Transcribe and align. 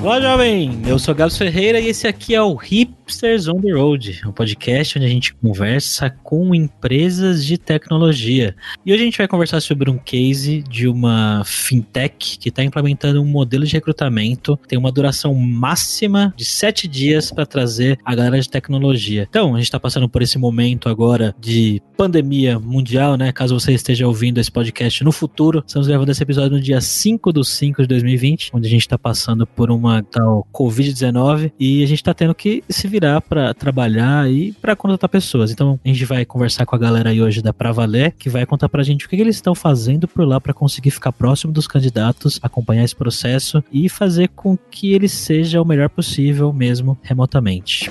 Olá, 0.00 0.20
jovem! 0.20 0.80
Eu 0.86 0.96
sou 0.96 1.12
Gabs 1.12 1.36
Ferreira 1.36 1.80
e 1.80 1.88
esse 1.88 2.06
aqui 2.06 2.32
é 2.32 2.40
o 2.40 2.54
Hipsters 2.54 3.48
on 3.48 3.60
the 3.60 3.72
Road, 3.72 4.20
um 4.24 4.30
podcast 4.30 4.96
onde 4.96 5.06
a 5.06 5.10
gente 5.10 5.34
conversa 5.34 6.08
com 6.08 6.54
empresas 6.54 7.44
de 7.44 7.58
tecnologia. 7.58 8.54
E 8.86 8.92
hoje 8.92 9.02
a 9.02 9.04
gente 9.04 9.18
vai 9.18 9.26
conversar 9.26 9.60
sobre 9.60 9.90
um 9.90 9.98
case 9.98 10.62
de 10.62 10.86
uma 10.86 11.42
fintech 11.44 12.38
que 12.38 12.48
está 12.48 12.62
implementando 12.62 13.20
um 13.20 13.26
modelo 13.26 13.66
de 13.66 13.72
recrutamento, 13.72 14.56
tem 14.68 14.78
uma 14.78 14.92
duração 14.92 15.34
máxima 15.34 16.32
de 16.36 16.44
sete 16.44 16.86
dias 16.86 17.32
para 17.32 17.44
trazer 17.44 17.98
a 18.04 18.14
galera 18.14 18.40
de 18.40 18.48
tecnologia. 18.48 19.26
Então, 19.28 19.54
a 19.54 19.58
gente 19.58 19.66
está 19.66 19.80
passando 19.80 20.08
por 20.08 20.22
esse 20.22 20.38
momento 20.38 20.88
agora 20.88 21.34
de 21.40 21.82
pandemia 21.96 22.56
mundial, 22.60 23.16
né? 23.16 23.32
Caso 23.32 23.58
você 23.58 23.72
esteja 23.72 24.06
ouvindo 24.06 24.38
esse 24.38 24.50
podcast 24.50 25.02
no 25.02 25.10
futuro, 25.10 25.64
estamos 25.66 25.88
gravando 25.88 26.12
esse 26.12 26.22
episódio 26.22 26.56
no 26.56 26.62
dia 26.62 26.80
5 26.80 27.32
do 27.32 27.42
5 27.42 27.82
de 27.82 27.88
2020, 27.88 28.50
onde 28.54 28.68
a 28.68 28.70
gente 28.70 28.82
está 28.82 28.96
passando 28.96 29.44
por 29.44 29.72
uma 29.72 29.87
tal 30.10 30.46
Covid-19 30.52 31.52
e 31.58 31.82
a 31.82 31.86
gente 31.86 32.02
tá 32.02 32.14
tendo 32.14 32.34
que 32.34 32.62
se 32.68 32.86
virar 32.86 33.20
para 33.20 33.52
trabalhar 33.54 34.30
e 34.30 34.52
para 34.52 34.76
contratar 34.76 35.08
pessoas. 35.08 35.50
Então 35.50 35.78
a 35.84 35.88
gente 35.88 36.04
vai 36.04 36.24
conversar 36.24 36.66
com 36.66 36.76
a 36.76 36.78
galera 36.78 37.10
aí 37.10 37.20
hoje 37.20 37.42
da 37.42 37.52
Pra 37.52 37.72
Valer, 37.72 38.14
que 38.16 38.28
vai 38.28 38.46
contar 38.46 38.68
pra 38.68 38.82
gente 38.82 39.06
o 39.06 39.08
que, 39.08 39.16
que 39.16 39.22
eles 39.22 39.36
estão 39.36 39.54
fazendo 39.54 40.06
por 40.06 40.26
lá 40.26 40.40
para 40.40 40.54
conseguir 40.54 40.90
ficar 40.90 41.12
próximo 41.12 41.52
dos 41.52 41.66
candidatos, 41.66 42.38
acompanhar 42.42 42.84
esse 42.84 42.96
processo 42.96 43.62
e 43.72 43.88
fazer 43.88 44.28
com 44.28 44.56
que 44.56 44.92
ele 44.92 45.08
seja 45.08 45.60
o 45.60 45.64
melhor 45.64 45.88
possível 45.88 46.52
mesmo 46.52 46.98
remotamente. 47.02 47.90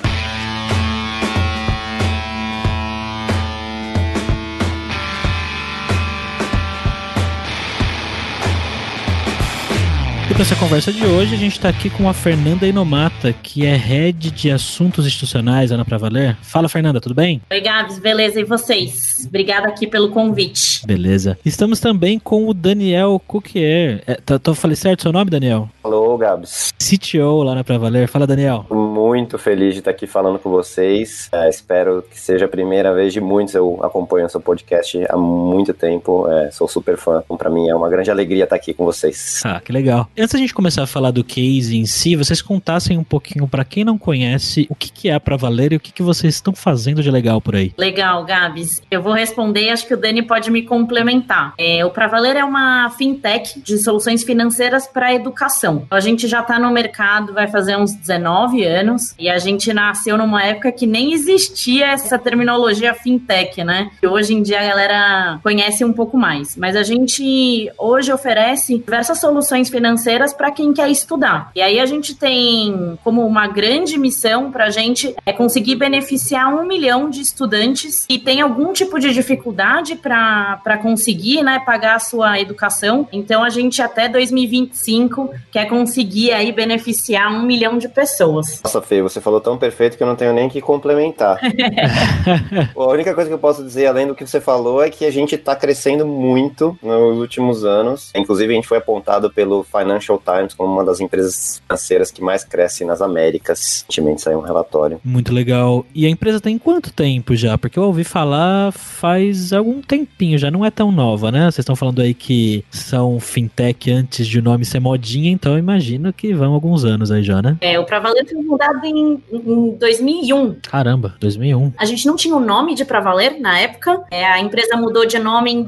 Para 10.38 10.44
essa 10.44 10.54
conversa 10.54 10.92
de 10.92 11.04
hoje, 11.04 11.34
a 11.34 11.36
gente 11.36 11.54
está 11.54 11.68
aqui 11.68 11.90
com 11.90 12.08
a 12.08 12.14
Fernanda 12.14 12.64
Inomata, 12.64 13.32
que 13.32 13.66
é 13.66 13.74
Head 13.74 14.30
de 14.30 14.52
Assuntos 14.52 15.04
Institucionais, 15.04 15.72
Ana 15.72 15.84
Pra 15.84 15.98
Valer. 15.98 16.36
Fala, 16.42 16.68
Fernanda, 16.68 17.00
tudo 17.00 17.12
bem? 17.12 17.42
Oi, 17.50 17.60
Gabs, 17.60 17.98
beleza? 17.98 18.38
E 18.38 18.44
vocês? 18.44 19.24
Obrigada 19.26 19.66
aqui 19.66 19.84
pelo 19.84 20.10
convite. 20.10 20.67
Beleza. 20.84 21.38
Estamos 21.44 21.80
também 21.80 22.18
com 22.18 22.48
o 22.48 22.54
Daniel 22.54 23.20
Cookier. 23.26 24.02
É, 24.06 24.14
tá, 24.14 24.38
tô, 24.38 24.54
falei 24.54 24.76
certo 24.76 25.02
seu 25.02 25.12
nome, 25.12 25.30
Daniel? 25.30 25.68
Alô, 25.82 26.16
Gabs. 26.16 26.72
CTO 26.78 27.42
lá 27.42 27.54
na 27.54 27.64
Pra 27.64 27.78
Valer. 27.78 28.08
Fala, 28.08 28.26
Daniel. 28.26 28.66
Muito 28.70 29.38
feliz 29.38 29.74
de 29.74 29.80
estar 29.80 29.90
aqui 29.90 30.06
falando 30.06 30.38
com 30.38 30.50
vocês. 30.50 31.28
É, 31.32 31.48
espero 31.48 32.02
que 32.08 32.18
seja 32.20 32.44
a 32.44 32.48
primeira 32.48 32.94
vez 32.94 33.12
de 33.12 33.20
muitos. 33.20 33.54
Eu 33.54 33.80
acompanho 33.82 34.26
o 34.26 34.28
seu 34.28 34.40
podcast 34.40 35.04
há 35.08 35.16
muito 35.16 35.72
tempo. 35.74 36.30
É, 36.30 36.50
sou 36.50 36.68
super 36.68 36.96
fã. 36.96 37.22
Então, 37.24 37.36
para 37.36 37.50
mim 37.50 37.68
é 37.68 37.74
uma 37.74 37.88
grande 37.88 38.10
alegria 38.10 38.44
estar 38.44 38.56
aqui 38.56 38.74
com 38.74 38.84
vocês. 38.84 39.42
Ah, 39.44 39.60
que 39.60 39.72
legal 39.72 40.08
antes 40.18 40.34
da 40.34 40.38
gente 40.38 40.52
começar 40.52 40.82
a 40.82 40.86
falar 40.86 41.10
do 41.10 41.24
case 41.24 41.76
em 41.76 41.86
si, 41.86 42.14
vocês 42.14 42.42
contassem 42.42 42.98
um 42.98 43.04
pouquinho 43.04 43.48
para 43.48 43.64
quem 43.64 43.84
não 43.84 43.96
conhece 43.96 44.66
o 44.68 44.74
que, 44.74 44.90
que 44.90 45.08
é 45.08 45.14
a 45.14 45.20
Pra 45.20 45.36
Valer 45.36 45.72
e 45.72 45.76
o 45.76 45.80
que, 45.80 45.92
que 45.92 46.02
vocês 46.02 46.34
estão 46.34 46.54
fazendo 46.54 47.02
de 47.02 47.10
legal 47.10 47.40
por 47.40 47.56
aí. 47.56 47.72
Legal, 47.78 48.24
Gabs. 48.24 48.82
Eu 48.90 49.02
vou 49.02 49.12
responder, 49.12 49.70
acho 49.70 49.86
que 49.86 49.94
o 49.94 49.96
Dani 49.96 50.22
pode 50.22 50.50
me 50.50 50.62
complementar. 50.68 51.54
É, 51.58 51.84
o 51.84 51.90
Pra 51.90 52.06
Valer 52.06 52.36
é 52.36 52.44
uma 52.44 52.90
fintech 52.90 53.60
de 53.60 53.78
soluções 53.78 54.22
financeiras 54.22 54.86
para 54.86 55.14
educação. 55.14 55.86
A 55.90 56.00
gente 56.00 56.28
já 56.28 56.40
está 56.40 56.58
no 56.58 56.70
mercado, 56.70 57.32
vai 57.32 57.48
fazer 57.48 57.76
uns 57.76 57.94
19 57.94 58.64
anos, 58.64 59.14
e 59.18 59.28
a 59.28 59.38
gente 59.38 59.72
nasceu 59.72 60.16
numa 60.16 60.42
época 60.44 60.70
que 60.70 60.86
nem 60.86 61.12
existia 61.12 61.88
essa 61.88 62.18
terminologia 62.18 62.94
fintech, 62.94 63.64
né? 63.64 63.90
Que 64.00 64.06
hoje 64.06 64.34
em 64.34 64.42
dia 64.42 64.60
a 64.60 64.66
galera 64.66 65.40
conhece 65.42 65.84
um 65.84 65.92
pouco 65.92 66.16
mais. 66.16 66.56
Mas 66.56 66.76
a 66.76 66.82
gente 66.82 67.70
hoje 67.78 68.12
oferece 68.12 68.78
diversas 68.78 69.18
soluções 69.20 69.68
financeiras 69.68 70.32
para 70.32 70.50
quem 70.50 70.72
quer 70.72 70.90
estudar. 70.90 71.50
E 71.54 71.62
aí 71.62 71.80
a 71.80 71.86
gente 71.86 72.14
tem 72.14 72.98
como 73.02 73.26
uma 73.26 73.46
grande 73.46 73.98
missão 73.98 74.50
para 74.50 74.66
a 74.66 74.70
gente 74.70 75.14
é 75.24 75.32
conseguir 75.32 75.76
beneficiar 75.76 76.52
um 76.54 76.66
milhão 76.66 77.08
de 77.08 77.20
estudantes 77.20 78.06
que 78.06 78.18
tem 78.18 78.40
algum 78.40 78.72
tipo 78.72 78.98
de 78.98 79.12
dificuldade 79.12 79.96
para 79.96 80.57
conseguir 80.80 81.42
né, 81.42 81.60
pagar 81.64 81.96
a 81.96 81.98
sua 81.98 82.40
educação. 82.40 83.08
Então 83.12 83.42
a 83.42 83.48
gente 83.48 83.80
até 83.80 84.08
2025 84.08 85.30
quer 85.50 85.66
conseguir 85.66 86.32
aí 86.32 86.52
beneficiar 86.52 87.32
um 87.32 87.42
milhão 87.42 87.78
de 87.78 87.88
pessoas. 87.88 88.60
Nossa, 88.62 88.80
Fê, 88.82 89.02
você 89.02 89.20
falou 89.20 89.40
tão 89.40 89.58
perfeito 89.58 89.96
que 89.96 90.02
eu 90.02 90.06
não 90.06 90.16
tenho 90.16 90.32
nem 90.32 90.48
que 90.48 90.60
complementar. 90.60 91.38
a 92.76 92.86
única 92.88 93.14
coisa 93.14 93.28
que 93.28 93.34
eu 93.34 93.38
posso 93.38 93.62
dizer, 93.62 93.86
além 93.86 94.06
do 94.06 94.14
que 94.14 94.26
você 94.26 94.40
falou, 94.40 94.82
é 94.82 94.90
que 94.90 95.04
a 95.04 95.10
gente 95.10 95.34
está 95.34 95.54
crescendo 95.54 96.06
muito 96.06 96.78
nos 96.82 97.18
últimos 97.18 97.64
anos. 97.64 98.10
Inclusive, 98.14 98.52
a 98.52 98.56
gente 98.56 98.68
foi 98.68 98.78
apontado 98.78 99.30
pelo 99.30 99.62
Financial 99.64 100.08
Financial 100.08 100.22
Times 100.24 100.54
como 100.54 100.72
uma 100.72 100.84
das 100.84 101.00
empresas 101.00 101.60
financeiras 101.66 102.10
que 102.10 102.22
mais 102.22 102.44
cresce 102.44 102.84
nas 102.84 103.02
Américas. 103.02 103.84
Recentemente 103.88 104.22
saiu 104.22 104.38
um 104.38 104.42
relatório. 104.42 105.00
Muito 105.04 105.32
legal. 105.32 105.84
E 105.94 106.06
a 106.06 106.08
empresa 106.08 106.40
tem 106.40 106.58
quanto 106.58 106.92
tempo 106.92 107.34
já? 107.34 107.58
Porque 107.58 107.78
eu 107.78 107.84
ouvi 107.84 108.04
falar 108.04 108.72
faz 108.72 109.52
algum 109.52 109.80
tempinho, 109.80 110.38
já 110.38 110.47
não 110.50 110.64
é 110.64 110.70
tão 110.70 110.90
nova, 110.90 111.30
né? 111.30 111.42
Vocês 111.42 111.58
estão 111.58 111.76
falando 111.76 112.00
aí 112.00 112.14
que 112.14 112.64
são 112.70 113.20
fintech 113.20 113.90
antes 113.90 114.26
de 114.26 114.38
o 114.38 114.42
nome 114.42 114.64
ser 114.64 114.80
modinha, 114.80 115.30
então 115.30 115.52
eu 115.52 115.58
imagino 115.58 116.12
que 116.12 116.32
vão 116.32 116.52
alguns 116.52 116.84
anos 116.84 117.10
aí 117.10 117.22
já, 117.22 117.40
né? 117.42 117.56
É, 117.60 117.78
o 117.78 117.84
Pravaler 117.84 118.26
foi 118.28 118.42
fundado 118.42 118.84
em, 118.84 119.22
em 119.32 119.76
2001. 119.78 120.56
Caramba, 120.62 121.14
2001. 121.20 121.72
A 121.76 121.84
gente 121.84 122.06
não 122.06 122.16
tinha 122.16 122.34
o 122.34 122.40
nome 122.40 122.74
de 122.74 122.84
Pravaler 122.84 123.40
na 123.40 123.58
época. 123.58 124.02
É, 124.10 124.24
a 124.24 124.40
empresa 124.40 124.76
mudou 124.76 125.06
de 125.06 125.18
nome 125.18 125.52
em 125.52 125.62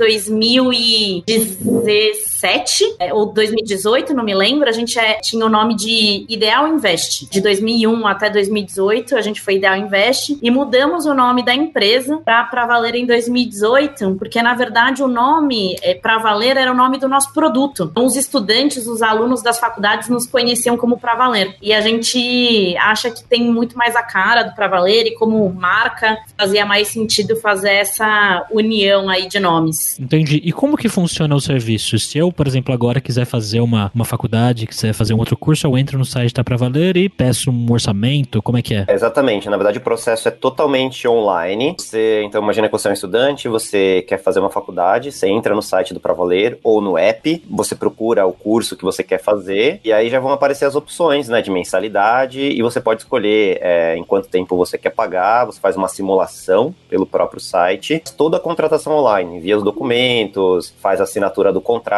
2017 2.40 2.96
é, 2.98 3.12
ou 3.12 3.26
2018, 3.26 4.14
não 4.14 4.24
me 4.24 4.34
lembro, 4.34 4.68
a 4.68 4.72
gente 4.72 4.98
é, 4.98 5.18
tinha 5.20 5.44
o 5.44 5.48
nome 5.48 5.76
de 5.76 6.24
Ideal 6.28 6.66
Invest. 6.66 7.28
De 7.30 7.40
2001 7.40 8.06
até 8.06 8.30
2018, 8.30 9.16
a 9.16 9.20
gente 9.20 9.40
foi 9.40 9.56
Ideal 9.56 9.76
Invest 9.76 10.38
e 10.40 10.50
mudamos 10.50 11.04
o 11.04 11.14
nome 11.14 11.44
da 11.44 11.54
empresa 11.54 12.18
para 12.18 12.66
Valer 12.66 12.94
em 12.94 13.06
2018, 13.06 14.16
porque 14.16 14.42
na 14.42 14.54
verdade 14.54 15.02
o 15.02 15.08
nome 15.08 15.76
é, 15.82 15.94
Pra 15.94 16.18
Valer 16.18 16.56
era 16.56 16.72
o 16.72 16.74
nome 16.74 16.98
do 16.98 17.08
nosso 17.08 17.32
produto. 17.32 17.88
Então, 17.90 18.06
os 18.06 18.16
estudantes, 18.16 18.86
os 18.86 19.02
alunos 19.02 19.42
das 19.42 19.58
faculdades 19.58 20.08
nos 20.08 20.26
conheciam 20.26 20.76
como 20.76 20.98
Pra 20.98 21.14
Valer. 21.14 21.56
E 21.60 21.72
a 21.72 21.80
gente 21.80 22.76
acha 22.78 23.10
que 23.10 23.22
tem 23.22 23.50
muito 23.50 23.76
mais 23.76 23.94
a 23.94 24.02
cara 24.02 24.42
do 24.44 24.54
Pra 24.54 24.68
Valer 24.68 25.06
e 25.06 25.14
como 25.14 25.48
marca 25.52 26.18
fazia 26.38 26.64
mais 26.64 26.88
sentido 26.88 27.36
fazer 27.36 27.72
essa 27.72 28.46
união 28.50 29.08
aí 29.08 29.28
de 29.28 29.38
nomes. 29.38 29.98
Entendi. 29.98 30.40
E 30.42 30.52
como 30.52 30.76
que 30.76 30.88
funciona 30.88 31.34
o 31.34 31.40
serviço? 31.40 31.98
Se 31.98 32.18
eu, 32.18 32.29
por 32.32 32.46
exemplo, 32.46 32.72
agora 32.74 33.00
quiser 33.00 33.24
fazer 33.24 33.60
uma, 33.60 33.90
uma 33.94 34.04
faculdade, 34.04 34.66
quiser 34.66 34.92
fazer 34.92 35.14
um 35.14 35.18
outro 35.18 35.36
curso, 35.36 35.66
eu 35.66 35.76
entro 35.76 35.98
no 35.98 36.04
site 36.04 36.34
Tá 36.34 36.44
Pra 36.44 36.56
Valer 36.56 36.96
e 36.96 37.08
peço 37.08 37.50
um 37.50 37.72
orçamento, 37.72 38.42
como 38.42 38.58
é 38.58 38.62
que 38.62 38.74
é? 38.74 38.86
Exatamente, 38.88 39.48
na 39.48 39.56
verdade 39.56 39.78
o 39.78 39.80
processo 39.80 40.28
é 40.28 40.30
totalmente 40.30 41.06
online. 41.06 41.74
Você, 41.78 42.22
então 42.24 42.42
imagina 42.42 42.68
que 42.68 42.72
você 42.72 42.88
é 42.88 42.90
um 42.90 42.94
estudante, 42.94 43.48
você 43.48 44.02
quer 44.02 44.18
fazer 44.18 44.40
uma 44.40 44.50
faculdade, 44.50 45.12
você 45.12 45.28
entra 45.28 45.54
no 45.54 45.62
site 45.62 45.94
do 45.94 46.00
Pra 46.00 46.12
Valer 46.12 46.58
ou 46.62 46.80
no 46.80 46.96
app, 46.96 47.42
você 47.48 47.74
procura 47.74 48.26
o 48.26 48.32
curso 48.32 48.76
que 48.76 48.84
você 48.84 49.02
quer 49.02 49.22
fazer 49.22 49.80
e 49.84 49.92
aí 49.92 50.10
já 50.10 50.20
vão 50.20 50.32
aparecer 50.32 50.64
as 50.64 50.74
opções, 50.74 51.28
né, 51.28 51.42
de 51.42 51.50
mensalidade 51.50 52.40
e 52.40 52.62
você 52.62 52.80
pode 52.80 53.02
escolher 53.02 53.58
é, 53.60 53.96
em 53.96 54.04
quanto 54.04 54.28
tempo 54.28 54.56
você 54.56 54.76
quer 54.76 54.90
pagar, 54.90 55.44
você 55.44 55.60
faz 55.60 55.76
uma 55.76 55.88
simulação 55.88 56.74
pelo 56.88 57.06
próprio 57.06 57.40
site, 57.40 58.02
toda 58.16 58.36
a 58.36 58.40
contratação 58.40 58.94
online, 58.94 59.36
envia 59.36 59.56
os 59.56 59.62
documentos, 59.62 60.74
faz 60.80 61.00
a 61.00 61.04
assinatura 61.04 61.52
do 61.52 61.60
contrato 61.60 61.90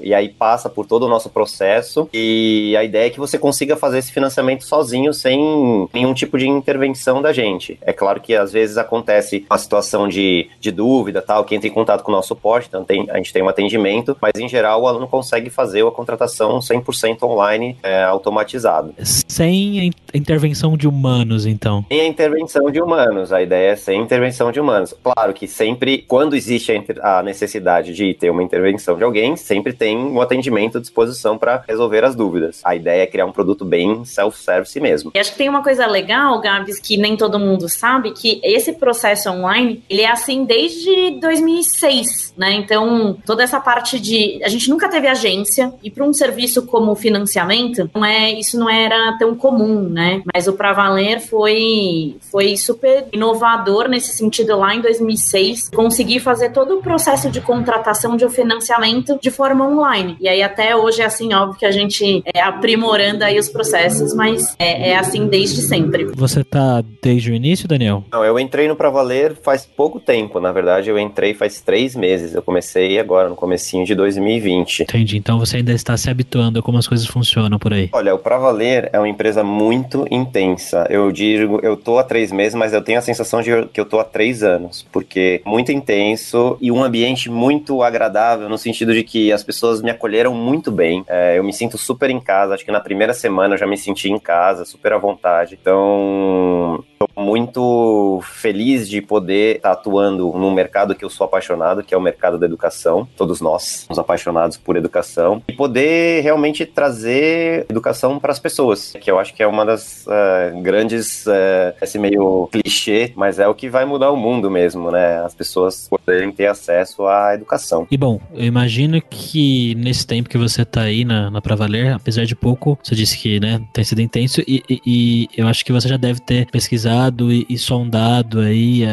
e 0.00 0.14
aí 0.14 0.28
passa 0.28 0.68
por 0.68 0.86
todo 0.86 1.04
o 1.04 1.08
nosso 1.08 1.30
processo 1.30 2.08
e 2.12 2.74
a 2.76 2.84
ideia 2.84 3.06
é 3.06 3.10
que 3.10 3.18
você 3.18 3.38
consiga 3.38 3.76
fazer 3.76 3.98
esse 3.98 4.12
financiamento 4.12 4.64
sozinho, 4.64 5.12
sem 5.12 5.88
nenhum 5.92 6.14
tipo 6.14 6.38
de 6.38 6.48
intervenção 6.48 7.22
da 7.22 7.32
gente. 7.32 7.78
É 7.82 7.92
claro 7.92 8.20
que 8.20 8.34
às 8.34 8.52
vezes 8.52 8.76
acontece 8.76 9.44
uma 9.48 9.58
situação 9.58 10.08
de, 10.08 10.48
de 10.60 10.70
dúvida, 10.70 11.22
tal, 11.22 11.44
que 11.44 11.54
entra 11.54 11.68
em 11.68 11.72
contato 11.72 12.02
com 12.02 12.10
o 12.10 12.14
nosso 12.14 12.28
suporte, 12.28 12.68
então 12.68 12.84
tem, 12.84 13.10
a 13.10 13.16
gente 13.16 13.32
tem 13.32 13.42
um 13.42 13.48
atendimento, 13.48 14.16
mas 14.20 14.32
em 14.36 14.48
geral 14.48 14.82
o 14.82 14.86
aluno 14.86 15.08
consegue 15.08 15.50
fazer 15.50 15.86
a 15.86 15.90
contratação 15.90 16.58
100% 16.58 17.22
online 17.22 17.76
é, 17.82 18.02
automatizado. 18.02 18.94
Sem 19.02 19.92
a 20.12 20.16
intervenção 20.16 20.76
de 20.76 20.86
humanos, 20.86 21.46
então? 21.46 21.84
Sem 21.88 22.00
a 22.00 22.06
intervenção 22.06 22.70
de 22.70 22.80
humanos, 22.80 23.32
a 23.32 23.42
ideia 23.42 23.72
é 23.72 23.76
sem 23.76 24.00
intervenção 24.00 24.52
de 24.52 24.60
humanos. 24.60 24.94
Claro 25.02 25.32
que 25.32 25.46
sempre, 25.46 26.04
quando 26.06 26.34
existe 26.34 26.72
a 27.02 27.22
necessidade 27.22 27.92
de 27.94 28.14
ter 28.14 28.30
uma 28.30 28.42
intervenção 28.42 28.96
de 28.96 29.04
alguém, 29.04 29.19
alguém, 29.20 29.36
sempre 29.36 29.72
tem 29.72 29.96
um 29.96 30.20
atendimento 30.20 30.78
à 30.78 30.80
disposição 30.80 31.36
para 31.36 31.62
resolver 31.68 32.04
as 32.04 32.16
dúvidas. 32.16 32.60
A 32.64 32.74
ideia 32.74 33.02
é 33.02 33.06
criar 33.06 33.26
um 33.26 33.32
produto 33.32 33.64
bem 33.64 34.04
self-service 34.04 34.80
mesmo. 34.80 35.12
E 35.14 35.18
acho 35.18 35.32
que 35.32 35.38
tem 35.38 35.48
uma 35.48 35.62
coisa 35.62 35.86
legal, 35.86 36.40
Gabs, 36.40 36.80
que 36.80 36.96
nem 36.96 37.16
todo 37.16 37.38
mundo 37.38 37.68
sabe, 37.68 38.12
que 38.12 38.40
esse 38.42 38.72
processo 38.72 39.30
online, 39.30 39.82
ele 39.88 40.02
é 40.02 40.10
assim 40.10 40.44
desde 40.44 41.18
2006, 41.20 42.34
né? 42.36 42.52
Então, 42.54 43.16
toda 43.26 43.42
essa 43.42 43.60
parte 43.60 44.00
de 44.00 44.40
a 44.42 44.48
gente 44.48 44.70
nunca 44.70 44.88
teve 44.88 45.06
agência 45.06 45.72
e 45.82 45.90
para 45.90 46.04
um 46.04 46.12
serviço 46.12 46.66
como 46.66 46.94
financiamento, 46.94 47.90
não 47.94 48.04
é, 48.04 48.32
isso 48.32 48.58
não 48.58 48.70
era 48.70 49.16
tão 49.18 49.34
comum, 49.34 49.88
né? 49.88 50.22
Mas 50.32 50.46
o 50.46 50.54
Pra 50.54 50.72
Valer 50.72 51.20
foi 51.20 52.16
foi 52.30 52.56
super 52.56 53.06
inovador 53.12 53.88
nesse 53.88 54.16
sentido 54.16 54.56
lá 54.56 54.74
em 54.74 54.80
2006, 54.80 55.70
conseguir 55.70 56.20
fazer 56.20 56.50
todo 56.50 56.78
o 56.78 56.82
processo 56.82 57.30
de 57.30 57.40
contratação 57.40 58.16
de 58.16 58.24
um 58.24 58.30
financiamento 58.30 59.09
de 59.18 59.30
forma 59.30 59.66
online. 59.66 60.16
E 60.20 60.28
aí 60.28 60.42
até 60.42 60.76
hoje 60.76 61.02
é 61.02 61.04
assim, 61.04 61.32
óbvio 61.32 61.58
que 61.58 61.66
a 61.66 61.70
gente 61.70 62.22
é 62.34 62.40
aprimorando 62.40 63.24
aí 63.24 63.38
os 63.38 63.48
processos, 63.48 64.14
mas 64.14 64.54
é, 64.58 64.90
é 64.90 64.96
assim 64.96 65.26
desde 65.26 65.62
sempre. 65.62 66.06
Você 66.14 66.44
tá 66.44 66.82
desde 67.02 67.30
o 67.30 67.34
início, 67.34 67.68
Daniel? 67.68 68.04
Não, 68.12 68.24
eu 68.24 68.38
entrei 68.38 68.68
no 68.68 68.76
Pra 68.76 68.90
Valer 68.90 69.36
faz 69.42 69.66
pouco 69.66 70.00
tempo, 70.00 70.40
na 70.40 70.52
verdade 70.52 70.88
eu 70.88 70.98
entrei 70.98 71.34
faz 71.34 71.60
três 71.60 71.94
meses, 71.94 72.34
eu 72.34 72.42
comecei 72.42 72.98
agora 72.98 73.28
no 73.28 73.36
comecinho 73.36 73.84
de 73.84 73.94
2020. 73.94 74.82
Entendi, 74.82 75.16
então 75.16 75.38
você 75.38 75.58
ainda 75.58 75.72
está 75.72 75.96
se 75.96 76.10
habituando 76.10 76.58
a 76.58 76.62
como 76.62 76.78
as 76.78 76.86
coisas 76.86 77.06
funcionam 77.06 77.58
por 77.58 77.72
aí. 77.72 77.88
Olha, 77.92 78.14
o 78.14 78.18
Pra 78.18 78.38
Valer 78.38 78.90
é 78.92 78.98
uma 78.98 79.08
empresa 79.08 79.42
muito 79.42 80.06
intensa. 80.10 80.86
Eu 80.88 81.10
digo, 81.12 81.60
eu 81.62 81.76
tô 81.76 81.98
há 81.98 82.04
três 82.04 82.32
meses, 82.32 82.54
mas 82.54 82.72
eu 82.72 82.82
tenho 82.82 82.98
a 82.98 83.02
sensação 83.02 83.42
de 83.42 83.66
que 83.66 83.80
eu 83.80 83.84
tô 83.84 83.98
há 83.98 84.04
três 84.04 84.42
anos, 84.42 84.86
porque 84.92 85.42
muito 85.44 85.72
intenso 85.72 86.56
e 86.60 86.70
um 86.70 86.82
ambiente 86.82 87.30
muito 87.30 87.82
agradável, 87.82 88.48
no 88.48 88.58
sentido 88.58 88.92
de 88.92 88.99
que 89.02 89.32
as 89.32 89.42
pessoas 89.42 89.82
me 89.82 89.90
acolheram 89.90 90.34
muito 90.34 90.70
bem. 90.70 91.04
É, 91.06 91.38
eu 91.38 91.44
me 91.44 91.52
sinto 91.52 91.76
super 91.78 92.10
em 92.10 92.20
casa, 92.20 92.54
acho 92.54 92.64
que 92.64 92.72
na 92.72 92.80
primeira 92.80 93.12
semana 93.12 93.54
eu 93.54 93.58
já 93.58 93.66
me 93.66 93.76
senti 93.76 94.10
em 94.10 94.18
casa, 94.18 94.64
super 94.64 94.92
à 94.92 94.98
vontade. 94.98 95.58
Então, 95.60 96.84
Estou 97.02 97.24
muito 97.24 98.20
feliz 98.22 98.86
de 98.86 99.00
poder 99.00 99.56
estar 99.56 99.72
atuando 99.72 100.34
num 100.36 100.52
mercado 100.52 100.94
que 100.94 101.02
eu 101.02 101.08
sou 101.08 101.24
apaixonado, 101.24 101.82
que 101.82 101.94
é 101.94 101.96
o 101.96 102.00
mercado 102.00 102.38
da 102.38 102.44
educação. 102.44 103.08
Todos 103.16 103.40
nós 103.40 103.86
somos 103.86 103.98
apaixonados 103.98 104.58
por 104.58 104.76
educação. 104.76 105.42
E 105.48 105.52
poder 105.54 106.20
realmente 106.22 106.66
trazer 106.66 107.64
educação 107.70 108.18
para 108.18 108.32
as 108.32 108.38
pessoas, 108.38 108.92
que 109.00 109.10
eu 109.10 109.18
acho 109.18 109.32
que 109.32 109.42
é 109.42 109.46
uma 109.46 109.64
das 109.64 110.04
uh, 110.08 110.60
grandes, 110.60 111.24
uh, 111.24 111.72
esse 111.80 111.98
meio 111.98 112.46
clichê, 112.52 113.14
mas 113.16 113.38
é 113.38 113.48
o 113.48 113.54
que 113.54 113.70
vai 113.70 113.86
mudar 113.86 114.10
o 114.10 114.16
mundo 114.16 114.50
mesmo, 114.50 114.90
né? 114.90 115.24
As 115.24 115.34
pessoas 115.34 115.88
poderem 115.88 116.30
ter 116.30 116.48
acesso 116.48 117.06
à 117.06 117.34
educação. 117.34 117.86
E 117.90 117.96
bom, 117.96 118.20
eu 118.34 118.44
imagino 118.44 119.00
que 119.00 119.74
nesse 119.76 120.06
tempo 120.06 120.28
que 120.28 120.36
você 120.36 120.60
está 120.60 120.82
aí 120.82 121.06
na, 121.06 121.30
na 121.30 121.40
Pra 121.40 121.54
Valer, 121.54 121.94
apesar 121.94 122.26
de 122.26 122.36
pouco, 122.36 122.78
você 122.82 122.94
disse 122.94 123.16
que 123.16 123.40
né, 123.40 123.58
tem 123.72 123.84
sido 123.84 124.02
intenso, 124.02 124.42
e, 124.46 124.62
e, 124.68 124.80
e 124.84 125.28
eu 125.34 125.48
acho 125.48 125.64
que 125.64 125.72
você 125.72 125.88
já 125.88 125.96
deve 125.96 126.20
ter 126.20 126.50
pesquisado 126.50 126.89
e, 127.30 127.46
e 127.48 127.58
sondado 127.58 128.40
aí 128.40 128.84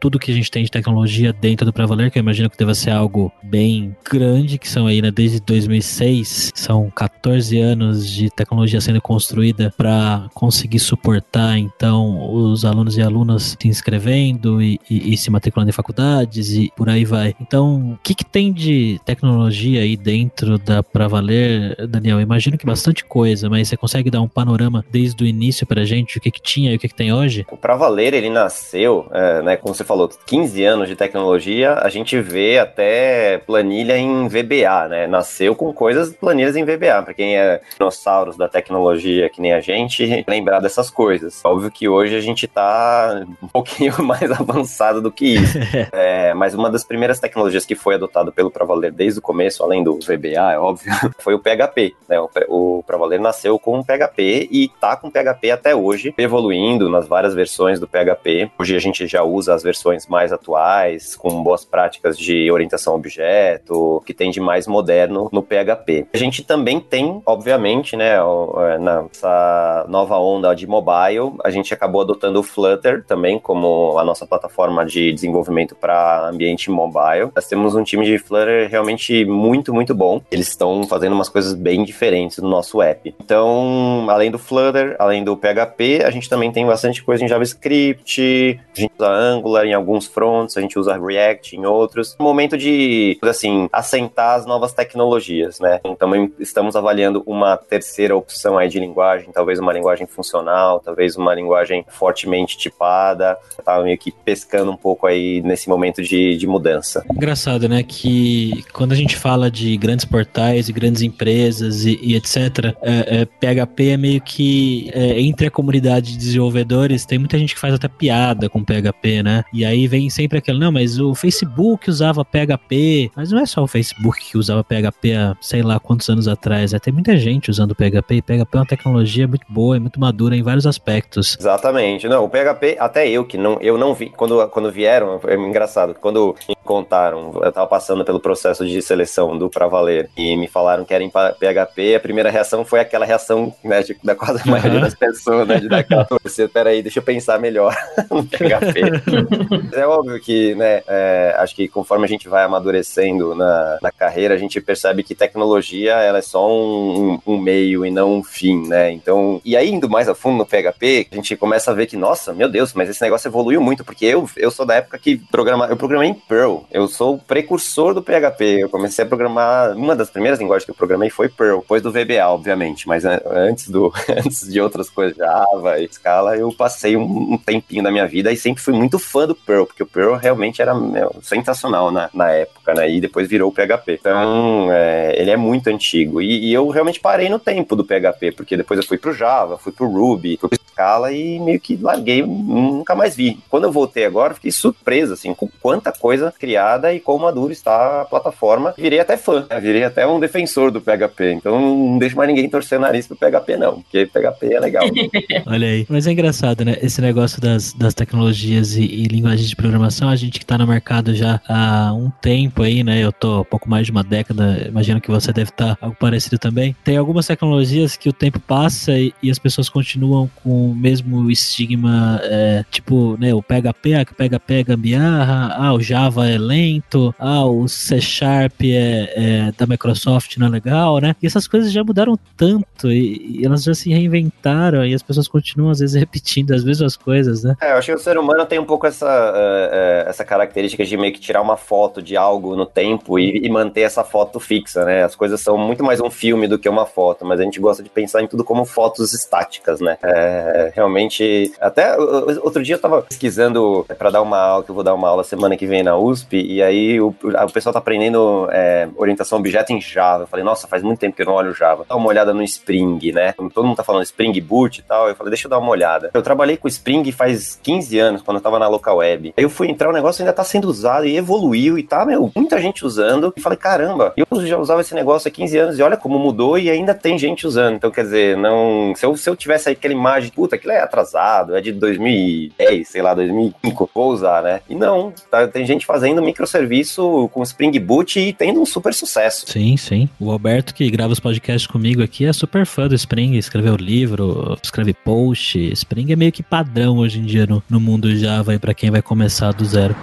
tudo 0.00 0.18
que 0.18 0.30
a 0.30 0.34
gente 0.34 0.50
tem 0.50 0.64
de 0.64 0.70
tecnologia 0.70 1.32
dentro 1.32 1.64
do 1.64 1.72
Pra 1.72 1.86
Valer, 1.86 2.10
que 2.10 2.18
eu 2.18 2.22
imagino 2.22 2.50
que 2.50 2.56
deva 2.56 2.74
ser 2.74 2.90
algo 2.90 3.32
bem 3.42 3.96
grande, 4.10 4.58
que 4.58 4.68
são 4.68 4.86
aí, 4.86 5.00
né, 5.00 5.10
desde 5.10 5.40
2006, 5.40 6.52
são 6.54 6.90
14 6.90 7.58
anos 7.58 8.10
de 8.10 8.28
tecnologia 8.30 8.80
sendo 8.80 9.00
construída 9.00 9.72
para 9.76 10.28
conseguir 10.34 10.80
suportar, 10.80 11.56
então, 11.58 12.32
os 12.34 12.64
alunos 12.64 12.96
e 12.96 13.02
alunas 13.02 13.56
se 13.60 13.68
inscrevendo 13.68 14.60
e, 14.60 14.80
e, 14.90 15.14
e, 15.14 15.16
se 15.16 15.30
matriculando 15.30 15.70
em 15.70 15.72
faculdades 15.72 16.52
e 16.52 16.72
por 16.76 16.88
aí 16.88 17.04
vai. 17.04 17.34
Então, 17.40 17.92
o 17.92 17.98
que, 18.02 18.14
que 18.14 18.24
tem 18.24 18.52
de 18.52 19.00
tecnologia 19.04 19.82
aí 19.82 19.96
dentro 19.96 20.58
da 20.58 20.82
Pra 20.82 21.06
Valer, 21.06 21.86
Daniel? 21.86 22.18
Eu 22.18 22.22
imagino 22.22 22.58
que 22.58 22.66
bastante 22.66 23.04
coisa, 23.04 23.48
mas 23.48 23.68
você 23.68 23.76
consegue 23.76 24.10
dar 24.10 24.20
um 24.20 24.28
panorama 24.28 24.84
desde 24.90 25.22
o 25.22 25.26
início 25.26 25.66
pra 25.66 25.84
gente, 25.84 26.18
o 26.18 26.20
que, 26.20 26.30
que 26.30 26.42
tinha 26.42 26.72
e 26.72 26.76
o 26.76 26.78
que, 26.78 26.88
que 26.88 26.94
tem 26.94 27.11
hoje? 27.12 27.46
O 27.50 27.56
Pra 27.56 27.76
Valer, 27.76 28.14
ele 28.14 28.30
nasceu, 28.30 29.06
é, 29.12 29.42
né, 29.42 29.56
como 29.56 29.74
você 29.74 29.84
falou, 29.84 30.10
15 30.26 30.64
anos 30.64 30.88
de 30.88 30.96
tecnologia, 30.96 31.74
a 31.74 31.88
gente 31.88 32.20
vê 32.20 32.58
até 32.58 33.38
planilha 33.38 33.96
em 33.96 34.28
VBA, 34.28 34.88
né? 34.88 35.06
Nasceu 35.06 35.54
com 35.54 35.72
coisas, 35.72 36.12
planilhas 36.14 36.56
em 36.56 36.64
VBA, 36.64 37.02
para 37.02 37.14
quem 37.14 37.36
é 37.36 37.60
dinossauros 37.74 38.36
da 38.36 38.48
tecnologia, 38.48 39.28
que 39.28 39.40
nem 39.40 39.52
a 39.52 39.60
gente, 39.60 40.24
lembrar 40.28 40.60
dessas 40.60 40.90
coisas. 40.90 41.40
Óbvio 41.44 41.70
que 41.70 41.88
hoje 41.88 42.16
a 42.16 42.20
gente 42.20 42.46
tá 42.46 43.24
um 43.42 43.48
pouquinho 43.48 43.94
mais 44.02 44.30
avançado 44.30 45.00
do 45.00 45.10
que 45.10 45.34
isso. 45.34 45.58
é, 45.92 46.34
mas 46.34 46.54
uma 46.54 46.70
das 46.70 46.84
primeiras 46.84 47.20
tecnologias 47.20 47.64
que 47.64 47.74
foi 47.74 47.94
adotada 47.94 48.30
pelo 48.32 48.50
Pra 48.50 48.64
Valer 48.64 48.92
desde 48.92 49.18
o 49.18 49.22
começo, 49.22 49.62
além 49.62 49.82
do 49.82 49.98
VBA, 49.98 50.52
é 50.52 50.58
óbvio, 50.58 50.92
foi 51.18 51.34
o 51.34 51.38
PHP. 51.38 51.94
Né? 52.08 52.20
O, 52.20 52.28
o 52.48 52.82
Pra 52.82 52.96
Valer 52.96 53.20
nasceu 53.20 53.58
com 53.58 53.78
o 53.78 53.84
PHP 53.84 54.48
e 54.50 54.68
tá 54.80 54.96
com 54.96 55.08
o 55.08 55.10
PHP 55.10 55.50
até 55.50 55.74
hoje, 55.74 56.14
evoluindo 56.16 56.88
nas 56.88 57.01
várias 57.06 57.34
versões 57.34 57.80
do 57.80 57.86
PHP. 57.86 58.50
Hoje 58.58 58.76
a 58.76 58.80
gente 58.80 59.06
já 59.06 59.22
usa 59.22 59.54
as 59.54 59.62
versões 59.62 60.06
mais 60.06 60.32
atuais, 60.32 61.16
com 61.16 61.42
boas 61.42 61.64
práticas 61.64 62.18
de 62.18 62.50
orientação 62.50 62.92
a 62.92 62.96
objeto, 62.96 64.02
que 64.06 64.14
tem 64.14 64.30
de 64.30 64.40
mais 64.40 64.66
moderno 64.66 65.28
no 65.32 65.42
PHP. 65.42 66.06
A 66.12 66.18
gente 66.18 66.42
também 66.42 66.80
tem, 66.80 67.22
obviamente, 67.24 67.96
né, 67.96 68.16
é, 68.16 68.78
nessa 68.78 69.86
nova 69.88 70.18
onda 70.18 70.54
de 70.54 70.66
mobile, 70.66 71.32
a 71.44 71.50
gente 71.50 71.72
acabou 71.72 72.02
adotando 72.02 72.40
o 72.40 72.42
Flutter 72.42 73.04
também 73.04 73.38
como 73.38 73.98
a 73.98 74.04
nossa 74.04 74.26
plataforma 74.26 74.84
de 74.84 75.12
desenvolvimento 75.12 75.74
para 75.74 76.28
ambiente 76.28 76.70
mobile. 76.70 77.30
Nós 77.34 77.46
temos 77.46 77.74
um 77.74 77.82
time 77.82 78.04
de 78.04 78.18
Flutter 78.18 78.68
realmente 78.68 79.24
muito, 79.24 79.72
muito 79.72 79.94
bom. 79.94 80.20
Eles 80.30 80.48
estão 80.48 80.84
fazendo 80.84 81.14
umas 81.14 81.28
coisas 81.28 81.54
bem 81.54 81.84
diferentes 81.84 82.38
no 82.38 82.48
nosso 82.48 82.82
app. 82.82 83.14
Então, 83.22 84.06
além 84.08 84.30
do 84.30 84.38
Flutter, 84.38 84.96
além 84.98 85.24
do 85.24 85.36
PHP, 85.36 86.02
a 86.04 86.10
gente 86.10 86.28
também 86.28 86.52
tem 86.52 86.66
bastante 86.66 86.91
bastante 86.92 87.02
coisa 87.02 87.24
em 87.24 87.28
JavaScript, 87.28 88.60
a 88.76 88.80
gente 88.80 88.92
usa 88.98 89.10
Angular 89.10 89.64
em 89.64 89.72
alguns 89.72 90.06
fronts, 90.06 90.56
a 90.56 90.60
gente 90.60 90.78
usa 90.78 90.98
React 90.98 91.56
em 91.56 91.64
outros. 91.64 92.14
No 92.18 92.26
momento 92.26 92.56
de, 92.58 93.18
assim, 93.22 93.68
assentar 93.72 94.36
as 94.36 94.46
novas 94.46 94.72
tecnologias, 94.72 95.58
né? 95.58 95.80
Então, 95.84 96.30
estamos 96.38 96.76
avaliando 96.76 97.22
uma 97.26 97.56
terceira 97.56 98.16
opção 98.16 98.58
aí 98.58 98.68
de 98.68 98.78
linguagem, 98.78 99.30
talvez 99.32 99.58
uma 99.58 99.72
linguagem 99.72 100.06
funcional, 100.06 100.80
talvez 100.80 101.16
uma 101.16 101.34
linguagem 101.34 101.84
fortemente 101.88 102.58
tipada. 102.58 103.38
Tá 103.64 103.80
meio 103.80 103.96
que 103.96 104.12
pescando 104.12 104.70
um 104.70 104.76
pouco 104.76 105.06
aí 105.06 105.40
nesse 105.42 105.68
momento 105.68 106.02
de, 106.02 106.36
de 106.36 106.46
mudança. 106.46 107.04
Engraçado, 107.14 107.68
né? 107.68 107.82
Que 107.82 108.64
quando 108.72 108.92
a 108.92 108.96
gente 108.96 109.16
fala 109.16 109.50
de 109.50 109.76
grandes 109.76 110.04
portais 110.04 110.68
e 110.68 110.72
grandes 110.72 111.02
empresas 111.02 111.84
e, 111.84 111.98
e 112.02 112.16
etc., 112.16 112.74
é, 112.82 113.22
é, 113.22 113.24
PHP 113.24 113.90
é 113.90 113.96
meio 113.96 114.20
que 114.20 114.90
é, 114.92 115.20
entre 115.20 115.46
a 115.46 115.50
comunidade 115.50 116.16
de 116.16 116.40
desenvolvedores 116.82 117.06
tem 117.06 117.18
muita 117.18 117.38
gente 117.38 117.54
que 117.54 117.60
faz 117.60 117.74
até 117.74 117.88
piada 117.88 118.48
com 118.48 118.64
PHP, 118.64 119.22
né? 119.22 119.44
E 119.52 119.64
aí 119.64 119.86
vem 119.86 120.10
sempre 120.10 120.38
aquele, 120.38 120.58
não, 120.58 120.72
mas 120.72 120.98
o 120.98 121.14
Facebook 121.14 121.88
usava 121.88 122.24
PHP, 122.24 123.10
mas 123.16 123.30
não 123.30 123.40
é 123.40 123.46
só 123.46 123.62
o 123.62 123.66
Facebook 123.66 124.20
que 124.24 124.38
usava 124.38 124.64
PHP 124.64 125.14
há 125.14 125.36
sei 125.40 125.62
lá 125.62 125.78
quantos 125.78 126.08
anos 126.08 126.28
atrás, 126.28 126.72
é, 126.72 126.78
tem 126.78 126.92
muita 126.92 127.16
gente 127.16 127.50
usando 127.50 127.74
PHP, 127.74 128.16
e 128.16 128.22
PHP 128.22 128.56
é 128.56 128.58
uma 128.58 128.66
tecnologia 128.66 129.26
muito 129.26 129.46
boa 129.48 129.76
e 129.76 129.80
muito 129.80 130.00
madura 130.00 130.36
em 130.36 130.42
vários 130.42 130.66
aspectos. 130.66 131.36
Exatamente, 131.38 132.08
não, 132.08 132.24
o 132.24 132.28
PHP, 132.28 132.76
até 132.78 133.08
eu 133.08 133.24
que 133.24 133.36
não, 133.36 133.58
eu 133.60 133.76
não 133.76 133.94
vi, 133.94 134.10
quando, 134.10 134.46
quando 134.48 134.70
vieram, 134.70 135.20
é 135.26 135.34
engraçado, 135.34 135.94
quando 136.00 136.34
me 136.48 136.56
contaram, 136.64 137.32
eu 137.42 137.52
tava 137.52 137.66
passando 137.66 138.04
pelo 138.04 138.20
processo 138.20 138.66
de 138.66 138.80
seleção 138.80 139.36
do 139.36 139.50
Pra 139.50 139.66
Valer 139.66 140.08
e 140.16 140.36
me 140.36 140.48
falaram 140.48 140.84
que 140.84 140.94
era 140.94 141.02
em 141.02 141.10
PHP, 141.10 141.96
a 141.96 142.00
primeira 142.00 142.30
reação 142.30 142.64
foi 142.64 142.80
aquela 142.80 143.04
reação, 143.04 143.52
né, 143.64 143.82
de, 143.82 143.96
da 144.02 144.14
quase 144.14 144.42
a 144.46 144.50
maioria 144.50 144.80
das 144.80 144.94
pessoas, 144.94 145.46
né, 145.46 145.60
de 145.60 145.68
dar 145.68 145.78
aquela 145.78 146.04
torcida, 146.22 146.48
peraí, 146.48 146.71
deixa 146.80 147.00
eu 147.00 147.02
pensar 147.02 147.40
melhor 147.40 147.76
no 148.08 148.24
PHP. 148.24 149.74
é 149.76 149.86
óbvio 149.86 150.20
que, 150.20 150.54
né, 150.54 150.82
é, 150.86 151.34
acho 151.38 151.56
que 151.56 151.66
conforme 151.66 152.04
a 152.04 152.08
gente 152.08 152.28
vai 152.28 152.44
amadurecendo 152.44 153.34
na, 153.34 153.78
na 153.82 153.90
carreira, 153.90 154.34
a 154.34 154.38
gente 154.38 154.60
percebe 154.60 155.02
que 155.02 155.14
tecnologia, 155.14 155.94
ela 155.94 156.18
é 156.18 156.22
só 156.22 156.48
um, 156.48 157.18
um, 157.26 157.36
meio 157.36 157.84
e 157.84 157.90
não 157.90 158.14
um 158.14 158.22
fim, 158.22 158.68
né? 158.68 158.92
Então, 158.92 159.40
e 159.44 159.56
aí 159.56 159.70
indo 159.70 159.90
mais 159.90 160.08
a 160.08 160.14
fundo 160.14 160.38
no 160.38 160.46
PHP, 160.46 161.08
a 161.10 161.14
gente 161.16 161.36
começa 161.36 161.72
a 161.72 161.74
ver 161.74 161.86
que, 161.86 161.96
nossa, 161.96 162.32
meu 162.32 162.48
Deus, 162.48 162.72
mas 162.74 162.88
esse 162.88 163.02
negócio 163.02 163.28
evoluiu 163.28 163.60
muito, 163.60 163.84
porque 163.84 164.06
eu, 164.06 164.28
eu 164.36 164.50
sou 164.50 164.64
da 164.64 164.74
época 164.74 164.98
que 164.98 165.16
programa, 165.30 165.66
eu 165.66 165.76
programei 165.76 166.10
em 166.10 166.14
Perl, 166.14 166.64
eu 166.70 166.86
sou 166.86 167.16
o 167.16 167.18
precursor 167.18 167.92
do 167.92 168.02
PHP, 168.02 168.62
eu 168.62 168.68
comecei 168.68 169.04
a 169.04 169.08
programar, 169.08 169.76
uma 169.76 169.96
das 169.96 170.10
primeiras 170.10 170.38
linguagens 170.38 170.64
que 170.64 170.70
eu 170.70 170.76
programei 170.76 171.10
foi 171.10 171.28
Perl, 171.28 171.60
depois 171.72 171.82
do 171.82 171.90
VBA, 171.90 172.28
obviamente, 172.28 172.86
mas 172.86 173.04
antes 173.04 173.68
do 173.70 173.92
antes 174.10 174.46
de 174.46 174.60
outras 174.60 174.90
coisas, 174.90 175.16
Java 175.16 175.80
e 175.80 175.88
Scala, 175.90 176.36
eu 176.36 176.51
passei 176.52 176.96
um, 176.96 177.32
um, 177.34 177.38
tempinho 177.38 177.82
da 177.82 177.90
minha 177.90 178.06
vida 178.06 178.32
e 178.32 178.36
sempre 178.36 178.62
fui 178.62 178.74
muito 178.74 178.98
fã 178.98 179.26
do 179.26 179.34
Perl, 179.34 179.66
porque 179.66 179.82
o 179.82 179.86
Perl 179.86 180.14
realmente 180.16 180.60
era 180.60 180.74
meu, 180.74 181.14
sensacional 181.22 181.90
na, 181.90 182.10
na 182.12 182.30
época, 182.30 182.74
né? 182.74 182.90
E 182.90 183.00
depois 183.00 183.28
virou 183.28 183.50
o 183.50 183.52
PHP. 183.52 183.98
Então, 184.00 184.68
é, 184.70 185.14
ele 185.20 185.30
é 185.30 185.36
muito 185.36 185.68
antigo. 185.68 186.20
E, 186.20 186.48
e, 186.48 186.52
eu 186.52 186.68
realmente 186.68 187.00
parei 187.00 187.28
no 187.28 187.38
tempo 187.38 187.74
do 187.76 187.84
PHP, 187.84 188.32
porque 188.32 188.56
depois 188.56 188.78
eu 188.78 188.86
fui 188.86 188.98
pro 188.98 189.12
Java, 189.12 189.58
fui 189.58 189.72
pro 189.72 189.88
Ruby, 189.88 190.38
fui 190.40 190.48
pro 190.48 190.58
Scala 190.72 191.12
e 191.12 191.38
meio 191.38 191.60
que 191.60 191.76
larguei, 191.76 192.22
nunca 192.22 192.94
mais 192.94 193.14
vi. 193.14 193.38
Quando 193.48 193.64
eu 193.64 193.72
voltei 193.72 194.04
agora, 194.04 194.34
fiquei 194.34 194.50
surpreso, 194.50 195.12
assim, 195.12 195.34
com 195.34 195.48
quanta 195.60 195.92
coisa 195.92 196.32
criada 196.38 196.92
e 196.92 197.00
como 197.00 197.24
maduro 197.24 197.52
está 197.52 198.02
a 198.02 198.04
plataforma. 198.04 198.74
Virei 198.76 199.00
até 199.00 199.16
fã, 199.16 199.46
né? 199.48 199.60
virei 199.60 199.84
até 199.84 200.06
um 200.06 200.18
defensor 200.18 200.70
do 200.70 200.80
PHP. 200.80 201.32
Então, 201.32 201.60
não 201.60 201.98
deixo 201.98 202.16
mais 202.16 202.28
ninguém 202.28 202.48
torcer 202.48 202.78
o 202.78 202.80
nariz 202.80 203.06
pro 203.06 203.16
PHP, 203.16 203.56
não, 203.56 203.82
porque 203.82 204.06
PHP 204.06 204.54
é 204.54 204.60
legal. 204.60 204.84
Olha 205.46 205.66
aí. 205.66 205.86
Mas 205.88 206.06
é 206.06 206.12
engraçado, 206.12 206.41
né? 206.64 206.76
Esse 206.82 207.00
negócio 207.00 207.40
das, 207.40 207.72
das 207.72 207.94
tecnologias 207.94 208.76
e, 208.76 208.82
e 208.82 209.04
linguagens 209.04 209.48
de 209.48 209.54
programação, 209.54 210.08
a 210.08 210.16
gente 210.16 210.38
que 210.38 210.44
tá 210.44 210.58
no 210.58 210.66
mercado 210.66 211.14
já 211.14 211.40
há 211.48 211.92
um 211.94 212.10
tempo 212.10 212.62
aí, 212.62 212.82
né? 212.82 212.98
Eu 213.02 213.12
tô 213.12 213.44
pouco 213.44 213.70
mais 213.70 213.86
de 213.86 213.92
uma 213.92 214.02
década, 214.02 214.66
imagino 214.68 215.00
que 215.00 215.10
você 215.10 215.32
deve 215.32 215.50
estar 215.50 215.76
tá 215.76 215.86
algo 215.86 215.96
parecido 215.98 216.38
também. 216.38 216.74
Tem 216.82 216.96
algumas 216.96 217.26
tecnologias 217.26 217.96
que 217.96 218.08
o 218.08 218.12
tempo 218.12 218.40
passa 218.40 218.92
e, 218.98 219.14
e 219.22 219.30
as 219.30 219.38
pessoas 219.38 219.68
continuam 219.68 220.28
com 220.42 220.70
o 220.70 220.74
mesmo 220.74 221.30
estigma, 221.30 222.20
é, 222.24 222.64
tipo, 222.70 223.16
né? 223.20 223.32
O 223.32 223.42
PHP, 223.42 223.94
ah, 223.94 224.04
que 224.04 224.14
PHP 224.14 224.54
é 224.54 224.64
gambiarra, 224.64 225.54
ah, 225.56 225.72
o 225.72 225.80
Java 225.80 226.28
é 226.28 226.36
lento, 226.36 227.14
ah, 227.18 227.44
o 227.44 227.68
C 227.68 228.00
Sharp 228.00 228.62
é, 228.62 229.12
é 229.14 229.52
da 229.56 229.66
Microsoft 229.66 230.36
não 230.38 230.48
é 230.48 230.50
legal, 230.50 230.98
né? 230.98 231.14
E 231.22 231.26
essas 231.26 231.46
coisas 231.46 231.72
já 231.72 231.84
mudaram 231.84 232.18
tanto 232.36 232.90
e, 232.90 233.38
e 233.38 233.46
elas 233.46 233.62
já 233.62 233.74
se 233.74 233.90
reinventaram 233.90 234.84
e 234.84 234.92
as 234.92 235.02
pessoas 235.02 235.28
continuam 235.28 235.70
às 235.70 235.78
vezes 235.78 235.94
repetindo 236.02 236.31
as 236.54 236.64
mesmas 236.64 236.96
coisas, 236.96 237.44
né? 237.44 237.56
É, 237.60 237.72
eu 237.72 237.76
acho 237.76 237.86
que 237.86 237.96
o 237.96 237.98
ser 237.98 238.16
humano 238.18 238.46
tem 238.46 238.58
um 238.58 238.64
pouco 238.64 238.86
essa, 238.86 239.06
uh, 239.06 240.08
essa 240.08 240.24
característica 240.24 240.84
de 240.84 240.96
meio 240.96 241.12
que 241.12 241.20
tirar 241.20 241.42
uma 241.42 241.56
foto 241.56 242.00
de 242.00 242.16
algo 242.16 242.56
no 242.56 242.66
tempo 242.66 243.18
e, 243.18 243.38
e, 243.44 243.50
manter 243.50 243.82
essa 243.82 244.02
foto 244.02 244.40
fixa, 244.40 244.84
né? 244.84 245.04
As 245.04 245.14
coisas 245.14 245.40
são 245.40 245.58
muito 245.58 245.84
mais 245.84 246.00
um 246.00 246.10
filme 246.10 246.48
do 246.48 246.58
que 246.58 246.68
uma 246.68 246.86
foto, 246.86 247.24
mas 247.24 247.40
a 247.40 247.42
gente 247.42 247.60
gosta 247.60 247.82
de 247.82 247.90
pensar 247.90 248.22
em 248.22 248.26
tudo 248.26 248.44
como 248.44 248.64
fotos 248.64 249.12
estáticas, 249.12 249.80
né? 249.80 249.98
É, 250.02 250.72
realmente, 250.74 251.52
até 251.60 251.96
outro 251.98 252.62
dia 252.62 252.76
eu 252.76 252.80
tava 252.80 253.02
pesquisando 253.02 253.84
para 253.98 254.10
dar 254.10 254.22
uma 254.22 254.38
aula, 254.38 254.64
que 254.64 254.70
eu 254.70 254.74
vou 254.74 254.84
dar 254.84 254.94
uma 254.94 255.08
aula 255.08 255.24
semana 255.24 255.56
que 255.56 255.66
vem 255.66 255.82
na 255.82 255.96
USP, 255.96 256.40
e 256.40 256.62
aí 256.62 257.00
o, 257.00 257.14
o 257.22 257.52
pessoal 257.52 257.72
tá 257.72 257.78
aprendendo 257.78 258.48
é, 258.50 258.88
orientação 258.96 259.38
objeto 259.38 259.72
em 259.72 259.80
Java. 259.80 260.24
Eu 260.24 260.26
falei, 260.26 260.44
nossa, 260.44 260.66
faz 260.66 260.82
muito 260.82 260.98
tempo 260.98 261.16
que 261.16 261.22
eu 261.22 261.26
não 261.26 261.34
olho 261.34 261.54
Java. 261.54 261.84
Dá 261.88 261.96
uma 261.96 262.08
olhada 262.08 262.32
no 262.32 262.42
Spring, 262.42 263.12
né? 263.12 263.32
Todo 263.32 263.66
mundo 263.66 263.76
tá 263.76 263.84
falando 263.84 264.04
Spring 264.04 264.40
Boot 264.40 264.80
e 264.80 264.82
tal. 264.82 265.08
Eu 265.08 265.14
falei, 265.14 265.30
deixa 265.30 265.46
eu 265.46 265.50
dar 265.50 265.58
uma 265.58 265.70
olhada. 265.70 266.10
Eu 266.14 266.21
trabalhei 266.22 266.56
com 266.56 266.68
Spring 266.68 267.10
faz 267.12 267.58
15 267.62 267.98
anos, 267.98 268.22
quando 268.22 268.38
eu 268.38 268.42
tava 268.42 268.58
na 268.58 268.68
local 268.68 268.98
web. 268.98 269.34
Aí 269.36 269.44
eu 269.44 269.50
fui 269.50 269.68
entrar, 269.68 269.90
o 269.90 269.92
negócio 269.92 270.22
ainda 270.22 270.32
tá 270.32 270.44
sendo 270.44 270.68
usado 270.68 271.06
e 271.06 271.16
evoluiu 271.16 271.78
e 271.78 271.82
tá, 271.82 272.04
meu, 272.04 272.30
muita 272.34 272.60
gente 272.60 272.84
usando. 272.84 273.32
E 273.36 273.40
falei, 273.40 273.58
caramba, 273.58 274.14
eu 274.16 274.46
já 274.46 274.58
usava 274.58 274.80
esse 274.80 274.94
negócio 274.94 275.28
há 275.28 275.30
15 275.30 275.58
anos 275.58 275.78
e 275.78 275.82
olha 275.82 275.96
como 275.96 276.18
mudou 276.18 276.58
e 276.58 276.70
ainda 276.70 276.94
tem 276.94 277.18
gente 277.18 277.46
usando. 277.46 277.76
Então, 277.76 277.90
quer 277.90 278.04
dizer, 278.04 278.36
não. 278.36 278.92
Se 278.96 279.04
eu, 279.04 279.16
se 279.16 279.28
eu 279.28 279.36
tivesse 279.36 279.68
aquela 279.68 279.94
imagem, 279.94 280.30
puta, 280.30 280.56
aquilo 280.56 280.72
é 280.72 280.80
atrasado, 280.80 281.56
é 281.56 281.60
de 281.60 281.72
2010, 281.72 282.88
sei 282.88 283.02
lá, 283.02 283.14
2005, 283.14 283.90
vou 283.94 284.12
usar, 284.12 284.42
né? 284.42 284.60
E 284.68 284.74
não, 284.74 285.12
tá, 285.30 285.46
tem 285.46 285.66
gente 285.66 285.86
fazendo 285.86 286.22
microserviço 286.22 287.28
com 287.32 287.42
Spring 287.42 287.78
Boot 287.78 288.18
e 288.18 288.32
tendo 288.32 288.60
um 288.60 288.66
super 288.66 288.94
sucesso. 288.94 289.46
Sim, 289.46 289.76
sim. 289.76 290.08
O 290.18 290.30
Alberto, 290.30 290.74
que 290.74 290.90
grava 290.90 291.12
os 291.12 291.20
podcasts 291.20 291.66
comigo 291.66 292.02
aqui, 292.02 292.26
é 292.26 292.32
super 292.32 292.66
fã 292.66 292.88
do 292.88 292.94
Spring, 292.94 293.36
escreveu 293.36 293.76
livro, 293.76 294.56
escreve 294.62 294.92
post. 294.92 295.58
Spring 295.72 296.11
é 296.12 296.16
meio 296.16 296.32
que 296.32 296.42
padrão 296.42 296.98
hoje 296.98 297.18
em 297.18 297.24
dia 297.24 297.46
no, 297.46 297.62
no 297.68 297.80
mundo 297.80 298.14
Java 298.16 298.58
para 298.58 298.74
quem 298.74 298.90
vai 298.90 299.02
começar 299.02 299.52
do 299.52 299.64
zero 299.64 299.96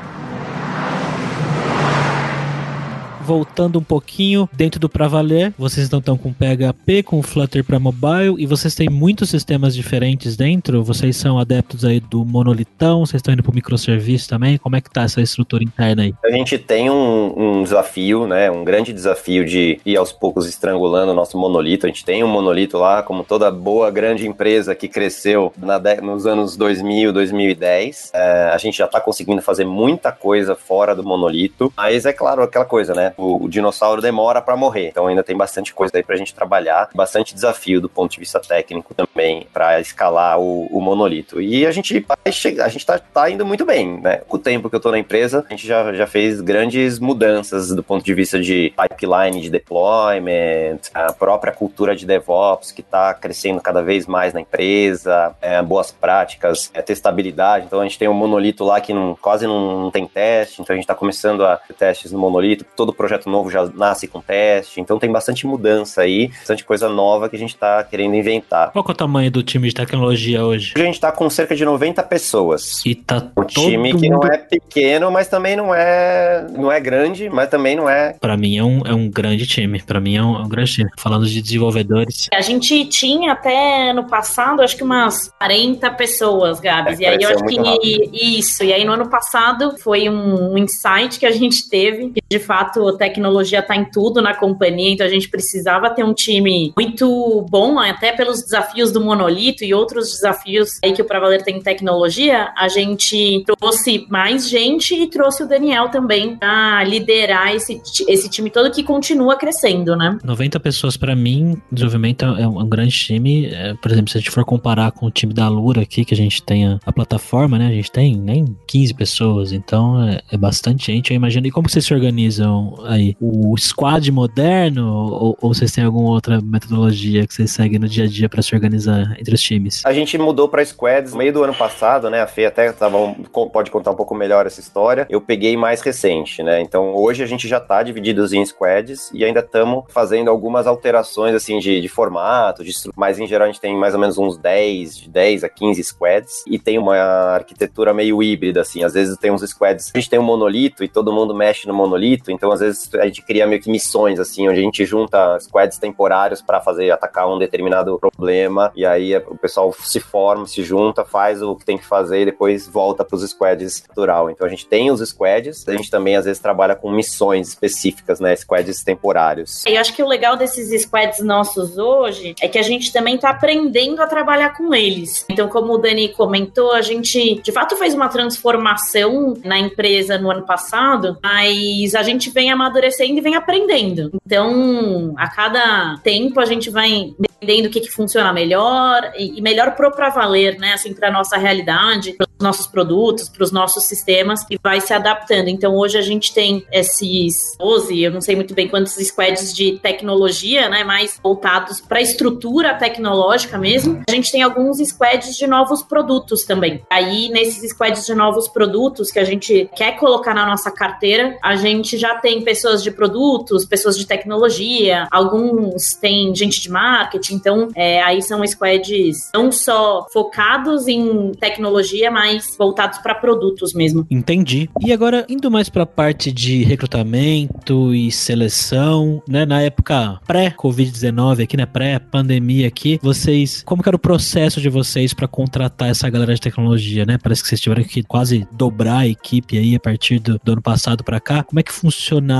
voltando 3.29 3.77
um 3.77 3.83
pouquinho 3.83 4.49
dentro 4.51 4.79
do 4.79 4.89
Pra 4.89 5.07
Valer, 5.07 5.53
vocês 5.55 5.87
não 5.87 5.99
estão 5.99 6.17
com 6.17 6.33
PHP, 6.33 7.03
com 7.03 7.21
Flutter 7.21 7.63
para 7.63 7.77
mobile 7.77 8.33
e 8.39 8.47
vocês 8.47 8.73
têm 8.73 8.89
muitos 8.89 9.29
sistemas 9.29 9.75
diferentes 9.75 10.35
dentro. 10.35 10.83
Vocês 10.83 11.15
são 11.15 11.37
adeptos 11.37 11.85
aí 11.85 11.99
do 11.99 12.25
monolitão, 12.25 13.05
vocês 13.05 13.19
estão 13.19 13.31
indo 13.31 13.43
pro 13.43 13.53
microserviço 13.53 14.27
também. 14.27 14.57
Como 14.57 14.75
é 14.75 14.81
que 14.81 14.89
tá 14.89 15.03
essa 15.03 15.21
estrutura 15.21 15.63
interna 15.63 16.01
aí? 16.01 16.13
A 16.25 16.31
gente 16.31 16.57
tem 16.57 16.89
um, 16.89 17.59
um 17.59 17.63
desafio, 17.63 18.25
né? 18.25 18.49
Um 18.49 18.63
grande 18.63 18.91
desafio 18.91 19.45
de 19.45 19.79
ir 19.85 19.95
aos 19.95 20.11
poucos 20.11 20.49
estrangulando 20.49 21.11
o 21.11 21.15
nosso 21.15 21.37
monolito. 21.37 21.85
A 21.85 21.89
gente 21.89 22.03
tem 22.03 22.23
um 22.23 22.27
monolito 22.27 22.79
lá, 22.79 23.03
como 23.03 23.23
toda 23.23 23.51
boa 23.51 23.91
grande 23.91 24.27
empresa 24.27 24.73
que 24.73 24.87
cresceu 24.87 25.53
nos 26.01 26.25
anos 26.25 26.57
2000, 26.57 27.13
2010. 27.13 28.09
É, 28.11 28.49
a 28.51 28.57
gente 28.57 28.79
já 28.79 28.85
está 28.85 28.99
conseguindo 28.99 29.39
fazer 29.39 29.65
muita 29.65 30.11
coisa 30.11 30.55
fora 30.55 30.95
do 30.95 31.03
monolito. 31.03 31.71
Mas 31.77 32.07
é 32.07 32.11
claro, 32.11 32.41
aquela 32.41 32.65
coisa, 32.65 32.95
né? 32.95 33.13
O, 33.19 33.43
o 33.43 33.49
dinossauro 33.49 34.01
demora 34.01 34.41
para 34.41 34.55
morrer. 34.55 34.89
Então 34.89 35.07
ainda 35.07 35.23
tem 35.23 35.35
bastante 35.35 35.73
coisa 35.73 35.95
aí 35.95 36.03
pra 36.03 36.15
gente 36.15 36.33
trabalhar, 36.33 36.89
bastante 36.93 37.33
desafio 37.33 37.81
do 37.81 37.89
ponto 37.89 38.11
de 38.11 38.19
vista 38.19 38.39
técnico 38.39 38.93
também 38.93 39.47
para 39.53 39.79
escalar 39.79 40.39
o, 40.39 40.67
o, 40.67 40.81
monolito. 40.81 41.41
E 41.41 41.65
a 41.65 41.71
gente 41.71 41.99
vai 41.99 42.31
chegar, 42.31 42.65
a 42.65 42.69
gente 42.69 42.85
tá, 42.85 42.97
tá, 42.99 43.29
indo 43.29 43.45
muito 43.45 43.65
bem, 43.65 43.99
né? 43.99 44.17
Com 44.27 44.37
o 44.37 44.39
tempo 44.39 44.69
que 44.69 44.75
eu 44.75 44.79
tô 44.79 44.91
na 44.91 44.99
empresa, 44.99 45.45
a 45.47 45.51
gente 45.51 45.67
já, 45.67 45.93
já 45.93 46.07
fez 46.07 46.41
grandes 46.41 46.99
mudanças 46.99 47.69
do 47.69 47.83
ponto 47.83 48.03
de 48.03 48.13
vista 48.13 48.39
de 48.39 48.73
pipeline 48.77 49.41
de 49.41 49.49
deployment, 49.49 50.79
a 50.93 51.13
própria 51.13 51.53
cultura 51.53 51.95
de 51.95 52.05
DevOps 52.05 52.71
que 52.71 52.81
tá 52.81 53.13
crescendo 53.13 53.61
cada 53.61 53.81
vez 53.81 54.07
mais 54.07 54.33
na 54.33 54.41
empresa, 54.41 55.35
é, 55.41 55.61
boas 55.61 55.91
práticas, 55.91 56.69
é, 56.73 56.81
testabilidade. 56.81 57.65
Então 57.65 57.81
a 57.81 57.83
gente 57.83 57.99
tem 57.99 58.07
um 58.07 58.13
monolito 58.13 58.63
lá 58.63 58.79
que 58.79 58.93
não, 58.93 59.15
quase 59.19 59.45
não 59.47 59.91
tem 59.91 60.07
teste, 60.07 60.61
então 60.61 60.73
a 60.73 60.77
gente 60.77 60.87
tá 60.87 60.95
começando 60.95 61.45
a 61.45 61.59
testes 61.77 62.11
no 62.11 62.19
monolito, 62.19 62.65
todo 62.75 62.89
o 62.89 62.93
projeto 63.09 63.29
novo 63.29 63.49
já 63.49 63.65
nasce 63.73 64.07
com 64.07 64.21
teste, 64.21 64.79
então 64.79 64.99
tem 64.99 65.11
bastante 65.11 65.47
mudança 65.47 66.01
aí, 66.01 66.27
bastante 66.27 66.63
coisa 66.63 66.87
nova 66.87 67.27
que 67.27 67.35
a 67.35 67.39
gente 67.39 67.55
está 67.55 67.83
querendo 67.83 68.15
inventar. 68.15 68.71
Qual 68.71 68.85
é 68.87 68.91
o 68.91 68.93
tamanho 68.93 69.31
do 69.31 69.41
time 69.41 69.67
de 69.67 69.73
tecnologia 69.73 70.45
hoje? 70.45 70.73
Hoje 70.75 70.83
a 70.83 70.85
gente 70.85 70.95
está 70.95 71.11
com 71.11 71.29
cerca 71.29 71.55
de 71.55 71.65
90 71.65 72.03
pessoas. 72.03 72.85
E 72.85 72.93
tá 72.93 73.27
um 73.35 73.43
time 73.43 73.93
que 73.95 74.09
mundo... 74.09 74.23
não 74.23 74.31
é 74.31 74.37
pequeno, 74.37 75.11
mas 75.11 75.27
também 75.27 75.55
não 75.55 75.73
é 75.73 76.45
não 76.51 76.71
é 76.71 76.79
grande, 76.79 77.29
mas 77.29 77.49
também 77.49 77.75
não 77.75 77.89
é. 77.89 78.13
Para 78.13 78.37
mim 78.37 78.57
é 78.57 78.63
um, 78.63 78.81
é 78.85 78.93
um 78.93 79.09
grande 79.09 79.47
time. 79.47 79.81
Para 79.81 79.99
mim 79.99 80.15
é 80.15 80.23
um, 80.23 80.35
é 80.37 80.41
um, 80.41 80.49
grande 80.49 80.73
time. 80.73 80.89
Falando 80.97 81.25
de 81.25 81.41
desenvolvedores. 81.41 82.27
A 82.33 82.41
gente 82.41 82.85
tinha 82.85 83.33
até 83.33 83.91
no 83.93 84.07
passado, 84.07 84.61
acho 84.61 84.77
que 84.77 84.83
umas 84.83 85.29
40 85.39 85.89
pessoas, 85.91 86.59
Gabs. 86.59 86.99
É, 86.99 87.03
e 87.03 87.05
aí 87.05 87.17
eu 87.21 87.29
acho 87.29 87.45
que 87.45 87.57
rápido. 87.57 88.11
isso. 88.13 88.63
E 88.63 88.73
aí 88.73 88.85
no 88.85 88.93
ano 88.93 89.09
passado 89.09 89.77
foi 89.79 90.09
um, 90.09 90.53
um 90.53 90.57
insight 90.57 91.19
que 91.19 91.25
a 91.25 91.31
gente 91.31 91.67
teve, 91.69 92.09
que 92.09 92.21
de 92.29 92.39
fato 92.39 92.97
tecnologia 92.99 93.59
está 93.59 93.75
em 93.75 93.85
tudo 93.85 94.21
na 94.21 94.35
companhia, 94.35 94.91
então 94.91 95.07
a 95.07 95.09
gente 95.09 95.29
precisava 95.29 95.89
ter 95.89 96.03
um 96.03 96.13
time 96.13 96.73
muito 96.77 97.45
bom, 97.49 97.79
até 97.79 98.11
pelos 98.11 98.43
desafios 98.43 98.91
do 98.91 99.01
monolito 99.01 99.63
e 99.63 99.73
outros 99.73 100.11
desafios 100.11 100.77
aí 100.83 100.91
que 100.91 101.01
o 101.01 101.05
Pravaler 101.05 101.43
tem 101.43 101.57
em 101.57 101.61
tecnologia. 101.61 102.51
A 102.57 102.67
gente 102.67 103.43
trouxe 103.45 104.05
mais 104.09 104.49
gente 104.49 104.93
e 104.93 105.07
trouxe 105.07 105.43
o 105.43 105.47
Daniel 105.47 105.89
também 105.89 106.35
para 106.35 106.83
liderar 106.83 107.55
esse, 107.55 107.81
esse 108.07 108.29
time 108.29 108.49
todo 108.49 108.71
que 108.71 108.83
continua 108.83 109.35
crescendo, 109.35 109.95
né? 109.95 110.17
90 110.23 110.59
pessoas 110.59 110.97
para 110.97 111.15
mim, 111.15 111.59
desenvolvimento 111.71 112.25
é 112.25 112.47
um, 112.47 112.61
é 112.61 112.65
grande 112.65 112.91
time. 112.91 113.47
É, 113.47 113.73
por 113.75 113.91
exemplo, 113.91 114.11
se 114.11 114.17
a 114.17 114.21
gente 114.21 114.31
for 114.31 114.43
comparar 114.43 114.91
com 114.91 115.05
o 115.05 115.11
time 115.11 115.33
da 115.33 115.47
Lura 115.47 115.81
aqui, 115.81 116.03
que 116.03 116.13
a 116.13 116.17
gente 116.17 116.43
tem 116.43 116.67
a, 116.67 116.79
a 116.85 116.91
plataforma, 116.91 117.57
né? 117.57 117.67
A 117.67 117.71
gente 117.71 117.91
tem 117.91 118.15
nem 118.15 118.55
15 118.67 118.93
pessoas, 118.93 119.51
então 119.51 120.01
é, 120.03 120.21
é 120.31 120.37
bastante 120.37 120.87
gente. 120.87 121.11
Eu 121.11 121.15
imagino. 121.15 121.47
E 121.47 121.51
como 121.51 121.69
vocês 121.69 121.85
se 121.85 121.93
organizam 121.93 122.73
aí? 122.85 123.15
O 123.19 123.57
squad 123.57 124.11
moderno 124.11 124.93
ou, 124.93 125.37
ou 125.41 125.53
vocês 125.53 125.71
têm 125.71 125.83
alguma 125.83 126.09
outra 126.09 126.39
metodologia 126.41 127.25
que 127.27 127.33
vocês 127.33 127.51
seguem 127.51 127.79
no 127.79 127.87
dia 127.87 128.05
a 128.05 128.07
dia 128.07 128.29
para 128.29 128.41
se 128.41 128.53
organizar 128.53 129.15
entre 129.19 129.33
os 129.33 129.41
times? 129.41 129.85
A 129.85 129.93
gente 129.93 130.17
mudou 130.17 130.47
para 130.47 130.63
squads 130.63 131.11
no 131.11 131.17
meio 131.17 131.33
do 131.33 131.43
ano 131.43 131.53
passado, 131.53 132.09
né? 132.09 132.21
A 132.21 132.27
Fê 132.27 132.45
até 132.45 132.71
tava, 132.71 133.15
pode 133.51 133.71
contar 133.71 133.91
um 133.91 133.95
pouco 133.95 134.13
melhor 134.15 134.45
essa 134.45 134.59
história. 134.59 135.07
Eu 135.09 135.21
peguei 135.21 135.55
mais 135.57 135.81
recente, 135.81 136.43
né? 136.43 136.61
Então 136.61 136.95
hoje 136.95 137.23
a 137.23 137.27
gente 137.27 137.47
já 137.47 137.59
tá 137.59 137.81
dividido 137.83 138.19
em 138.35 138.45
squads 138.45 139.09
e 139.13 139.23
ainda 139.23 139.39
estamos 139.39 139.85
fazendo 139.89 140.29
algumas 140.29 140.67
alterações 140.67 141.33
assim 141.33 141.59
de, 141.59 141.81
de 141.81 141.87
formato, 141.87 142.63
de 142.63 142.71
mas 142.95 143.19
em 143.19 143.27
geral 143.27 143.47
a 143.47 143.51
gente 143.51 143.61
tem 143.61 143.75
mais 143.75 143.93
ou 143.93 143.99
menos 143.99 144.17
uns 144.17 144.37
10, 144.37 144.97
de 144.97 145.09
10 145.09 145.43
a 145.43 145.49
15 145.49 145.83
squads 145.83 146.43
e 146.47 146.59
tem 146.59 146.77
uma 146.77 146.95
arquitetura 146.95 147.93
meio 147.93 148.21
híbrida 148.21 148.61
assim. 148.61 148.83
Às 148.83 148.93
vezes 148.93 149.17
tem 149.17 149.31
uns 149.31 149.41
squads, 149.41 149.91
a 149.93 149.97
gente 149.97 150.09
tem 150.09 150.19
um 150.19 150.23
monolito 150.23 150.83
e 150.83 150.87
todo 150.87 151.13
mundo 151.13 151.33
mexe 151.33 151.67
no 151.67 151.73
monolito, 151.73 152.31
então 152.31 152.51
às 152.51 152.59
vezes 152.59 152.68
vezes 152.69 152.93
a 152.95 153.05
gente 153.05 153.21
cria 153.21 153.47
meio 153.47 153.61
que 153.61 153.69
missões, 153.69 154.19
assim, 154.19 154.47
onde 154.47 154.59
a 154.59 154.63
gente 154.63 154.85
junta 154.85 155.39
squads 155.39 155.77
temporários 155.77 156.41
para 156.41 156.61
fazer 156.61 156.91
atacar 156.91 157.27
um 157.29 157.37
determinado 157.37 157.97
problema, 157.99 158.71
e 158.75 158.85
aí 158.85 159.15
o 159.17 159.37
pessoal 159.37 159.73
se 159.73 159.99
forma, 159.99 160.45
se 160.45 160.63
junta, 160.63 161.03
faz 161.03 161.41
o 161.41 161.55
que 161.55 161.65
tem 161.65 161.77
que 161.77 161.85
fazer 161.85 162.21
e 162.21 162.25
depois 162.25 162.67
volta 162.67 163.03
para 163.03 163.15
os 163.15 163.29
squads 163.29 163.83
natural. 163.87 164.29
Então 164.29 164.45
a 164.45 164.49
gente 164.49 164.65
tem 164.65 164.91
os 164.91 164.99
squads, 165.07 165.67
a 165.67 165.71
gente 165.71 165.89
também 165.89 166.15
às 166.15 166.25
vezes 166.25 166.41
trabalha 166.41 166.75
com 166.75 166.91
missões 166.91 167.49
específicas, 167.49 168.19
né? 168.19 168.35
Squads 168.35 168.83
temporários. 168.83 169.65
Eu 169.65 169.79
acho 169.79 169.93
que 169.93 170.03
o 170.03 170.07
legal 170.07 170.35
desses 170.35 170.81
squads 170.83 171.19
nossos 171.19 171.77
hoje 171.77 172.35
é 172.41 172.47
que 172.47 172.57
a 172.57 172.63
gente 172.63 172.91
também 172.91 173.15
está 173.15 173.29
aprendendo 173.29 174.01
a 174.01 174.07
trabalhar 174.07 174.55
com 174.55 174.73
eles. 174.73 175.25
Então, 175.29 175.47
como 175.47 175.73
o 175.73 175.77
Dani 175.77 176.09
comentou, 176.09 176.73
a 176.73 176.81
gente 176.81 177.41
de 177.41 177.51
fato 177.51 177.75
fez 177.75 177.93
uma 177.93 178.09
transformação 178.09 179.35
na 179.43 179.57
empresa 179.57 180.17
no 180.17 180.31
ano 180.31 180.45
passado, 180.45 181.17
mas 181.23 181.95
a 181.95 182.03
gente 182.03 182.29
vem 182.29 182.51
amadurecendo 182.59 183.17
e 183.17 183.21
vem 183.21 183.35
aprendendo. 183.35 184.11
Então, 184.25 185.13
a 185.17 185.29
cada 185.29 185.97
tempo 186.03 186.39
a 186.39 186.45
gente 186.45 186.69
vai 186.69 187.13
entendendo 187.41 187.67
o 187.67 187.69
que, 187.69 187.79
que 187.79 187.89
funciona 187.89 188.33
melhor 188.33 189.11
e, 189.17 189.41
melhor 189.41 189.75
pro 189.75 189.91
para 189.91 190.09
valer, 190.09 190.57
né? 190.59 190.73
Assim, 190.73 190.93
para 190.93 191.11
nossa 191.11 191.37
realidade, 191.37 192.13
para 192.13 192.25
os 192.25 192.43
nossos 192.43 192.67
produtos, 192.67 193.29
para 193.29 193.43
os 193.43 193.51
nossos 193.51 193.85
sistemas 193.85 194.45
e 194.49 194.57
vai 194.61 194.81
se 194.81 194.93
adaptando. 194.93 195.47
Então, 195.47 195.75
hoje 195.75 195.97
a 195.97 196.01
gente 196.01 196.33
tem 196.33 196.65
esses 196.71 197.55
12, 197.57 198.01
eu 198.01 198.11
não 198.11 198.21
sei 198.21 198.35
muito 198.35 198.53
bem 198.53 198.67
quantos 198.67 198.93
squads 198.93 199.53
de 199.53 199.79
tecnologia, 199.79 200.69
né? 200.69 200.83
Mais 200.83 201.19
voltados 201.21 201.81
para 201.81 202.01
estrutura 202.01 202.73
tecnológica 202.75 203.57
mesmo. 203.57 204.03
A 204.07 204.11
gente 204.11 204.31
tem 204.31 204.41
alguns 204.41 204.77
squads 204.77 205.35
de 205.35 205.47
novos 205.47 205.81
produtos 205.81 206.43
também. 206.43 206.83
Aí, 206.89 207.29
nesses 207.29 207.69
squads 207.71 208.05
de 208.05 208.13
novos 208.13 208.47
produtos 208.47 209.11
que 209.11 209.19
a 209.19 209.23
gente 209.23 209.69
quer 209.75 209.97
colocar 209.97 210.33
na 210.33 210.45
nossa 210.45 210.71
carteira, 210.71 211.37
a 211.41 211.55
gente 211.55 211.97
já 211.97 212.15
tem 212.15 212.43
pessoas 212.49 212.81
de 212.81 212.89
produtos, 212.89 213.63
pessoas 213.63 213.95
de 213.95 214.07
tecnologia, 214.07 215.07
alguns 215.11 215.93
tem 215.93 216.33
gente 216.33 216.59
de 216.59 216.71
marketing, 216.71 217.35
então 217.35 217.67
é, 217.75 218.01
aí 218.01 218.23
são 218.23 218.45
squads 218.47 219.29
não 219.31 219.51
só 219.51 220.07
focados 220.11 220.87
em 220.87 221.31
tecnologia, 221.39 222.09
mas 222.09 222.55
voltados 222.57 222.97
para 222.97 223.13
produtos 223.13 223.71
mesmo. 223.75 224.03
Entendi. 224.09 224.67
E 224.81 224.91
agora, 224.91 225.27
indo 225.29 225.51
mais 225.51 225.69
para 225.69 225.83
a 225.83 225.85
parte 225.85 226.31
de 226.31 226.63
recrutamento 226.63 227.93
e 227.93 228.11
seleção, 228.11 229.21
né, 229.29 229.45
na 229.45 229.61
época 229.61 230.19
pré-Covid-19 230.27 231.43
aqui, 231.43 231.55
né, 231.55 231.67
pré-pandemia 231.67 232.67
aqui, 232.67 232.99
vocês, 233.03 233.61
como 233.63 233.83
que 233.83 233.89
era 233.89 233.95
o 233.95 233.99
processo 233.99 234.59
de 234.59 234.69
vocês 234.69 235.13
para 235.13 235.27
contratar 235.27 235.89
essa 235.89 236.09
galera 236.09 236.33
de 236.33 236.41
tecnologia, 236.41 237.05
né? 237.05 237.19
Parece 237.21 237.43
que 237.43 237.49
vocês 237.49 237.61
tiveram 237.61 237.83
que 237.83 238.01
quase 238.01 238.47
dobrar 238.51 238.99
a 238.99 239.07
equipe 239.07 239.55
aí 239.55 239.75
a 239.75 239.79
partir 239.79 240.17
do, 240.17 240.41
do 240.43 240.53
ano 240.53 240.61
passado 240.63 241.03
para 241.03 241.19
cá. 241.19 241.43
Como 241.43 241.59
é 241.59 241.63
que 241.63 241.71
funcionava, 241.71 242.38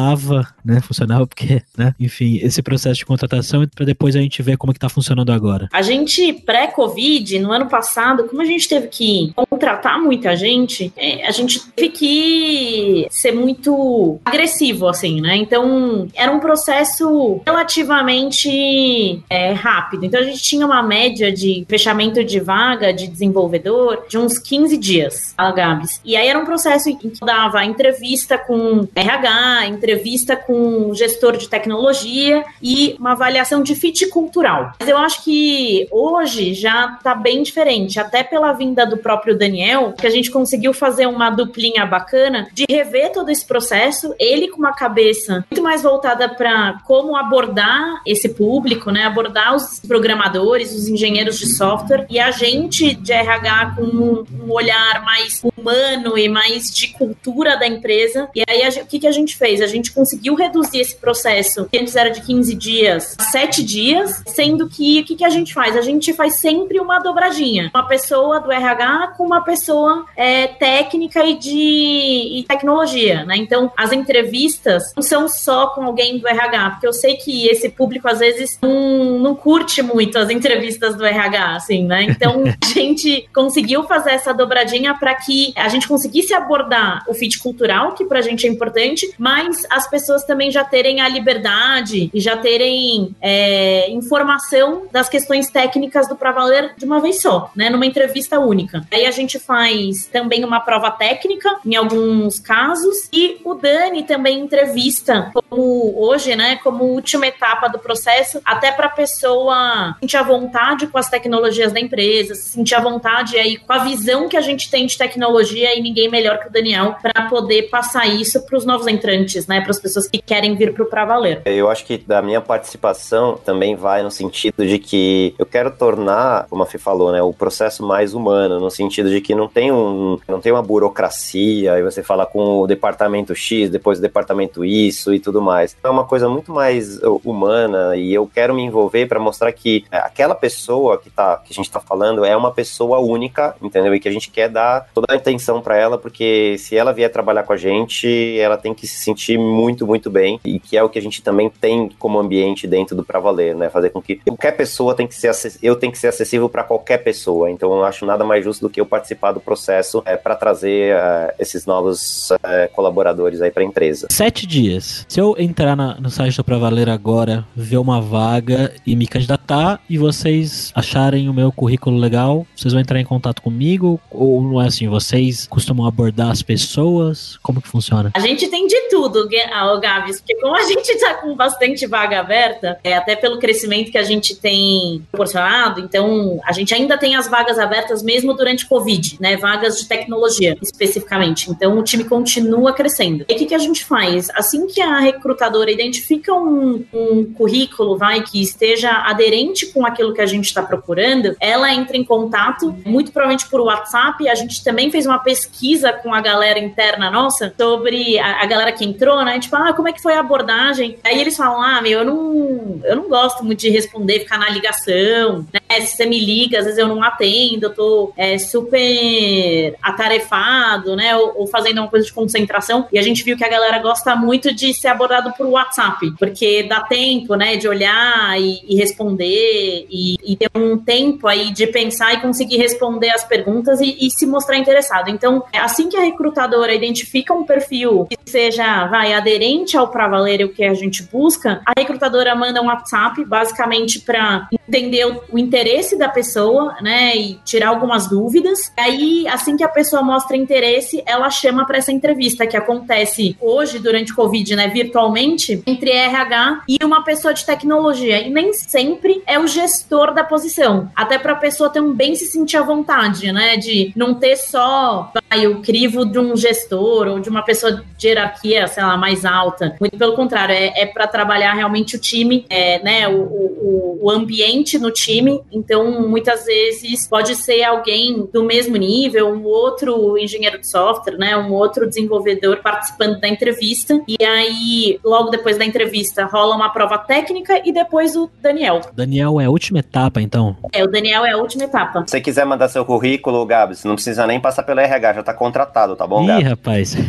né? 0.64 0.82
Funcionava 0.82 1.26
porque, 1.28 1.62
né? 1.78 1.94
Enfim, 2.00 2.40
esse 2.42 2.62
processo 2.62 3.00
de 3.00 3.06
contratação 3.06 3.68
para 3.76 3.86
depois 3.86 4.16
a 4.16 4.20
gente 4.20 4.42
ver 4.42 4.58
como 4.58 4.72
é 4.72 4.74
que 4.74 4.80
tá 4.80 4.90
funcionando 4.90 5.32
agora. 5.32 5.68
A 5.74 5.82
gente 5.82 6.34
pré-Covid, 6.34 7.40
no 7.40 7.52
ano 7.52 7.68
passado, 7.68 8.26
como 8.26 8.42
a 8.42 8.46
gente 8.46 8.68
teve 8.68 8.88
que 8.88 9.34
contratar 9.36 10.00
muita 10.02 10.36
gente, 10.36 10.92
é, 10.96 11.28
a 11.28 11.32
gente 11.32 11.60
teve 11.72 11.90
que 11.90 13.08
ser 13.10 13.32
muito 13.32 14.20
agressivo, 14.24 14.88
assim, 14.88 15.22
né? 15.22 15.36
Então, 15.36 16.08
era 16.14 16.32
um 16.32 16.40
processo 16.40 17.42
relativamente 17.46 19.22
é, 19.30 19.52
rápido. 19.54 20.06
Então, 20.06 20.20
a 20.20 20.24
gente 20.24 20.42
tinha 20.42 20.66
uma 20.66 20.82
média 20.82 21.32
de 21.32 21.66
fechamento 21.68 22.24
de 22.24 22.40
vaga 22.40 22.94
de 22.94 23.08
desenvolvedor 23.08 24.06
de 24.08 24.18
uns 24.18 24.38
15 24.38 24.78
dias, 24.78 25.34
a 25.38 25.52
Gabs. 25.52 26.00
E 26.06 26.16
aí 26.16 26.28
era 26.28 26.40
um 26.40 26.46
processo 26.46 26.90
em 26.90 26.96
que 26.96 27.12
dava 27.24 27.64
entrevista 27.66 28.38
com 28.38 28.88
RH, 28.96 29.68
entrevista 29.68 29.89
com 30.36 30.94
gestor 30.94 31.38
de 31.38 31.50
tecnologia 31.50 32.44
e 32.62 32.96
uma 33.00 33.12
avaliação 33.12 33.62
de 33.64 33.76
fit 33.76 34.08
cultural. 34.08 34.74
Mas 34.80 34.90
eu 34.90 34.98
acho 34.98 35.24
que 35.24 35.88
hoje 35.92 36.54
já 36.54 36.96
está 36.98 37.16
bem 37.16 37.44
diferente, 37.44 38.00
até 38.00 38.24
pela 38.24 38.54
vinda 38.54 38.86
do 38.86 38.98
próprio 38.98 39.38
Daniel, 39.38 39.94
que 39.98 40.08
a 40.08 40.10
gente 40.10 40.32
conseguiu 40.32 40.74
fazer 40.74 41.06
uma 41.08 41.30
duplinha 41.30 41.86
bacana 41.86 42.48
de 42.54 42.66
rever 42.70 43.12
todo 43.12 43.30
esse 43.30 43.46
processo, 43.46 44.14
ele 44.20 44.50
com 44.50 44.58
uma 44.58 44.74
cabeça 44.74 45.46
muito 45.50 45.64
mais 45.64 45.82
voltada 45.82 46.30
para 46.30 46.80
como 46.86 47.16
abordar 47.16 48.02
esse 48.06 48.30
público, 48.30 48.92
né? 48.92 49.04
Abordar 49.04 49.56
os 49.56 49.80
programadores, 49.80 50.74
os 50.74 50.88
engenheiros 50.88 51.40
de 51.40 51.48
software 51.48 52.06
e 52.10 52.20
a 52.20 52.32
gente 52.32 52.94
de 52.96 53.12
RH 53.12 53.76
com 53.76 53.84
um, 53.84 54.26
um 54.44 54.52
olhar 54.52 55.04
mais 55.04 55.42
humano 55.44 56.18
e 56.18 56.28
mais 56.28 56.70
de 56.74 56.90
cultura 56.90 57.58
da 57.58 57.68
empresa. 57.68 58.30
E 58.36 58.44
aí 58.48 58.64
a, 58.64 58.70
o 58.82 58.86
que, 58.86 59.00
que 59.00 59.08
a 59.08 59.12
gente 59.12 59.36
fez? 59.38 59.62
A 59.62 59.68
gente 59.68 59.79
conseguiu 59.92 60.36
reduzir 60.36 60.80
esse 60.80 60.96
processo, 60.96 61.68
que 61.72 61.78
antes 61.78 61.96
era 61.96 62.10
de 62.10 62.22
15 62.22 62.56
dias, 62.56 63.16
7 63.32 63.64
dias, 63.64 64.24
sendo 64.28 64.68
que 64.68 65.02
o 65.02 65.06
que, 65.06 65.16
que 65.16 65.26
a 65.26 65.30
gente 65.30 65.54
faz? 65.54 65.76
A 65.76 65.82
gente 65.82 66.14
faz 66.14 66.40
sempre 66.40 66.80
uma 66.80 67.00
dobradinha. 67.00 67.72
Uma 67.74 67.88
pessoa 67.88 68.40
do 68.40 68.52
RH 68.52 69.14
com 69.18 69.26
uma 69.26 69.44
pessoa 69.44 70.06
é, 70.16 70.48
técnica 70.48 71.24
e 71.24 71.38
de 71.38 72.40
e 72.40 72.46
tecnologia, 72.48 73.26
né? 73.26 73.36
Então, 73.38 73.72
as 73.78 73.92
entrevistas 73.92 74.94
não 74.96 75.04
são 75.04 75.28
só 75.28 75.68
com 75.68 75.84
alguém 75.84 76.18
do 76.18 76.28
RH, 76.28 76.72
porque 76.72 76.88
eu 76.88 76.94
sei 76.94 77.16
que 77.16 77.48
esse 77.48 77.70
público 77.70 78.08
às 78.08 78.20
vezes 78.20 78.58
não, 78.62 79.20
não 79.20 79.36
curte 79.36 79.82
muito 79.82 80.18
as 80.18 80.30
entrevistas 80.30 80.96
do 80.96 81.06
RH, 81.06 81.56
assim, 81.56 81.86
né? 81.86 82.04
Então, 82.04 82.44
a 82.62 82.68
gente 82.68 83.28
conseguiu 83.34 83.84
fazer 83.84 84.12
essa 84.12 84.34
dobradinha 84.34 84.94
para 84.94 85.16
que 85.16 85.54
a 85.56 85.68
gente 85.68 85.88
conseguisse 85.88 86.34
abordar 86.34 87.04
o 87.08 87.14
fit 87.14 87.40
cultural, 87.40 87.94
que 87.94 88.06
pra 88.06 88.22
gente 88.22 88.48
é 88.48 88.50
importante, 88.50 89.14
mas 89.18 89.66
as 89.70 89.90
pessoas 89.90 90.24
também 90.24 90.52
já 90.52 90.64
terem 90.64 91.02
a 91.02 91.08
liberdade 91.08 92.10
e 92.14 92.20
já 92.20 92.38
terem 92.38 93.16
é, 93.22 93.90
informação 93.92 94.84
das 94.92 95.10
questões 95.10 95.50
técnicas 95.50 96.08
do 96.08 96.16
Pra 96.16 96.32
Valer 96.32 96.74
de 96.78 96.86
uma 96.86 97.00
vez 97.00 97.22
só, 97.22 97.52
né? 97.56 97.70
Numa 97.70 97.86
entrevista 97.86 98.40
única. 98.40 98.86
Aí 98.92 99.06
a 99.06 99.12
gente 99.12 99.40
faz 99.40 100.06
também 100.08 100.44
uma 100.44 100.60
prova 100.60 100.92
técnica, 100.92 101.58
em 101.66 101.76
alguns 101.76 102.40
casos, 102.40 103.10
e 103.12 103.40
o 103.44 103.54
Dani 103.54 104.04
também 104.04 104.40
entrevista 104.40 105.32
como 105.34 105.94
hoje, 106.00 106.36
né? 106.36 106.58
Como 106.64 106.84
última 106.84 107.28
etapa 107.28 107.68
do 107.68 107.80
processo, 107.80 108.42
até 108.44 108.72
pra 108.72 108.90
pessoa 108.90 109.96
sentir 110.00 110.18
a 110.18 110.24
vontade 110.24 110.88
com 110.88 110.98
as 110.98 111.10
tecnologias 111.10 111.72
da 111.72 111.80
empresa, 111.80 112.36
sentir 112.36 112.76
a 112.76 112.82
vontade 112.82 113.38
aí 113.38 113.58
com 113.58 113.74
a 113.74 113.80
visão 113.80 114.28
que 114.28 114.38
a 114.38 114.42
gente 114.42 114.70
tem 114.70 114.86
de 114.86 114.98
tecnologia 114.98 115.78
e 115.78 115.82
ninguém 115.82 116.10
melhor 116.10 116.40
que 116.40 116.48
o 116.48 116.52
Daniel 116.52 116.96
para 117.02 117.28
poder 117.28 117.70
passar 117.70 118.08
isso 118.08 118.46
para 118.46 118.58
os 118.58 118.66
novos 118.66 118.88
entrantes, 118.88 119.48
né? 119.50 119.62
Para 119.62 119.72
as 119.72 119.80
pessoas 119.80 120.08
que 120.08 120.22
querem 120.22 120.56
vir 120.56 120.74
para 120.74 120.84
o 120.84 120.86
Pra 120.86 121.04
Valer. 121.04 121.42
Eu 121.46 121.70
acho 121.70 121.84
que 121.84 121.98
da 121.98 122.22
minha 122.22 122.40
participação 122.40 123.38
também 123.44 123.76
vai 123.76 124.04
no 124.04 124.12
sentido 124.12 124.66
de 124.66 124.78
que 124.78 125.34
eu 125.38 125.46
quero 125.46 125.72
tornar, 125.72 126.46
como 126.50 126.64
a 126.64 126.66
Fê 126.66 126.78
falou, 126.78 127.12
né, 127.12 127.22
o 127.22 127.34
processo 127.34 127.86
mais 127.86 128.14
humano, 128.14 128.60
no 128.60 128.70
sentido 128.70 129.10
de 129.10 129.20
que 129.20 129.34
não 129.34 129.48
tem, 129.48 129.72
um, 129.72 130.20
não 130.28 130.40
tem 130.40 130.52
uma 130.52 130.62
burocracia 130.62 131.80
e 131.80 131.84
você 131.84 132.04
fala 132.04 132.26
com 132.26 132.60
o 132.60 132.68
departamento 132.68 133.34
X, 133.36 133.70
depois 133.70 133.98
o 133.98 134.02
departamento 134.02 134.64
isso 134.64 135.14
e 135.14 135.20
tudo 135.20 135.42
mais. 135.42 135.76
É 135.84 135.90
uma 135.90 136.06
coisa 136.06 136.30
muito 136.30 136.54
mais 136.54 136.98
uh, 137.02 137.20
humana 137.26 137.96
e 137.96 138.14
eu 138.14 138.30
quero 138.32 138.54
me 138.54 138.62
envolver 138.62 139.08
para 139.08 139.20
mostrar 139.20 139.52
que 139.52 139.84
é, 139.92 139.98
aquela 139.98 140.36
pessoa 140.36 141.00
que, 141.00 141.10
tá, 141.10 141.38
que 141.38 141.52
a 141.52 141.56
gente 141.56 141.66
está 141.66 141.80
falando 141.80 142.24
é 142.24 142.38
uma 142.38 142.52
pessoa 142.52 143.00
única, 143.00 143.56
entendeu? 143.62 143.96
E 143.96 144.00
que 144.00 144.08
a 144.08 144.12
gente 144.12 144.30
quer 144.30 144.50
dar 144.50 144.88
toda 144.94 145.12
a 145.12 145.16
atenção 145.16 145.60
para 145.60 145.76
ela, 145.76 145.98
porque 145.98 146.56
se 146.60 146.78
ela 146.78 146.94
vier 146.94 147.12
trabalhar 147.12 147.44
com 147.44 147.54
a 147.54 147.58
gente, 147.58 148.38
ela 148.40 148.58
tem 148.58 148.74
que 148.74 148.86
se 148.86 149.02
sentir 149.02 149.39
muito, 149.40 149.86
muito 149.88 150.10
bem 150.10 150.40
e 150.44 150.60
que 150.60 150.78
é 150.78 150.84
o 150.84 150.90
que 150.90 151.00
a 151.00 151.02
gente 151.02 151.22
também 151.22 151.50
tem 151.50 151.90
como 151.98 152.20
ambiente 152.20 152.68
dentro 152.68 152.96
do 152.96 153.04
Pra 153.04 153.20
Valer, 153.20 153.56
né? 153.56 153.70
Fazer 153.70 153.90
com 153.90 154.02
que 154.02 154.18
qualquer 154.18 154.52
pessoa 154.52 154.96
tem 154.96 155.08
que 155.08 155.16
ser 155.16 155.30
eu 155.62 155.76
tenho 155.76 155.92
que 155.92 155.98
ser 155.98 156.08
acessível 156.08 156.50
para 156.50 156.64
qualquer 156.64 156.98
pessoa. 157.00 157.50
Então 157.50 157.72
eu 157.74 157.84
acho 157.84 158.06
nada 158.06 158.24
mais 158.24 158.44
justo 158.44 158.62
do 158.62 158.70
que 158.70 158.82
eu 158.82 158.86
participar 158.86 159.32
do 159.32 159.40
processo 159.40 160.02
é, 160.06 160.18
para 160.18 160.36
trazer 160.36 160.96
é, 160.96 161.36
esses 161.40 161.66
novos 161.66 162.30
é, 162.44 162.68
colaboradores 162.68 163.42
aí 163.42 163.52
para 163.52 163.64
a 163.64 163.66
empresa. 163.66 164.08
Sete 164.12 164.46
dias. 164.46 165.06
Se 165.08 165.20
eu 165.20 165.36
entrar 165.38 165.76
na, 165.76 165.96
no 166.00 166.10
site 166.10 166.38
do 166.38 166.44
Pra 166.44 166.58
Valer 166.58 166.90
agora, 166.90 167.46
ver 167.56 167.78
uma 167.78 168.02
vaga 168.02 168.74
e 168.86 168.96
me 168.96 169.08
candidatar 169.08 169.82
e 169.90 169.98
vocês 169.98 170.72
acharem 170.76 171.30
o 171.30 171.34
meu 171.34 171.52
currículo 171.52 171.98
legal, 171.98 172.46
vocês 172.56 172.74
vão 172.74 172.82
entrar 172.82 173.00
em 173.00 173.06
contato 173.06 173.42
comigo 173.42 174.00
ou 174.10 174.42
não 174.42 174.62
é 174.62 174.68
assim? 174.68 174.88
Vocês 174.88 175.48
costumam 175.48 175.86
abordar 175.88 176.32
as 176.32 176.42
pessoas? 176.42 177.38
Como 177.42 177.62
que 177.62 177.68
funciona? 177.68 178.12
A 178.14 178.20
gente 178.20 178.48
tem 178.48 178.68
de 178.68 178.90
tudo, 178.90 179.28
ah, 179.38 179.78
Gabs, 179.78 180.20
porque 180.20 180.36
como 180.36 180.56
a 180.56 180.64
gente 180.64 180.98
tá 181.00 181.16
com 181.16 181.36
bastante 181.36 181.86
vaga 181.88 182.20
aberta, 182.20 182.80
é, 182.84 182.96
até 182.96 183.16
pelo 183.16 183.40
crescimento 183.40 183.92
que 183.92 183.98
a 183.98 184.04
gente 184.04 184.36
tem 184.36 185.04
proporcionado, 185.12 185.80
então 185.82 186.40
a 186.46 186.52
gente 186.52 186.74
ainda 186.74 186.98
tem 186.98 187.16
as 187.16 187.28
vagas 187.28 187.60
abertas 187.60 188.02
mesmo 188.02 188.34
durante 188.34 188.68
Covid. 188.68 189.18
Né? 189.20 189.38
Vagas 189.38 189.80
de 189.80 189.88
tecnologia, 189.88 190.58
especificamente. 190.62 191.50
Então, 191.50 191.78
o 191.78 191.84
time 191.84 192.04
continua 192.04 192.74
crescendo. 192.74 193.26
E 193.28 193.34
o 193.34 193.38
que, 193.38 193.46
que 193.46 193.56
a 193.56 193.60
gente 193.60 193.84
faz? 193.86 194.30
Assim 194.32 194.68
que 194.68 194.82
a 194.82 195.00
recrutadora 195.00 195.72
identifica 195.72 196.34
um, 196.34 196.86
um 196.94 197.34
currículo, 197.34 197.98
vai, 197.98 198.22
que 198.22 198.42
esteja 198.42 198.92
aderente 199.06 199.68
com 199.68 199.86
aquilo 199.86 200.14
que 200.14 200.22
a 200.22 200.26
gente 200.26 200.46
está 200.46 200.62
procurando, 200.62 201.36
ela 201.40 201.74
entra 201.74 201.98
em 201.98 202.04
contato, 202.04 202.76
muito 202.86 203.12
provavelmente 203.12 203.50
por 203.50 203.62
WhatsApp. 203.62 204.28
A 204.28 204.36
gente 204.36 204.64
também 204.64 204.92
fez 204.92 205.06
uma 205.06 205.20
pesquisa 205.20 205.92
com 205.94 206.14
a 206.14 206.22
galera 206.22 206.60
interna 206.60 207.10
nossa 207.10 207.54
sobre 207.58 208.18
a, 208.20 208.44
a 208.44 208.46
galera 208.46 208.72
que 208.72 208.86
entrou, 208.86 209.19
né? 209.24 209.40
Tipo, 209.40 209.56
ah, 209.56 209.74
como 209.74 209.88
é 209.88 209.94
que 209.94 210.02
foi 210.02 210.14
a 210.14 210.20
abordagem? 210.20 210.98
Aí 211.04 211.20
eles 211.20 211.36
falam, 211.36 211.62
ah, 211.62 211.82
meu, 211.82 212.00
eu 212.00 212.06
não, 212.06 212.82
eu 212.84 212.96
não 212.96 213.10
gosto 213.10 213.44
muito 213.44 213.60
de 213.60 213.70
responder, 213.70 214.20
ficar 214.20 214.38
na 214.38 214.50
ligação, 214.50 215.46
né? 215.54 215.59
Se 215.72 215.96
você 215.96 216.06
me 216.06 216.20
liga, 216.20 216.60
às 216.60 216.66
vezes 216.66 216.80
eu 216.80 216.88
não 216.88 217.04
atendo, 217.04 217.68
eu 217.68 217.74
tô 217.74 218.14
é, 218.18 218.38
super 218.38 219.76
atarefado, 219.82 220.96
né? 220.96 221.16
Ou, 221.16 221.42
ou, 221.42 221.48
fazendo 221.48 221.80
uma 221.80 221.88
coisa 221.88 222.06
de 222.06 222.12
concentração. 222.12 222.88
E 222.92 222.98
a 222.98 223.02
gente 223.02 223.24
viu 223.24 223.38
que 223.38 223.44
a 223.44 223.50
galera 223.50 223.80
gosta 223.80 224.16
muito 224.16 224.54
de 224.54 224.74
ser 224.74 224.88
abordado 224.88 225.32
por 225.38 225.46
WhatsApp, 225.46 226.12
porque 226.18 226.64
dá 226.64 226.82
tempo, 226.82 227.36
né, 227.36 227.56
de 227.56 227.68
olhar 227.68 228.40
e, 228.40 228.62
e 228.68 228.76
responder 228.76 229.86
e, 229.90 230.16
e, 230.24 230.36
ter 230.36 230.50
um 230.56 230.78
tempo 230.78 231.28
aí 231.28 231.52
de 231.52 231.68
pensar 231.68 232.14
e 232.14 232.22
conseguir 232.22 232.58
responder 232.58 233.10
as 233.12 233.24
perguntas 233.24 233.80
e, 233.80 233.98
e 234.00 234.10
se 234.10 234.26
mostrar 234.26 234.58
interessado. 234.58 235.10
Então, 235.10 235.44
assim 235.54 235.88
que 235.90 235.98
a 235.98 236.02
recrutadora 236.02 236.74
identifica 236.74 237.34
um 237.34 237.44
perfil 237.44 238.08
que 238.10 238.18
seja, 238.26 238.88
vai, 238.88 239.14
aderente 239.14 239.78
ao 239.78 239.88
para 239.88 240.08
valer 240.08 240.44
o 240.44 240.50
que 240.50 240.64
a 240.64 240.74
gente 240.74 241.04
busca, 241.04 241.62
a 241.66 241.74
recrutadora 241.78 242.36
manda 242.36 242.62
um 242.62 242.68
WhatsApp, 242.68 243.24
basicamente 243.26 244.00
para 244.00 244.48
entender 244.68 245.06
o, 245.06 245.22
o 245.32 245.40
interesse 245.40 245.59
da 245.98 246.10
pessoa, 246.10 246.76
né, 246.82 247.16
e 247.16 247.40
tirar 247.44 247.70
algumas 247.70 248.08
dúvidas. 248.08 248.72
Aí, 248.78 249.28
assim 249.28 249.58
que 249.58 249.64
a 249.64 249.70
pessoa 249.70 250.02
mostra 250.02 250.38
interesse, 250.38 251.04
ela 251.06 251.30
chama 251.30 251.66
para 251.66 251.78
essa 251.78 251.92
entrevista 251.92 252.48
que 252.48 252.58
acontece 252.58 253.36
hoje 253.40 253.80
durante 253.80 254.12
o 254.12 254.16
Covid, 254.16 254.56
né, 254.56 254.68
virtualmente, 254.68 255.62
entre 255.66 255.92
RH 255.92 256.64
e 256.68 256.78
uma 256.84 257.04
pessoa 257.04 257.34
de 257.34 257.46
tecnologia. 257.46 258.22
E 258.22 258.30
nem 258.30 258.54
sempre 258.54 259.22
é 259.26 259.40
o 259.40 259.48
gestor 259.48 260.14
da 260.14 260.24
posição. 260.24 260.90
Até 260.96 261.18
para 261.18 261.34
a 261.34 261.38
pessoa 261.38 261.70
também 261.70 262.16
se 262.16 262.26
sentir 262.28 262.58
à 262.58 262.62
vontade, 262.62 263.32
né, 263.32 263.58
de 263.58 263.92
não 263.96 264.14
ter 264.14 264.36
só 264.36 265.12
vai, 265.30 265.48
o 265.48 265.62
crivo 265.62 266.06
de 266.06 266.20
um 266.20 266.36
gestor 266.36 267.08
ou 267.08 267.20
de 267.20 267.30
uma 267.30 267.44
pessoa 267.44 267.84
de 267.98 268.08
hierarquia, 268.08 268.68
sei 268.68 268.84
lá, 268.84 268.98
mais 268.98 269.26
alta. 269.26 269.76
Muito 269.80 269.98
pelo 269.98 270.16
contrário, 270.16 270.54
é, 270.54 270.82
é 270.82 270.86
para 270.86 271.08
trabalhar 271.08 271.54
realmente 271.54 271.96
o 271.96 272.00
time, 272.00 272.46
é, 272.50 272.82
né, 272.84 273.08
o, 273.08 273.22
o, 273.22 274.00
o 274.02 274.10
ambiente 274.10 274.78
no 274.78 274.92
time. 274.92 275.42
Então, 275.52 276.08
muitas 276.08 276.46
vezes 276.46 277.08
pode 277.08 277.36
ser 277.36 277.64
alguém 277.64 278.28
do 278.32 278.44
mesmo 278.44 278.76
nível, 278.78 279.30
um 279.30 279.44
outro 279.44 280.18
engenheiro 280.18 280.60
de 280.60 280.70
software, 280.70 281.18
né, 281.18 281.36
um 281.38 281.52
outro 281.54 281.88
desenvolvedor 281.88 282.58
participando 282.58 283.20
da 283.20 283.28
entrevista. 283.28 284.00
E 284.08 284.24
aí, 284.24 285.00
logo 285.04 285.30
depois 285.30 285.58
da 285.58 285.66
entrevista, 285.66 286.26
rola 286.26 286.56
uma 286.56 286.70
prova 286.70 286.98
técnica 286.98 287.62
e 287.66 287.72
depois 287.72 288.16
o 288.16 288.30
Daniel. 288.42 288.82
Daniel 288.94 289.40
é 289.40 289.46
a 289.46 289.50
última 289.50 289.80
etapa, 289.80 290.22
então? 290.22 290.56
É, 290.72 290.84
o 290.84 290.88
Daniel 290.88 291.26
é 291.26 291.32
a 291.32 291.38
última 291.38 291.64
etapa. 291.64 292.04
Se 292.06 292.12
você 292.12 292.22
quiser 292.22 292.46
mandar 292.46 292.70
seu 292.70 292.86
currículo, 292.86 293.46
Gabs, 293.46 293.84
não 293.84 293.96
precisa 293.96 294.26
nem 294.28 294.40
passar 294.40 294.64
pelo 294.64 294.80
RH, 294.80 295.14
já 295.14 295.24
tá 295.24 295.34
contratado, 295.34 295.96
tá 295.96 296.06
bom, 296.06 296.26
Gabs? 296.26 296.44
Ih, 296.44 296.50
rapaz. 296.50 296.96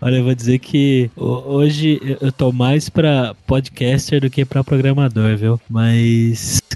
Olha, 0.00 0.16
eu 0.16 0.24
vou 0.24 0.34
dizer 0.34 0.58
que 0.58 1.10
hoje 1.16 2.00
eu 2.20 2.30
tô 2.30 2.52
mais 2.52 2.88
pra 2.88 3.34
podcaster 3.46 4.20
do 4.20 4.30
que 4.30 4.44
pra 4.44 4.62
programador, 4.62 5.36
viu? 5.36 5.60
Mas 5.68 5.85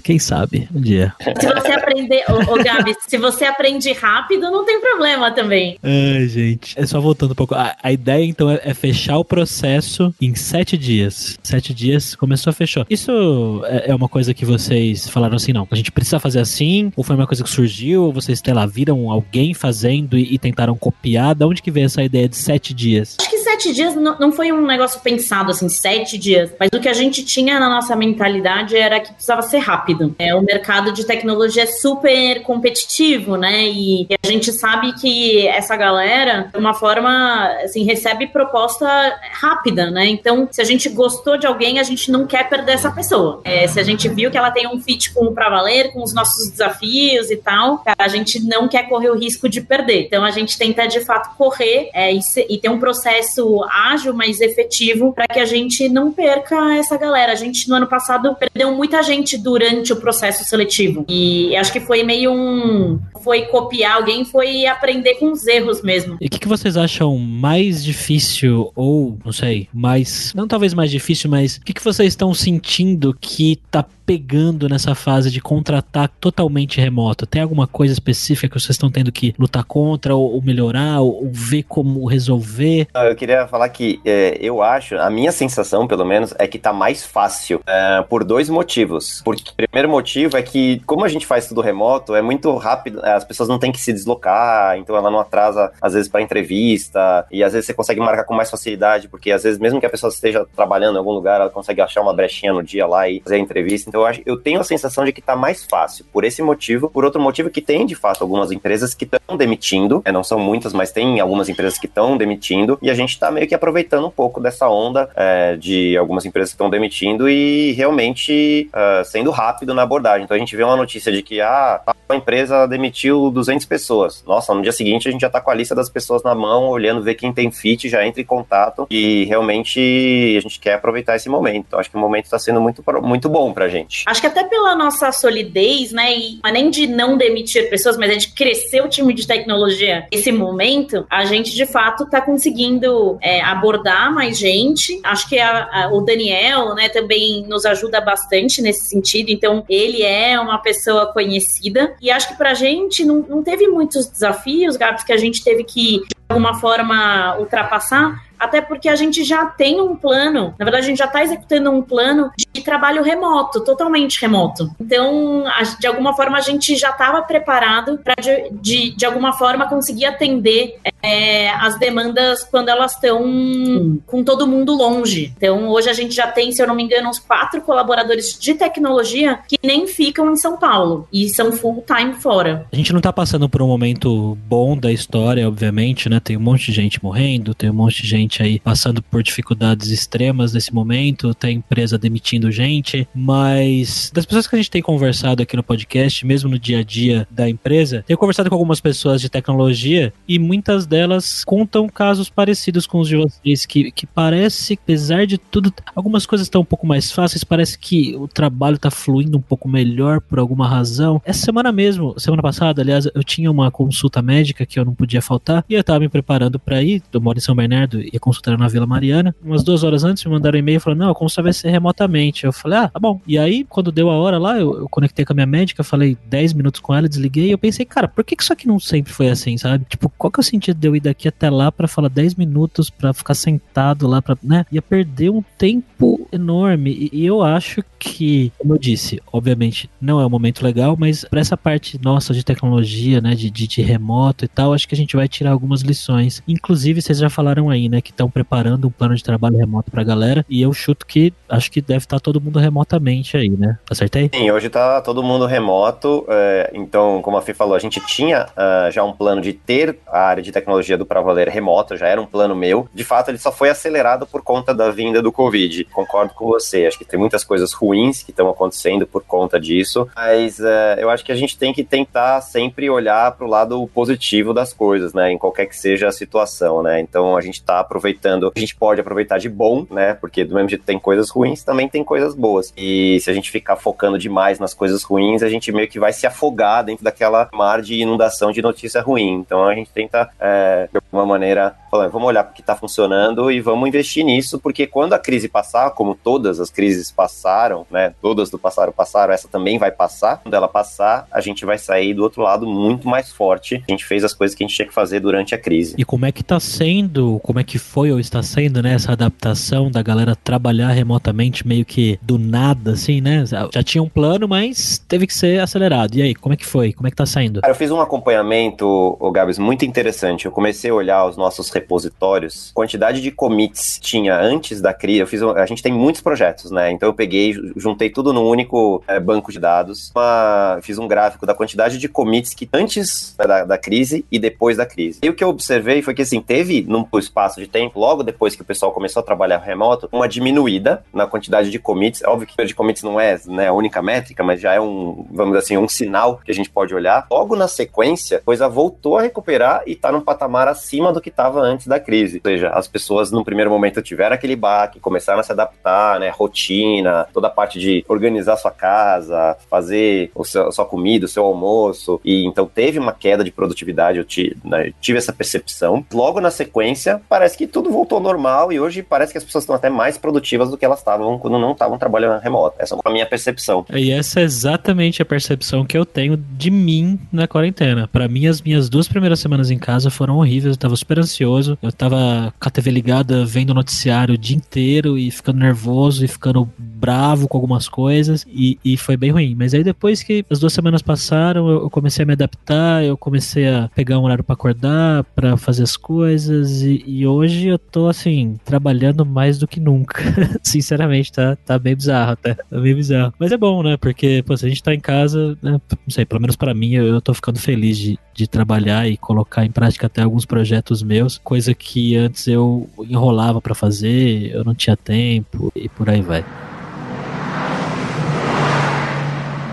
quem 0.03 0.19
sabe 0.19 0.67
um 0.73 0.81
dia. 0.81 1.13
Se 1.39 1.47
você 1.47 1.71
aprender, 1.71 2.23
ô, 2.29 2.53
ô 2.53 2.63
Gabi, 2.63 2.95
se 3.07 3.17
você 3.17 3.45
aprende 3.45 3.91
rápido, 3.93 4.51
não 4.51 4.65
tem 4.65 4.81
problema 4.81 5.31
também. 5.31 5.77
Ai, 5.81 6.27
gente. 6.27 6.77
É 6.77 6.85
só 6.85 6.99
voltando 6.99 7.31
um 7.31 7.35
pouco. 7.35 7.55
A, 7.55 7.75
a 7.81 7.91
ideia, 7.91 8.25
então, 8.25 8.49
é, 8.49 8.59
é, 8.63 8.73
fechar 8.73 9.17
o 9.17 9.25
processo 9.25 10.13
em 10.19 10.35
sete 10.35 10.77
dias. 10.77 11.37
Sete 11.43 11.73
dias 11.73 12.15
começou, 12.15 12.51
fechou. 12.51 12.85
Isso 12.89 13.61
é, 13.65 13.91
é, 13.91 13.95
uma 13.95 14.09
coisa 14.09 14.33
que 14.33 14.45
vocês 14.45 15.07
falaram 15.07 15.35
assim, 15.35 15.53
não, 15.53 15.67
a 15.69 15.75
gente 15.75 15.91
precisa 15.91 16.19
fazer 16.19 16.39
assim? 16.39 16.91
Ou 16.95 17.03
foi 17.03 17.15
uma 17.15 17.27
coisa 17.27 17.43
que 17.43 17.49
surgiu? 17.49 18.05
Ou 18.05 18.13
vocês, 18.13 18.41
sei 18.43 18.53
lá, 18.53 18.65
viram 18.65 19.09
alguém 19.09 19.53
fazendo 19.53 20.17
e, 20.17 20.33
e 20.33 20.39
tentaram 20.39 20.75
copiar? 20.75 21.35
Da 21.35 21.47
onde 21.47 21.61
que 21.61 21.71
veio 21.71 21.85
essa 21.85 22.03
ideia 22.03 22.27
de 22.27 22.35
sete 22.35 22.73
dias? 22.73 23.17
Sete 23.43 23.73
dias 23.73 23.95
não, 23.95 24.17
não 24.17 24.31
foi 24.31 24.51
um 24.51 24.65
negócio 24.65 24.99
pensado, 25.01 25.51
assim, 25.51 25.67
sete 25.67 26.17
dias. 26.17 26.51
Mas 26.59 26.69
o 26.73 26.79
que 26.79 26.89
a 26.89 26.93
gente 26.93 27.23
tinha 27.23 27.59
na 27.59 27.69
nossa 27.69 27.95
mentalidade 27.95 28.75
era 28.77 28.99
que 28.99 29.13
precisava 29.13 29.41
ser 29.41 29.59
rápido. 29.59 30.15
É, 30.17 30.33
o 30.35 30.41
mercado 30.41 30.91
de 30.91 31.05
tecnologia 31.05 31.63
é 31.63 31.65
super 31.65 32.41
competitivo, 32.43 33.37
né? 33.37 33.67
E 33.67 34.07
a 34.23 34.27
gente 34.27 34.51
sabe 34.51 34.93
que 34.93 35.47
essa 35.47 35.75
galera, 35.75 36.49
de 36.51 36.57
uma 36.57 36.73
forma, 36.73 37.47
assim, 37.63 37.83
recebe 37.83 38.27
proposta 38.27 38.87
rápida, 39.33 39.89
né? 39.89 40.07
Então, 40.07 40.47
se 40.51 40.61
a 40.61 40.65
gente 40.65 40.89
gostou 40.89 41.37
de 41.37 41.47
alguém, 41.47 41.79
a 41.79 41.83
gente 41.83 42.11
não 42.11 42.25
quer 42.25 42.47
perder 42.49 42.73
essa 42.73 42.91
pessoa. 42.91 43.41
É, 43.43 43.67
se 43.67 43.79
a 43.79 43.83
gente 43.83 44.07
viu 44.09 44.31
que 44.31 44.37
ela 44.37 44.51
tem 44.51 44.67
um 44.67 44.79
fit 44.79 45.13
com 45.13 45.25
o 45.25 45.31
pra 45.33 45.49
valer, 45.49 45.91
com 45.91 46.03
os 46.03 46.13
nossos 46.13 46.49
desafios 46.49 47.29
e 47.31 47.37
tal, 47.37 47.83
a 47.97 48.07
gente 48.07 48.39
não 48.41 48.67
quer 48.67 48.87
correr 48.87 49.09
o 49.09 49.17
risco 49.17 49.49
de 49.49 49.61
perder. 49.61 50.05
Então, 50.05 50.23
a 50.23 50.31
gente 50.31 50.57
tenta, 50.57 50.87
de 50.87 50.99
fato, 51.01 51.35
correr 51.37 51.89
é, 51.93 52.11
e, 52.11 52.21
se, 52.21 52.45
e 52.49 52.57
ter 52.57 52.69
um 52.69 52.79
processo 52.79 53.30
ágil, 53.69 54.13
mas 54.13 54.41
efetivo, 54.41 55.13
para 55.13 55.27
que 55.27 55.39
a 55.39 55.45
gente 55.45 55.87
não 55.89 56.11
perca 56.11 56.75
essa 56.75 56.97
galera. 56.97 57.31
A 57.31 57.35
gente, 57.35 57.69
no 57.69 57.75
ano 57.75 57.87
passado, 57.87 58.35
perdeu 58.35 58.73
muita 58.75 59.01
gente 59.03 59.37
durante 59.37 59.93
o 59.93 59.95
processo 59.95 60.43
seletivo. 60.43 61.05
E 61.07 61.55
acho 61.55 61.71
que 61.71 61.79
foi 61.79 62.03
meio 62.03 62.31
um. 62.31 62.99
Foi 63.23 63.43
copiar 63.43 63.97
alguém, 63.97 64.25
foi 64.25 64.65
aprender 64.65 65.15
com 65.15 65.31
os 65.31 65.45
erros 65.45 65.81
mesmo. 65.81 66.17
E 66.19 66.25
o 66.25 66.29
que, 66.29 66.39
que, 66.39 66.47
vocês 66.47 66.75
acham 66.75 67.17
mais 67.17 67.83
difícil, 67.83 68.71
ou, 68.75 69.17
não 69.23 69.31
sei, 69.31 69.67
mais. 69.73 70.33
Não 70.35 70.47
talvez 70.47 70.73
mais 70.73 70.89
difícil, 70.89 71.29
mas 71.29 71.57
o 71.57 71.61
que, 71.61 71.73
que 71.73 71.83
vocês 71.83 72.09
estão 72.09 72.33
sentindo 72.33 73.15
que 73.19 73.59
tá 73.69 73.85
pegando 74.11 74.67
nessa 74.67 74.93
fase 74.93 75.31
de 75.31 75.39
contratar 75.39 76.09
totalmente 76.19 76.81
remoto? 76.81 77.25
Tem 77.25 77.41
alguma 77.41 77.65
coisa 77.65 77.93
específica 77.93 78.49
que 78.49 78.59
vocês 78.59 78.71
estão 78.71 78.91
tendo 78.91 79.09
que 79.09 79.33
lutar 79.39 79.63
contra, 79.63 80.13
ou, 80.13 80.33
ou 80.33 80.41
melhorar, 80.41 80.99
ou, 80.99 81.23
ou, 81.23 81.29
ver 81.31 81.63
como 81.63 82.05
resolver? 82.05 82.89
Eu 82.93 83.15
queria 83.15 83.47
falar 83.47 83.69
que 83.69 84.01
é, 84.03 84.37
eu 84.41 84.61
acho, 84.61 84.97
a 84.97 85.09
minha 85.09 85.31
sensação, 85.31 85.87
pelo 85.87 86.03
menos, 86.03 86.33
é 86.37 86.45
que 86.45 86.59
tá 86.59 86.73
mais 86.73 87.05
fácil 87.05 87.61
é, 87.65 88.01
por 88.01 88.25
dois 88.25 88.49
motivos. 88.49 89.21
Porque 89.23 89.49
o 89.49 89.55
primeiro 89.55 89.87
motivo 89.87 90.35
é 90.35 90.41
que, 90.41 90.81
como 90.85 91.05
a 91.05 91.07
gente 91.07 91.25
faz 91.25 91.47
tudo 91.47 91.61
remoto, 91.61 92.13
é 92.13 92.21
muito 92.21 92.53
rápido, 92.57 92.99
é, 93.05 93.13
as 93.13 93.23
pessoas 93.23 93.47
não 93.47 93.59
têm 93.59 93.71
que 93.71 93.79
se 93.79 93.93
deslocar, 93.93 94.77
então 94.77 94.93
ela 94.93 95.09
não 95.09 95.21
atrasa, 95.21 95.71
às 95.81 95.93
vezes, 95.93 96.09
para 96.09 96.21
entrevista, 96.21 97.25
e 97.31 97.41
às 97.45 97.53
vezes 97.53 97.65
você 97.65 97.73
consegue 97.73 98.01
marcar 98.01 98.25
com 98.25 98.33
mais 98.33 98.51
facilidade, 98.51 99.07
porque 99.07 99.31
às 99.31 99.43
vezes, 99.43 99.57
mesmo 99.57 99.79
que 99.79 99.85
a 99.85 99.89
pessoa 99.89 100.09
esteja 100.09 100.45
trabalhando 100.53 100.95
em 100.95 100.99
algum 100.99 101.13
lugar, 101.13 101.39
ela 101.39 101.49
consegue 101.49 101.79
achar 101.79 102.01
uma 102.01 102.13
brechinha 102.13 102.51
no 102.51 102.61
dia 102.61 102.85
lá 102.85 103.07
e 103.07 103.21
fazer 103.21 103.35
a 103.35 103.39
entrevista. 103.39 103.89
Então, 103.89 104.00
eu, 104.01 104.07
acho, 104.07 104.21
eu 104.25 104.37
tenho 104.37 104.59
a 104.59 104.63
sensação 104.63 105.05
de 105.05 105.11
que 105.11 105.21
tá 105.21 105.35
mais 105.35 105.65
fácil 105.65 106.05
por 106.11 106.23
esse 106.23 106.41
motivo. 106.41 106.89
Por 106.89 107.05
outro 107.05 107.21
motivo, 107.21 107.49
que 107.49 107.61
tem 107.61 107.85
de 107.85 107.95
fato 107.95 108.21
algumas 108.21 108.51
empresas 108.51 108.93
que 108.93 109.05
estão 109.05 109.37
demitindo, 109.37 110.01
é, 110.05 110.11
não 110.11 110.23
são 110.23 110.39
muitas, 110.39 110.73
mas 110.73 110.91
tem 110.91 111.19
algumas 111.19 111.49
empresas 111.49 111.77
que 111.77 111.85
estão 111.85 112.17
demitindo, 112.17 112.77
e 112.81 112.89
a 112.89 112.93
gente 112.93 113.17
tá 113.19 113.31
meio 113.31 113.47
que 113.47 113.55
aproveitando 113.55 114.07
um 114.07 114.11
pouco 114.11 114.39
dessa 114.39 114.69
onda 114.69 115.09
é, 115.15 115.55
de 115.55 115.97
algumas 115.97 116.25
empresas 116.25 116.51
que 116.51 116.55
estão 116.55 116.69
demitindo 116.69 117.29
e 117.29 117.71
realmente 117.73 118.69
uh, 118.73 119.03
sendo 119.05 119.31
rápido 119.31 119.73
na 119.73 119.83
abordagem. 119.83 120.23
Então 120.23 120.35
a 120.35 120.39
gente 120.39 120.55
vê 120.55 120.63
uma 120.63 120.75
notícia 120.75 121.11
de 121.11 121.21
que 121.21 121.41
ah, 121.41 121.81
a 122.09 122.15
empresa 122.15 122.67
demitiu 122.67 123.31
200 123.31 123.65
pessoas. 123.65 124.23
Nossa, 124.25 124.53
no 124.53 124.61
dia 124.61 124.71
seguinte 124.71 125.07
a 125.07 125.11
gente 125.11 125.21
já 125.21 125.29
tá 125.29 125.39
com 125.39 125.51
a 125.51 125.53
lista 125.53 125.73
das 125.73 125.89
pessoas 125.89 126.23
na 126.23 126.35
mão, 126.35 126.69
olhando, 126.69 127.01
ver 127.01 127.15
quem 127.15 127.33
tem 127.33 127.51
fit, 127.51 127.87
já 127.89 128.05
entra 128.05 128.21
em 128.21 128.25
contato 128.25 128.87
e 128.89 129.25
realmente 129.25 130.35
a 130.37 130.41
gente 130.41 130.59
quer 130.59 130.73
aproveitar 130.73 131.15
esse 131.15 131.29
momento. 131.29 131.65
Então, 131.67 131.79
acho 131.79 131.89
que 131.89 131.97
o 131.97 131.99
momento 131.99 132.25
está 132.25 132.39
sendo 132.39 132.61
muito, 132.61 132.83
muito 133.01 133.29
bom 133.29 133.53
pra 133.53 133.67
gente 133.67 133.90
gente. 133.91 134.03
Acho 134.05 134.21
que 134.21 134.27
até 134.27 134.43
pela 134.45 134.75
nossa 134.75 135.11
solidez, 135.11 135.91
né? 135.91 136.17
E 136.17 136.39
nem 136.51 136.69
de 136.69 136.87
não 136.87 137.17
demitir 137.17 137.69
pessoas, 137.69 137.97
mas 137.97 138.09
é 138.09 138.15
de 138.15 138.29
crescer 138.29 138.81
o 138.81 138.87
time 138.87 139.13
de 139.13 139.27
tecnologia 139.27 140.07
nesse 140.11 140.31
momento, 140.31 141.05
a 141.09 141.25
gente 141.25 141.53
de 141.53 141.65
fato 141.65 142.03
está 142.03 142.21
conseguindo 142.21 143.17
é, 143.21 143.41
abordar 143.41 144.13
mais 144.13 144.37
gente. 144.37 144.99
Acho 145.03 145.27
que 145.27 145.37
a, 145.37 145.69
a, 145.71 145.93
o 145.93 146.01
Daniel, 146.01 146.73
né, 146.73 146.89
também 146.89 147.45
nos 147.47 147.65
ajuda 147.65 147.99
bastante 147.99 148.61
nesse 148.61 148.85
sentido. 148.85 149.29
Então, 149.29 149.65
ele 149.67 150.01
é 150.03 150.39
uma 150.39 150.57
pessoa 150.59 151.11
conhecida. 151.11 151.93
E 152.01 152.09
acho 152.09 152.29
que 152.29 152.35
pra 152.35 152.53
gente 152.53 153.03
não, 153.03 153.25
não 153.27 153.43
teve 153.43 153.67
muitos 153.67 154.07
desafios, 154.07 154.77
Gabs, 154.77 155.03
que 155.03 155.11
a 155.11 155.17
gente 155.17 155.43
teve 155.43 155.63
que, 155.63 155.99
de 155.99 156.15
alguma 156.29 156.59
forma, 156.59 157.37
ultrapassar 157.37 158.30
até 158.41 158.59
porque 158.59 158.89
a 158.89 158.95
gente 158.95 159.23
já 159.23 159.45
tem 159.45 159.79
um 159.79 159.95
plano, 159.95 160.55
na 160.57 160.65
verdade, 160.65 160.85
a 160.85 160.87
gente 160.89 160.97
já 160.97 161.05
está 161.05 161.21
executando 161.21 161.69
um 161.69 161.83
plano 161.83 162.31
de 162.51 162.63
trabalho 162.63 163.03
remoto, 163.03 163.61
totalmente 163.61 164.19
remoto. 164.19 164.71
Então, 164.79 165.43
de 165.79 165.85
alguma 165.85 166.15
forma, 166.15 166.39
a 166.39 166.41
gente 166.41 166.75
já 166.75 166.89
estava 166.89 167.21
preparado 167.21 167.99
para, 167.99 168.15
de, 168.19 168.49
de, 168.53 168.95
de, 168.95 169.05
alguma 169.05 169.33
forma, 169.33 169.69
conseguir 169.69 170.05
atender 170.05 170.79
é, 171.01 171.49
as 171.49 171.77
demandas 171.79 172.43
quando 172.43 172.69
elas 172.69 172.93
estão 172.93 173.99
com 174.05 174.23
todo 174.23 174.47
mundo 174.47 174.73
longe. 174.73 175.33
Então, 175.35 175.69
hoje 175.69 175.89
a 175.89 175.93
gente 175.93 176.13
já 176.13 176.27
tem, 176.27 176.51
se 176.51 176.61
eu 176.61 176.67
não 176.67 176.75
me 176.75 176.83
engano, 176.83 177.09
uns 177.09 177.19
quatro 177.19 177.61
colaboradores 177.61 178.37
de 178.39 178.53
tecnologia 178.53 179.39
que 179.47 179.57
nem 179.63 179.87
ficam 179.87 180.31
em 180.31 180.35
São 180.35 180.57
Paulo 180.57 181.07
e 181.11 181.29
são 181.29 181.51
full 181.51 181.83
time 181.85 182.13
fora. 182.13 182.67
A 182.71 182.75
gente 182.75 182.93
não 182.93 183.01
tá 183.01 183.11
passando 183.11 183.49
por 183.49 183.61
um 183.61 183.67
momento 183.67 184.37
bom 184.47 184.77
da 184.77 184.91
história, 184.91 185.47
obviamente, 185.47 186.09
né? 186.09 186.19
Tem 186.19 186.37
um 186.37 186.41
monte 186.41 186.67
de 186.67 186.73
gente 186.73 187.03
morrendo, 187.03 187.53
tem 187.53 187.69
um 187.69 187.73
monte 187.73 188.01
de 188.01 188.07
gente 188.07 188.41
aí 188.43 188.59
passando 188.59 189.01
por 189.01 189.23
dificuldades 189.23 189.89
extremas 189.89 190.53
nesse 190.53 190.73
momento, 190.73 191.33
tem 191.33 191.57
empresa 191.57 191.97
demitindo 191.97 192.51
gente, 192.51 193.07
mas 193.13 194.11
das 194.13 194.25
pessoas 194.25 194.47
que 194.47 194.55
a 194.55 194.57
gente 194.57 194.71
tem 194.71 194.81
conversado 194.81 195.41
aqui 195.43 195.55
no 195.55 195.63
podcast, 195.63 196.25
mesmo 196.25 196.49
no 196.49 196.59
dia 196.59 196.79
a 196.79 196.83
dia 196.83 197.27
da 197.29 197.49
empresa, 197.49 198.03
tenho 198.05 198.17
conversado 198.17 198.49
com 198.49 198.55
algumas 198.55 198.81
pessoas 198.81 199.21
de 199.21 199.29
tecnologia 199.29 200.13
e 200.27 200.39
muitas 200.39 200.85
delas 200.91 201.45
contam 201.45 201.87
casos 201.87 202.29
parecidos 202.29 202.85
com 202.85 202.99
os 202.99 203.07
de 203.07 203.15
vocês, 203.15 203.65
que, 203.65 203.91
que 203.91 204.05
parece, 204.05 204.73
apesar 204.73 205.25
de 205.25 205.37
tudo, 205.37 205.73
algumas 205.95 206.25
coisas 206.25 206.45
estão 206.45 206.61
um 206.61 206.65
pouco 206.65 206.85
mais 206.85 207.11
fáceis, 207.11 207.45
parece 207.45 207.79
que 207.79 208.13
o 208.17 208.27
trabalho 208.27 208.77
tá 208.77 208.91
fluindo 208.91 209.37
um 209.37 209.41
pouco 209.41 209.69
melhor 209.69 210.19
por 210.19 210.37
alguma 210.37 210.67
razão. 210.67 211.21
Essa 211.23 211.45
semana 211.45 211.71
mesmo, 211.71 212.19
semana 212.19 212.41
passada, 212.41 212.81
aliás, 212.81 213.07
eu 213.15 213.23
tinha 213.23 213.49
uma 213.49 213.71
consulta 213.71 214.21
médica 214.21 214.65
que 214.65 214.77
eu 214.77 214.83
não 214.83 214.93
podia 214.93 215.21
faltar 215.21 215.63
e 215.69 215.75
eu 215.75 215.83
tava 215.83 216.01
me 216.01 216.09
preparando 216.09 216.59
para 216.59 216.83
ir, 216.83 217.01
eu 217.13 217.21
moro 217.21 217.37
em 217.37 217.41
São 217.41 217.55
Bernardo 217.55 218.01
e 218.01 218.11
a 218.13 218.19
consulta 218.19 218.49
era 218.49 218.57
na 218.57 218.67
Vila 218.67 218.85
Mariana. 218.85 219.33
Umas 219.41 219.63
duas 219.63 219.83
horas 219.83 220.03
antes 220.03 220.25
me 220.25 220.31
mandaram 220.31 220.57
um 220.57 220.59
e-mail 220.59 220.81
falando, 220.81 220.99
não, 220.99 221.09
a 221.11 221.15
consulta 221.15 221.43
vai 221.43 221.53
ser 221.53 221.69
remotamente. 221.69 222.45
Eu 222.45 222.51
falei, 222.51 222.79
ah, 222.79 222.87
tá 222.89 222.99
bom. 222.99 223.21
E 223.25 223.37
aí, 223.37 223.65
quando 223.69 223.93
deu 223.93 224.09
a 224.09 224.15
hora 224.17 224.37
lá, 224.37 224.59
eu, 224.59 224.79
eu 224.79 224.89
conectei 224.89 225.23
com 225.23 225.31
a 225.31 225.35
minha 225.35 225.45
médica, 225.45 225.83
falei 225.85 226.17
10 226.27 226.51
minutos 226.53 226.81
com 226.81 226.93
ela, 226.93 227.07
desliguei 227.07 227.47
e 227.47 227.51
eu 227.51 227.57
pensei, 227.57 227.85
cara, 227.85 228.09
por 228.09 228.25
que, 228.25 228.35
que 228.35 228.43
isso 228.43 228.51
aqui 228.51 228.67
não 228.67 228.77
sempre 228.79 229.13
foi 229.13 229.29
assim, 229.29 229.57
sabe? 229.57 229.85
Tipo, 229.87 230.11
qual 230.17 230.29
que 230.29 230.39
é 230.39 230.41
o 230.41 230.43
sentido 230.43 230.80
de 230.81 230.87
eu 230.87 230.95
ir 230.95 230.99
daqui 230.99 231.27
até 231.27 231.49
lá 231.49 231.71
para 231.71 231.87
falar 231.87 232.09
10 232.09 232.35
minutos, 232.35 232.89
para 232.89 233.13
ficar 233.13 233.35
sentado 233.35 234.07
lá, 234.07 234.21
pra, 234.21 234.35
né? 234.43 234.65
Ia 234.71 234.81
perder 234.81 235.29
um 235.29 235.43
tempo 235.57 236.27
enorme. 236.31 237.09
E, 237.11 237.25
eu 237.25 237.43
acho 237.43 237.83
que, 237.99 238.51
como 238.57 238.73
eu 238.73 238.79
disse, 238.79 239.21
obviamente 239.31 239.89
não 240.01 240.19
é 240.19 240.25
um 240.25 240.29
momento 240.29 240.63
legal, 240.63 240.95
mas 240.97 241.23
para 241.23 241.39
essa 241.39 241.55
parte 241.55 241.99
nossa 242.03 242.33
de 242.33 242.43
tecnologia, 242.43 243.21
né, 243.21 243.35
de, 243.35 243.49
de, 243.49 243.67
de, 243.67 243.81
remoto 243.81 244.43
e 244.43 244.47
tal, 244.47 244.73
acho 244.73 244.87
que 244.87 244.95
a 244.95 244.97
gente 244.97 245.15
vai 245.15 245.27
tirar 245.27 245.51
algumas 245.51 245.81
lições. 245.81 246.41
Inclusive, 246.47 247.01
vocês 247.01 247.19
já 247.19 247.29
falaram 247.29 247.69
aí, 247.69 247.87
né, 247.87 248.01
que 248.01 248.09
estão 248.09 248.29
preparando 248.29 248.87
um 248.87 248.91
plano 248.91 249.15
de 249.15 249.23
trabalho 249.23 249.57
remoto 249.57 249.91
pra 249.91 250.03
galera, 250.03 250.43
e 250.49 250.61
eu 250.61 250.73
chuto 250.73 251.05
que 251.05 251.31
acho 251.47 251.71
que 251.71 251.81
deve 251.81 252.05
estar 252.05 252.17
tá 252.17 252.19
todo 252.19 252.41
mundo 252.41 252.57
remotamente 252.57 253.37
aí, 253.37 253.49
né? 253.49 253.77
Acertei? 253.89 254.31
Sim, 254.33 254.49
hoje 254.49 254.69
tá 254.69 255.01
todo 255.01 255.21
mundo 255.21 255.45
remoto, 255.45 256.25
é, 256.27 256.71
então, 256.73 257.21
como 257.21 257.37
a 257.37 257.41
Fih 257.41 257.53
falou, 257.53 257.75
a 257.75 257.79
gente 257.79 257.99
tinha 258.05 258.45
uh, 258.45 258.91
já 258.91 259.03
um 259.03 259.11
plano 259.11 259.41
de 259.41 259.53
ter 259.53 259.99
a 260.07 260.21
área 260.21 260.41
de 260.41 260.51
tecnologia 260.51 260.70
do 260.97 261.05
Pra 261.05 261.21
Valer 261.21 261.49
remota, 261.49 261.97
já 261.97 262.07
era 262.07 262.21
um 262.21 262.25
plano 262.25 262.55
meu. 262.55 262.87
De 262.93 263.03
fato, 263.03 263.29
ele 263.29 263.37
só 263.37 263.51
foi 263.51 263.69
acelerado 263.69 264.25
por 264.25 264.41
conta 264.41 264.73
da 264.73 264.89
vinda 264.89 265.21
do 265.21 265.31
Covid. 265.31 265.85
Concordo 265.85 266.33
com 266.33 266.47
você, 266.47 266.85
acho 266.85 266.97
que 266.97 267.05
tem 267.05 267.19
muitas 267.19 267.43
coisas 267.43 267.73
ruins 267.73 268.23
que 268.23 268.31
estão 268.31 268.49
acontecendo 268.49 269.05
por 269.05 269.23
conta 269.23 269.59
disso, 269.59 270.07
mas 270.15 270.59
uh, 270.59 270.97
eu 270.97 271.09
acho 271.09 271.23
que 271.23 271.31
a 271.31 271.35
gente 271.35 271.57
tem 271.57 271.73
que 271.73 271.83
tentar 271.83 272.41
sempre 272.41 272.89
olhar 272.89 273.31
para 273.33 273.45
o 273.45 273.49
lado 273.49 273.87
positivo 273.93 274.53
das 274.53 274.73
coisas, 274.73 275.13
né? 275.13 275.31
Em 275.31 275.37
qualquer 275.37 275.65
que 275.65 275.77
seja 275.77 276.07
a 276.07 276.11
situação, 276.11 276.81
né? 276.81 276.99
Então 276.99 277.35
a 277.35 277.41
gente 277.41 277.55
está 277.55 277.79
aproveitando, 277.79 278.51
a 278.55 278.59
gente 278.59 278.75
pode 278.75 279.01
aproveitar 279.01 279.37
de 279.37 279.49
bom, 279.49 279.85
né? 279.89 280.13
Porque 280.13 280.43
do 280.43 280.55
mesmo 280.55 280.69
jeito 280.69 280.85
tem 280.85 280.99
coisas 280.99 281.29
ruins, 281.29 281.63
também 281.63 281.87
tem 281.87 282.03
coisas 282.03 282.33
boas. 282.33 282.73
E 282.77 283.19
se 283.21 283.29
a 283.29 283.33
gente 283.33 283.51
ficar 283.51 283.75
focando 283.75 284.17
demais 284.17 284.59
nas 284.59 284.73
coisas 284.73 285.03
ruins, 285.03 285.43
a 285.43 285.49
gente 285.49 285.71
meio 285.71 285.87
que 285.87 285.99
vai 285.99 286.13
se 286.13 286.25
afogar 286.25 286.83
dentro 286.83 287.03
daquela 287.03 287.49
mar 287.53 287.81
de 287.81 287.95
inundação 287.95 288.51
de 288.51 288.61
notícia 288.61 289.01
ruim. 289.01 289.33
Então 289.33 289.67
a 289.67 289.75
gente 289.75 289.89
tenta, 289.91 290.29
é, 290.39 290.60
de 290.93 291.00
alguma 291.11 291.25
maneira, 291.25 291.75
falar, 291.89 292.07
vamos 292.07 292.27
olhar 292.27 292.45
o 292.45 292.53
que 292.53 292.61
está 292.61 292.75
funcionando 292.75 293.51
e 293.51 293.59
vamos 293.59 293.87
investir 293.87 294.23
nisso, 294.23 294.59
porque 294.59 294.87
quando 294.87 295.13
a 295.13 295.19
crise 295.19 295.49
passar, 295.49 295.91
como 295.91 296.15
todas 296.15 296.59
as 296.59 296.69
crises 296.69 297.11
passaram, 297.11 297.85
né? 297.91 298.13
Todas 298.21 298.49
do 298.49 298.57
passado 298.57 298.91
passaram, 298.91 299.33
essa 299.33 299.47
também 299.47 299.77
vai 299.77 299.91
passar. 299.91 300.37
Quando 300.37 300.53
ela 300.53 300.67
passar, 300.67 301.27
a 301.31 301.41
gente 301.41 301.65
vai 301.65 301.77
sair 301.77 302.13
do 302.13 302.23
outro 302.23 302.41
lado 302.41 302.65
muito 302.65 303.07
mais 303.07 303.31
forte. 303.31 303.83
A 303.87 303.91
gente 303.91 304.05
fez 304.05 304.23
as 304.23 304.33
coisas 304.33 304.55
que 304.55 304.63
a 304.63 304.67
gente 304.67 304.75
tinha 304.75 304.87
que 304.87 304.93
fazer 304.93 305.19
durante 305.19 305.53
a 305.53 305.57
crise. 305.57 305.95
E 305.97 306.05
como 306.05 306.25
é 306.25 306.31
que 306.31 306.43
tá 306.43 306.59
sendo, 306.59 307.39
como 307.43 307.59
é 307.59 307.63
que 307.63 307.77
foi 307.77 308.11
ou 308.11 308.19
está 308.19 308.41
sendo, 308.41 308.81
né, 308.81 308.93
essa 308.93 309.11
adaptação 309.11 309.91
da 309.91 310.01
galera 310.01 310.35
trabalhar 310.35 310.91
remotamente 310.91 311.67
meio 311.67 311.83
que 311.83 312.17
do 312.21 312.37
nada, 312.39 312.91
assim, 312.91 313.19
né? 313.19 313.43
Já 313.73 313.83
tinha 313.83 314.01
um 314.01 314.09
plano, 314.09 314.47
mas 314.47 314.97
teve 315.07 315.27
que 315.27 315.33
ser 315.33 315.59
acelerado. 315.59 316.15
E 316.15 316.21
aí, 316.21 316.35
como 316.35 316.53
é 316.53 316.57
que 316.57 316.65
foi? 316.65 316.93
Como 316.93 317.07
é 317.07 317.11
que 317.11 317.17
tá 317.17 317.25
saindo? 317.25 317.61
Cara, 317.61 317.71
eu 317.71 317.77
fiz 317.77 317.91
um 317.91 317.99
acompanhamento, 317.99 319.17
o 319.19 319.31
Gabs, 319.31 319.57
muito 319.57 319.83
interessante. 319.83 320.45
Eu 320.45 320.51
comecei 320.51 320.89
a 320.89 321.00
olhar 321.01 321.25
os 321.25 321.37
nossos 321.37 321.69
repositórios, 321.69 322.71
quantidade 322.73 323.21
de 323.21 323.31
commits 323.31 323.99
tinha 323.99 324.37
antes 324.39 324.81
da 324.81 324.93
crise. 324.93 325.19
Eu 325.19 325.27
fiz, 325.27 325.41
a 325.41 325.65
gente 325.65 325.83
tem 325.83 325.91
muitos 325.91 326.21
projetos, 326.21 326.71
né? 326.71 326.91
Então 326.91 327.09
eu 327.09 327.13
peguei, 327.13 327.53
juntei 327.75 328.09
tudo 328.09 328.31
num 328.31 328.47
único 328.47 329.03
é, 329.07 329.19
banco 329.19 329.51
de 329.51 329.59
dados, 329.59 330.11
uma, 330.15 330.79
fiz 330.81 330.97
um 330.97 331.07
gráfico 331.07 331.45
da 331.45 331.53
quantidade 331.53 331.97
de 331.97 332.07
commits 332.07 332.53
que 332.53 332.69
antes 332.73 333.35
da, 333.37 333.63
da, 333.63 333.77
crise 333.77 334.25
e 334.31 334.39
depois 334.39 334.77
da 334.77 334.85
crise. 334.85 335.19
E 335.21 335.29
o 335.29 335.33
que 335.33 335.43
eu 335.43 335.49
observei 335.49 336.01
foi 336.01 336.13
que, 336.13 336.21
assim, 336.21 336.41
teve 336.41 336.85
num 336.87 337.05
espaço 337.19 337.59
de 337.59 337.67
tempo, 337.67 337.99
logo 337.99 338.23
depois 338.23 338.55
que 338.55 338.61
o 338.61 338.65
pessoal 338.65 338.91
começou 338.91 339.19
a 339.19 339.23
trabalhar 339.23 339.57
remoto, 339.57 340.07
uma 340.11 340.27
diminuída 340.27 341.03
na 341.13 341.27
quantidade 341.27 341.69
de 341.69 341.79
commits. 341.79 342.21
Óbvio 342.23 342.47
que 342.47 342.61
o 342.61 342.65
de 342.65 342.75
commits 342.75 343.03
não 343.03 343.19
é 343.19 343.39
né, 343.47 343.67
a 343.67 343.73
única 343.73 344.01
métrica, 344.01 344.43
mas 344.43 344.61
já 344.61 344.73
é 344.73 344.79
um, 344.79 345.25
vamos 345.31 345.57
assim, 345.57 345.77
um 345.77 345.87
sinal 345.87 346.39
que 346.43 346.51
a 346.51 346.55
gente 346.55 346.69
pode 346.69 346.93
olhar. 346.93 347.25
Logo 347.29 347.55
na 347.55 347.67
sequência, 347.67 348.37
a 348.37 348.41
coisa 348.41 348.69
voltou 348.69 349.17
a 349.17 349.21
recuperar 349.21 349.83
e 349.85 349.93
está 349.93 350.11
num 350.11 350.21
patamar 350.21 350.67
acima 350.91 351.13
do 351.13 351.21
que 351.21 351.29
estava 351.29 351.61
antes 351.61 351.87
da 351.87 351.99
crise. 351.99 352.41
Ou 352.43 352.51
seja, 352.51 352.69
as 352.69 352.87
pessoas 352.87 353.31
no 353.31 353.45
primeiro 353.45 353.71
momento 353.71 354.01
tiveram 354.01 354.35
aquele 354.35 354.55
baque, 354.55 354.99
começaram 354.99 355.39
a 355.39 355.43
se 355.43 355.51
adaptar, 355.51 356.19
né, 356.19 356.29
rotina, 356.29 357.27
toda 357.33 357.47
a 357.47 357.49
parte 357.49 357.79
de 357.79 358.03
organizar 358.07 358.57
sua 358.57 358.71
casa, 358.71 359.57
fazer 359.69 360.31
o 360.35 360.43
seu, 360.43 360.67
a 360.67 360.71
sua 360.71 360.85
comida, 360.85 361.25
o 361.25 361.29
seu 361.29 361.45
almoço, 361.45 362.19
e 362.25 362.45
então 362.45 362.65
teve 362.65 362.99
uma 362.99 363.13
queda 363.13 363.43
de 363.43 363.51
produtividade, 363.51 364.17
eu, 364.17 364.25
ti, 364.25 364.55
né, 364.63 364.89
eu 364.89 364.93
tive 364.99 365.17
essa 365.17 365.31
percepção. 365.31 366.05
Logo 366.13 366.41
na 366.41 366.51
sequência, 366.51 367.21
parece 367.29 367.57
que 367.57 367.67
tudo 367.67 367.89
voltou 367.89 368.17
ao 368.17 368.23
normal 368.23 368.73
e 368.73 368.79
hoje 368.79 369.01
parece 369.01 369.31
que 369.31 369.37
as 369.37 369.43
pessoas 369.43 369.63
estão 369.63 369.75
até 369.75 369.89
mais 369.89 370.17
produtivas 370.17 370.69
do 370.69 370.77
que 370.77 370.83
elas 370.83 370.99
estavam 370.99 371.39
quando 371.39 371.57
não 371.57 371.71
estavam 371.71 371.97
trabalhando 371.97 372.41
remoto. 372.41 372.75
Essa 372.79 372.95
é 372.95 372.99
a 373.03 373.11
minha 373.11 373.25
percepção. 373.25 373.85
E 373.93 374.11
essa 374.11 374.41
é 374.41 374.43
exatamente 374.43 375.21
a 375.21 375.25
percepção 375.25 375.85
que 375.85 375.97
eu 375.97 376.05
tenho 376.05 376.35
de 376.35 376.69
mim 376.69 377.19
na 377.31 377.47
quarentena. 377.47 378.09
Para 378.11 378.27
mim, 378.27 378.47
as 378.47 378.61
minhas 378.61 378.89
duas 378.89 379.07
primeiras 379.07 379.39
semanas 379.39 379.71
em 379.71 379.77
casa 379.77 380.09
foram 380.09 380.37
horríveis, 380.37 380.75
tava 380.81 380.95
super 380.95 381.19
ansioso, 381.19 381.77
eu 381.81 381.91
tava 381.91 382.51
com 382.59 382.67
a 382.67 382.71
TV 382.71 382.89
ligada, 382.89 383.45
vendo 383.45 383.69
o 383.69 383.73
noticiário 383.73 384.33
o 384.33 384.37
dia 384.37 384.57
inteiro 384.57 385.17
e 385.17 385.29
ficando 385.29 385.59
nervoso 385.59 386.25
e 386.25 386.27
ficando 386.27 386.67
bravo 386.77 387.47
com 387.47 387.57
algumas 387.57 387.87
coisas 387.87 388.45
e, 388.47 388.79
e 388.83 388.97
foi 388.97 389.15
bem 389.15 389.31
ruim. 389.31 389.55
Mas 389.55 389.73
aí 389.73 389.83
depois 389.83 390.23
que 390.23 390.43
as 390.49 390.59
duas 390.59 390.73
semanas 390.73 391.01
passaram, 391.01 391.69
eu 391.69 391.89
comecei 391.89 392.23
a 392.23 392.25
me 392.25 392.33
adaptar, 392.33 393.03
eu 393.03 393.15
comecei 393.15 393.67
a 393.67 393.89
pegar 393.93 394.17
um 394.17 394.23
horário 394.23 394.43
para 394.43 394.53
acordar, 394.53 395.23
para 395.35 395.55
fazer 395.55 395.83
as 395.83 395.95
coisas 395.95 396.81
e, 396.81 397.03
e, 397.05 397.27
hoje 397.27 397.67
eu 397.67 397.77
tô 397.77 398.07
assim, 398.07 398.57
trabalhando 398.65 399.23
mais 399.23 399.59
do 399.59 399.67
que 399.67 399.79
nunca. 399.79 400.23
Sinceramente, 400.63 401.31
tá, 401.31 401.55
tá 401.55 401.77
bem 401.77 401.95
bizarro, 401.95 402.35
tá, 402.37 402.55
tá 402.55 402.79
bem 402.79 402.95
bizarro. 402.95 403.33
Mas 403.37 403.51
é 403.51 403.57
bom, 403.57 403.83
né? 403.83 403.97
Porque, 403.97 404.43
pô, 404.45 404.57
se 404.57 404.65
a 404.65 404.69
gente 404.69 404.81
tá 404.81 404.93
em 404.93 404.99
casa, 404.99 405.57
né, 405.61 405.79
não 405.91 406.09
sei, 406.09 406.25
pelo 406.25 406.41
menos 406.41 406.55
para 406.55 406.73
mim, 406.73 406.93
eu, 406.93 407.05
eu 407.05 407.21
tô 407.21 407.33
ficando 407.33 407.59
feliz 407.59 407.97
de, 407.97 408.17
de 408.33 408.47
trabalhar 408.47 409.07
e 409.07 409.15
colocar 409.17 409.63
em 409.63 409.71
prática 409.71 410.07
até 410.07 410.23
alguns 410.23 410.45
projetos 410.45 410.70
meus, 411.01 411.37
coisa 411.37 411.73
que 411.73 412.15
antes 412.15 412.47
eu 412.47 412.89
enrolava 412.99 413.61
para 413.61 413.75
fazer, 413.75 414.51
eu 414.51 414.63
não 414.63 414.73
tinha 414.73 414.95
tempo 414.95 415.71
e 415.75 415.89
por 415.89 416.09
aí 416.09 416.21
vai. 416.21 416.45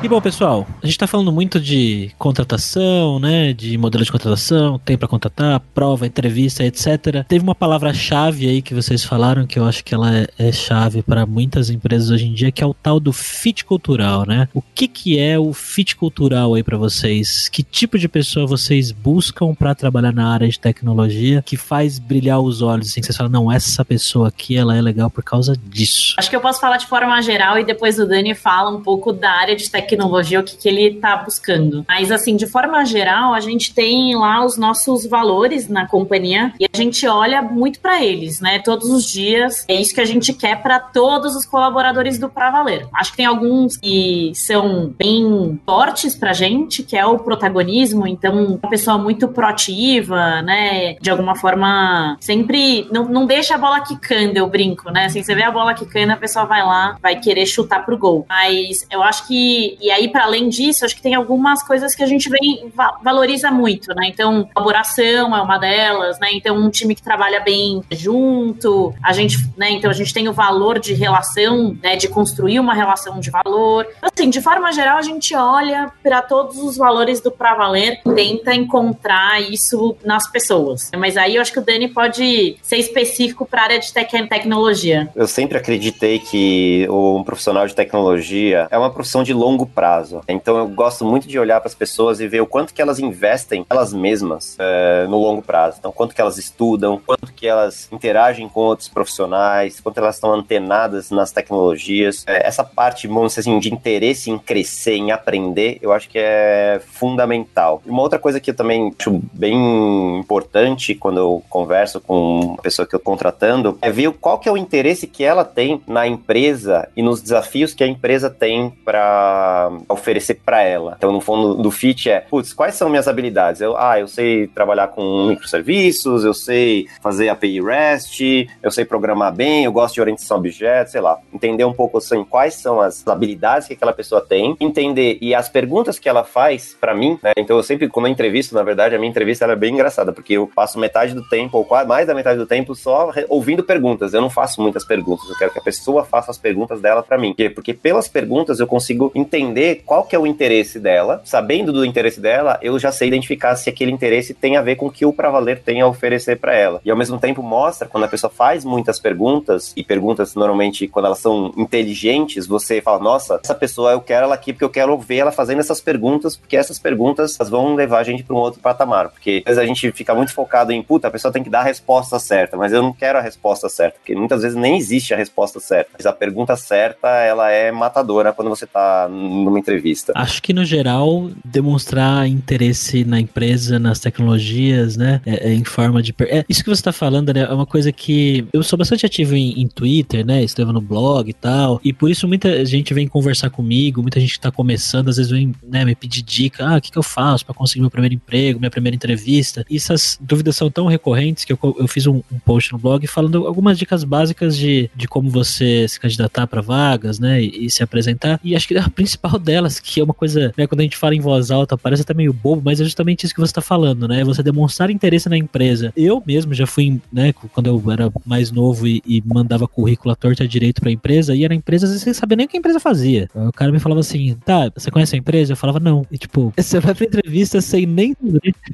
E 0.01 0.07
bom, 0.07 0.21
pessoal, 0.21 0.65
a 0.81 0.87
gente 0.87 0.95
está 0.95 1.09
falando 1.09 1.33
muito 1.33 1.59
de 1.59 2.13
contratação, 2.17 3.19
né? 3.19 3.53
De 3.53 3.77
modelo 3.77 4.05
de 4.05 4.13
contratação, 4.13 4.79
tem 4.79 4.97
para 4.97 5.09
contratar, 5.09 5.59
prova, 5.75 6.07
entrevista, 6.07 6.63
etc. 6.63 7.25
Teve 7.27 7.43
uma 7.43 7.55
palavra-chave 7.55 8.49
aí 8.49 8.63
que 8.63 8.73
vocês 8.73 9.03
falaram 9.03 9.45
que 9.45 9.59
eu 9.59 9.65
acho 9.65 9.85
que 9.85 9.93
ela 9.93 10.17
é, 10.17 10.29
é 10.39 10.53
chave 10.53 11.03
para 11.03 11.27
muitas 11.27 11.69
empresas 11.69 12.11
hoje 12.11 12.27
em 12.27 12.33
dia, 12.33 12.53
que 12.53 12.63
é 12.63 12.67
o 12.67 12.73
tal 12.73 13.01
do 13.01 13.13
fit 13.13 13.65
cultural, 13.65 14.25
né? 14.25 14.49
O 14.55 14.63
que 14.63 14.87
que 14.87 15.19
é 15.19 15.37
o 15.37 15.53
fit 15.53 15.97
cultural 15.97 16.55
aí 16.55 16.63
para 16.63 16.79
vocês? 16.79 17.49
Que 17.49 17.65
tipo 17.65 17.99
de 17.99 18.09
pessoa 18.09 18.47
vocês 18.47 18.93
buscam 18.93 19.53
para 19.53 19.75
trabalhar 19.75 20.13
na 20.13 20.33
área 20.33 20.49
de 20.49 20.61
tecnologia 20.61 21.43
que 21.45 21.57
faz 21.57 21.99
brilhar 21.99 22.41
os 22.41 22.63
olhos, 22.63 22.87
assim, 22.87 23.01
que 23.01 23.07
vocês 23.07 23.17
falam, 23.17 23.33
não, 23.33 23.51
essa 23.51 23.85
pessoa 23.85 24.29
aqui, 24.29 24.57
ela 24.57 24.77
é 24.77 24.81
legal 24.81 25.11
por 25.11 25.25
causa 25.25 25.57
disso? 25.57 26.15
Acho 26.17 26.31
que 26.31 26.37
eu 26.37 26.41
posso 26.41 26.61
falar 26.61 26.77
de 26.77 26.87
forma 26.87 27.21
geral 27.21 27.59
e 27.59 27.65
depois 27.65 27.99
o 27.99 28.07
Dani 28.07 28.33
fala 28.37 28.71
um 28.71 28.81
pouco 28.81 29.13
da 29.13 29.33
área 29.33 29.57
de 29.57 29.69
tecnologia 29.69 29.88
tecnologia, 29.89 30.41
o 30.41 30.43
que, 30.43 30.57
que 30.57 30.69
ele 30.69 30.97
está 30.97 31.17
buscando. 31.17 31.85
Mas, 31.89 32.11
assim, 32.11 32.37
de 32.37 32.47
forma 32.47 32.85
geral, 32.85 33.33
a 33.35 33.41
gente 33.41 33.75
tem 33.75 34.15
lá 34.15 34.45
os 34.45 34.57
nossos 34.57 35.07
valores 35.07 35.69
na 35.69 35.87
companhia 35.87 36.53
e 36.61 36.65
a 36.65 36.77
gente 36.77 37.07
olha 37.07 37.41
muito 37.41 37.81
para 37.81 38.05
eles, 38.05 38.41
né? 38.41 38.59
Todos 38.59 38.91
os 38.91 39.11
dias. 39.11 39.65
É 39.69 39.75
isso 39.75 39.95
que 39.95 40.01
a 40.01 40.05
gente 40.05 40.33
quer 40.33 40.63
para 40.63 40.79
todos 40.79 41.35
os 41.35 41.45
colaboradores 41.47 42.19
do 42.19 42.29
Pra 42.29 42.51
Valer. 42.51 42.87
Acho 42.95 43.13
que 43.13 43.17
tem 43.19 43.27
alguns 43.27 43.77
que 43.77 44.33
são 44.35 44.93
bem 44.99 45.59
fortes 45.65 46.15
pra 46.15 46.33
gente, 46.33 46.83
que 46.83 46.97
é 46.97 47.07
o 47.07 47.19
protagonismo. 47.19 48.07
Então, 48.07 48.59
uma 48.63 48.71
pessoa 48.71 48.99
muito 48.99 49.29
proativa, 49.29 50.43
né? 50.43 50.95
De 51.01 51.11
alguma 51.11 51.35
forma, 51.35 52.17
sempre 52.21 52.87
não, 52.93 53.05
não 53.05 53.27
deixa 53.27 53.55
a 53.55 53.59
bola 53.59 53.81
quicando, 53.81 54.37
eu 54.37 54.49
brinco, 54.49 54.91
né? 54.91 55.07
Assim, 55.07 55.23
você 55.23 55.35
vê 55.35 55.43
a 55.43 55.51
bola 55.51 55.75
quicando, 55.75 56.13
a 56.13 56.17
pessoa 56.17 56.45
vai 56.45 56.63
lá, 56.63 56.97
vai 57.01 57.17
querer 57.21 57.47
chutar 57.47 57.85
pro 57.85 57.99
gol. 57.99 58.27
Mas 58.29 58.87
eu 58.91 59.03
acho 59.03 59.27
que, 59.27 59.78
e 59.81 59.91
aí, 59.91 60.09
para 60.09 60.25
além 60.25 60.49
disso, 60.49 60.85
acho 60.85 60.95
que 60.95 61.03
tem 61.03 61.15
algumas 61.15 61.63
coisas 61.63 61.95
que 61.95 62.03
a 62.03 62.07
gente 62.07 62.29
vem, 62.29 62.73
valoriza 63.03 63.51
muito, 63.51 63.95
né? 63.95 64.09
Então, 64.09 64.49
colaboração 64.55 65.37
é 65.37 65.43
uma 65.43 65.59
delas, 65.59 66.19
né? 66.19 66.29
Então, 66.33 66.57
um 66.57 66.71
time 66.71 66.95
que 66.95 67.03
trabalha 67.03 67.41
bem 67.41 67.83
junto, 67.91 68.95
a 69.03 69.13
gente, 69.13 69.39
né? 69.57 69.71
Então, 69.71 69.91
a 69.91 69.95
gente 69.95 70.13
tem 70.13 70.29
o 70.29 70.33
valor 70.33 70.79
de 70.79 70.95
relação, 70.95 71.77
né? 71.83 71.97
De 71.97 72.09
construir 72.09 72.61
uma 72.61 72.75
relação 72.75 73.21
de 73.21 73.31
valor. 73.31 73.87
Assim, 74.03 74.31
de 74.31 74.41
forma 74.41 74.73
geral, 74.73 74.99
a 74.99 75.03
gente 75.03 75.35
olha 75.35 75.93
para 76.03 76.23
todos 76.23 76.59
os 76.59 76.77
valores 76.77 77.21
do 77.21 77.31
pra 77.31 77.55
valer, 77.55 78.01
tenta 78.15 78.55
encontrar 78.55 79.41
isso 79.41 79.97
nas 80.05 80.31
pessoas. 80.31 80.91
Mas 80.97 81.17
aí 81.17 81.37
eu 81.37 81.43
acho 81.43 81.53
que 81.53 81.59
o 81.59 81.65
Dani 81.65 81.89
pode 81.89 82.57
ser 82.63 82.77
específico 82.77 83.47
para 83.47 83.61
a 83.61 83.65
área 83.65 83.79
de 83.79 83.93
tec 83.93 84.09
tecnologia. 84.29 85.09
Eu 85.15 85.29
sempre 85.29 85.59
acreditei 85.59 86.19
que 86.19 86.89
um 86.91 87.23
profissional 87.23 87.67
de 87.67 87.75
tecnologia 87.75 88.67
é 88.71 88.79
uma 88.79 88.91
profissão 88.91 89.23
de 89.23 89.33
longo 89.33 89.67
prazo. 89.69 90.23
Então 90.29 90.57
eu 90.57 90.69
gosto 90.69 91.05
muito 91.05 91.29
de 91.29 91.39
olhar 91.39 91.61
para 91.61 91.69
as 91.69 91.75
pessoas 91.75 92.21
e 92.21 92.29
ver 92.29 92.41
o 92.41 92.47
quanto 92.47 92.75
que 92.75 92.83
elas 92.83 92.99
investem 92.99 93.65
elas 93.69 93.93
mesmas 93.93 94.57
é, 94.59 95.07
no 95.09 95.19
longo 95.19 95.43
prazo. 95.43 95.77
Então 95.79 95.93
quanto 95.93 96.15
que 96.15 96.21
elas 96.21 96.39
estudam, 96.39 97.01
quanto 97.05 97.33
que 97.33 97.47
elas 97.47 97.89
interagem 97.93 98.49
com 98.49 98.61
outros 98.61 98.89
profissionais, 98.89 99.81
quanto 99.81 99.99
elas 99.99 100.17
estão 100.17 100.33
antenadas 100.33 101.11
nas 101.11 101.33
tecnologias. 101.33 102.25
É, 102.27 102.47
essa 102.47 102.65
parte, 102.65 103.07
vamos 103.07 103.35
dizer 103.35 103.41
assim, 103.41 103.59
de 103.59 103.73
interesse 103.73 104.31
em 104.31 104.39
crescer, 104.39 104.95
em 104.95 105.11
aprender, 105.11 105.79
eu 105.81 105.93
acho 105.93 106.09
que 106.09 106.19
é 106.19 106.81
fundamental. 106.87 107.83
Uma 107.87 108.03
outra 108.03 108.19
coisa 108.19 108.41
que 108.41 108.51
eu 108.51 108.55
também 108.55 108.95
acho 108.99 109.21
bem 109.33 110.19
importante 110.19 110.95
quando 110.95 111.19
eu 111.19 111.43
converso 111.49 112.01
com 112.01 112.41
uma 112.41 112.63
pessoa 112.63 112.87
que 112.87 112.95
eu 112.95 112.99
tô 112.99 113.05
contratando 113.05 113.79
é 113.81 113.91
ver 113.91 114.13
qual 114.13 114.39
que 114.39 114.49
é 114.49 114.53
o 114.53 114.57
interesse 114.57 115.07
que 115.07 115.25
ela 115.25 115.45
tem 115.45 115.81
na 115.87 116.07
empresa 116.07 116.89
e 116.97 117.03
nos 117.03 117.21
desafios 117.21 117.75
que 117.75 117.83
a 117.83 117.87
empresa 117.87 118.29
tem 118.29 118.71
para 118.85 119.58
oferecer 119.89 120.41
para 120.45 120.63
ela. 120.63 120.95
Então, 120.97 121.13
no 121.13 121.21
fundo 121.21 121.55
do 121.55 121.71
fit 121.71 122.11
é, 122.11 122.21
putz, 122.21 122.53
quais 122.53 122.75
são 122.75 122.89
minhas 122.89 123.09
habilidades? 123.09 123.61
Eu, 123.61 123.77
ah, 123.77 123.99
eu 123.99 124.09
sei 124.09 124.47
trabalhar 124.49 124.89
com 124.89 125.27
microserviços, 125.29 126.25
eu 126.25 126.35
sei 126.35 126.87
fazer 127.01 127.29
API 127.29 127.61
REST, 127.61 128.49
eu 128.63 128.71
sei 128.71 128.85
programar 128.85 129.35
bem, 129.35 129.65
eu 129.65 129.73
gosto 129.73 129.95
de 129.95 130.01
orientação 130.01 130.37
a 130.37 130.41
objetos, 130.41 130.93
sei 130.93 131.01
lá. 131.01 131.19
Entender 131.33 131.65
um 131.65 131.73
pouco 131.73 131.99
assim, 131.99 132.25
quais 132.25 132.55
são 132.55 132.81
as 132.81 133.07
habilidades 133.07 133.69
que 133.69 133.75
aquela 133.75 133.93
pessoa 133.93 134.21
tem, 134.21 134.57
entender 134.61 135.19
e 135.21 135.35
as 135.35 135.49
perguntas 135.49 135.99
que 135.99 136.09
ela 136.09 136.25
faz 136.25 136.77
para 136.81 136.95
mim, 136.95 137.19
né? 137.23 137.33
Então, 137.37 137.57
eu 137.57 137.63
sempre, 137.63 137.89
quando 137.89 138.07
eu 138.07 138.13
entrevisto, 138.13 138.55
na 138.55 138.63
verdade, 138.63 138.95
a 138.95 138.99
minha 138.99 139.11
entrevista 139.11 139.45
é 139.45 139.57
bem 139.57 139.75
engraçada, 139.75 140.13
porque 140.13 140.35
eu 140.35 140.51
passo 140.55 140.79
metade 140.79 141.15
do 141.15 141.27
tempo, 141.29 141.59
ou 141.59 141.65
quase 141.65 141.89
mais 141.89 142.07
da 142.07 142.15
metade 142.15 142.39
do 142.39 142.47
tempo, 142.47 142.75
só 142.75 143.13
ouvindo 143.29 143.63
perguntas. 143.63 144.15
Eu 144.15 144.21
não 144.21 144.31
faço 144.31 144.61
muitas 144.61 144.85
perguntas, 144.85 145.29
eu 145.29 145.37
quero 145.37 145.51
que 145.51 145.59
a 145.59 145.63
pessoa 145.63 146.05
faça 146.05 146.31
as 146.31 146.39
perguntas 146.39 146.81
dela 146.81 147.03
para 147.03 147.19
mim. 147.19 147.35
Porque 147.55 147.73
pelas 147.73 148.09
perguntas 148.09 148.61
eu 148.61 148.67
consigo 148.67 149.11
entender 149.15 149.48
qual 149.85 150.05
que 150.05 150.15
é 150.15 150.19
o 150.19 150.27
interesse 150.27 150.79
dela. 150.79 151.21
Sabendo 151.25 151.73
do 151.73 151.85
interesse 151.85 152.21
dela, 152.21 152.59
eu 152.63 152.79
já 152.79 152.93
sei 152.93 153.09
identificar 153.09 153.57
se 153.57 153.69
aquele 153.69 153.91
interesse 153.91 154.35
tem 154.35 154.57
a 154.57 154.63
ver 154.63 154.77
com 154.77 154.87
o 154.87 154.91
que 154.91 155.07
o 155.07 155.13
Pra 155.13 155.31
Valer 155.31 155.63
tem 155.63 155.81
a 155.81 155.87
oferecer 155.87 156.39
para 156.39 156.55
ela. 156.55 156.81
E 156.85 156.91
ao 156.91 156.97
mesmo 156.97 157.19
tempo 157.19 157.43
mostra, 157.43 157.89
quando 157.89 158.05
a 158.05 158.09
pessoa 158.09 158.31
faz 158.31 158.65
muitas 158.65 158.99
perguntas, 159.01 159.73
e 159.77 159.83
perguntas 159.83 160.35
normalmente 160.35 160.87
quando 160.89 161.07
elas 161.07 161.19
são 161.19 161.53
inteligentes, 161.57 162.47
você 162.47 162.81
fala, 162.81 162.99
nossa, 162.99 163.41
essa 163.43 163.55
pessoa 163.55 163.93
eu 163.93 164.01
quero 164.01 164.25
ela 164.25 164.35
aqui 164.35 164.53
porque 164.53 164.65
eu 164.65 164.71
quero 164.71 164.97
ver 164.99 165.19
ela 165.19 165.33
fazendo 165.33 165.61
essas 165.61 165.81
perguntas, 165.81 166.37
porque 166.37 166.57
essas 166.57 166.79
perguntas 166.79 167.37
vão 167.49 167.75
levar 167.75 167.99
a 167.99 168.03
gente 168.03 168.23
para 168.23 168.35
um 168.35 168.39
outro 168.39 168.61
patamar. 168.61 169.09
Porque 169.09 169.43
às 169.45 169.57
vezes 169.57 169.63
a 169.63 169.67
gente 169.67 169.93
fica 169.93 170.15
muito 170.15 170.33
focado 170.33 170.73
em, 170.73 170.83
puta, 170.83 171.09
a 171.09 171.11
pessoa 171.11 171.33
tem 171.33 171.43
que 171.43 171.51
dar 171.51 171.61
a 171.61 171.65
resposta 171.65 172.19
certa, 172.19 172.57
mas 172.57 172.73
eu 172.73 172.83
não 172.83 172.93
quero 172.93 173.19
a 173.19 173.23
resposta 173.23 173.69
certa, 173.69 173.99
porque 173.99 174.15
muitas 174.15 174.43
vezes 174.43 174.57
nem 174.57 174.77
existe 174.77 175.15
a 175.15 175.17
resposta 175.17 175.61
certa. 175.61 175.91
Mas 175.97 176.07
a 176.07 176.13
pergunta 176.13 176.57
certa, 176.57 177.09
ela 177.09 177.51
é 177.51 177.71
matadora 177.71 178.33
quando 178.33 178.49
você 178.49 178.67
tá 178.67 179.09
numa 179.45 179.59
entrevista. 179.59 180.13
Acho 180.15 180.43
que 180.43 180.53
no 180.53 180.65
geral, 180.65 181.31
demonstrar 181.45 182.27
interesse 182.29 183.05
na 183.05 183.21
empresa, 183.21 183.79
nas 183.79 184.01
tecnologias, 184.01 184.97
né, 184.97 185.21
é, 185.25 185.51
é 185.51 185.55
em 185.55 185.65
forma 185.65 186.03
de... 186.03 186.15
É, 186.21 186.45
isso 186.49 186.63
que 186.63 186.71
você 186.71 186.83
tá 186.83 186.93
falando, 186.93 187.33
né, 187.33 187.41
é 187.41 187.53
uma 187.53 187.67
coisa 187.67 187.93
que 187.93 188.47
eu 188.53 188.63
sou 188.63 188.79
bastante 188.79 189.07
ativo 189.07 189.35
em, 189.35 189.61
em 189.61 189.67
Twitter, 189.67 190.25
né, 190.25 190.43
escrevo 190.43 190.73
no 190.73 190.81
blog 190.81 191.29
e 191.29 191.33
tal, 191.33 191.81
e 191.85 191.93
por 191.93 192.11
isso 192.11 192.27
muita 192.27 192.65
gente 192.65 192.93
vem 192.95 193.07
conversar 193.07 193.51
comigo, 193.51 194.03
muita 194.03 194.21
gente 194.21 194.35
que 194.35 194.41
tá 194.41 194.51
começando, 194.51 195.09
às 195.09 195.17
vezes 195.17 195.31
vem, 195.31 195.55
né, 195.67 195.85
me 195.85 195.95
pedir 195.95 196.23
dica, 196.23 196.67
ah, 196.67 196.77
o 196.77 196.81
que 196.81 196.91
que 196.91 196.99
eu 196.99 197.03
faço 197.03 197.45
para 197.45 197.55
conseguir 197.55 197.81
meu 197.81 197.91
primeiro 197.91 198.15
emprego, 198.15 198.59
minha 198.59 198.71
primeira 198.71 198.95
entrevista, 198.95 199.65
e 199.69 199.77
essas 199.77 200.19
dúvidas 200.21 200.57
são 200.57 200.71
tão 200.71 200.87
recorrentes 200.87 201.45
que 201.45 201.53
eu, 201.53 201.59
eu 201.79 201.89
fiz 201.89 202.07
um, 202.07 202.17
um, 202.33 202.39
post 202.45 202.73
no 202.73 202.79
blog 202.79 203.07
falando 203.07 203.47
algumas 203.47 203.79
dicas 203.79 204.05
básicas 204.05 204.57
de, 204.57 204.91
de 204.95 205.07
como 205.09 205.31
você 205.31 205.87
se 205.89 205.99
candidatar 205.99 206.47
para 206.47 206.61
vagas, 206.61 207.19
né, 207.19 207.43
e, 207.43 207.67
e, 207.67 207.71
se 207.71 207.83
apresentar. 207.83 208.41
E 208.43 208.55
acho 208.55 208.67
que 208.67 208.77
a 208.77 208.89
principal 208.89 209.28
delas, 209.37 209.81
que 209.81 210.01
é 210.01 210.05
uma 210.05 210.15
coisa, 210.15 210.53
né, 210.57 210.67
quando 210.67 210.81
a 210.81 210.85
gente 210.85 210.97
fala 210.97 211.15
em 211.15 211.21
voz 211.21 211.51
alta, 211.51 211.77
parece 211.77 212.03
até 212.03 212.15
meio 212.15 212.33
bobo, 212.33 212.63
mas 212.65 212.81
é 212.81 212.85
justamente 212.85 213.25
isso 213.25 213.35
que 213.35 213.41
você 213.41 213.51
está 213.51 213.61
falando, 213.61 214.07
né, 214.07 214.23
você 214.23 214.43
demonstrar 214.43 214.91
interesse 214.91 215.29
na 215.29 215.37
empresa. 215.37 215.93
Eu 215.97 216.23
mesmo 216.25 216.55
já 216.55 216.67
fui, 216.67 217.01
né, 217.13 217.33
quando 217.53 217.67
eu 217.67 217.91
era 217.91 218.13
mais 218.25 218.53
novo 218.53 218.87
e, 218.87 219.03
e 219.05 219.23
mandava 219.27 219.67
currículo 219.67 220.13
à 220.13 220.17
torta 220.17 220.47
direito 220.47 220.81
para 220.81 220.91
a 220.91 220.93
empresa, 220.93 221.35
ia 221.35 221.49
na 221.49 221.55
empresa 221.55 221.87
sem 221.99 222.15
saber 222.15 222.37
nem 222.37 222.47
o 222.47 222.49
que 222.49 222.57
a 222.57 222.61
empresa 222.61 222.79
fazia. 222.79 223.29
O 223.35 223.53
cara 223.53 223.73
me 223.73 223.81
falava 223.81 224.01
assim, 224.01 224.37
tá, 224.45 224.71
você 224.75 224.91
conhece 224.91 225.17
a 225.17 225.19
empresa? 225.19 225.53
Eu 225.53 225.57
falava, 225.57 225.81
não. 225.81 226.07
E 226.11 226.19
tipo, 226.19 226.53
você 226.57 226.79
vai 226.79 226.95
pra 226.95 227.05
entrevista 227.05 227.61
sem 227.61 227.87
nem 227.87 228.15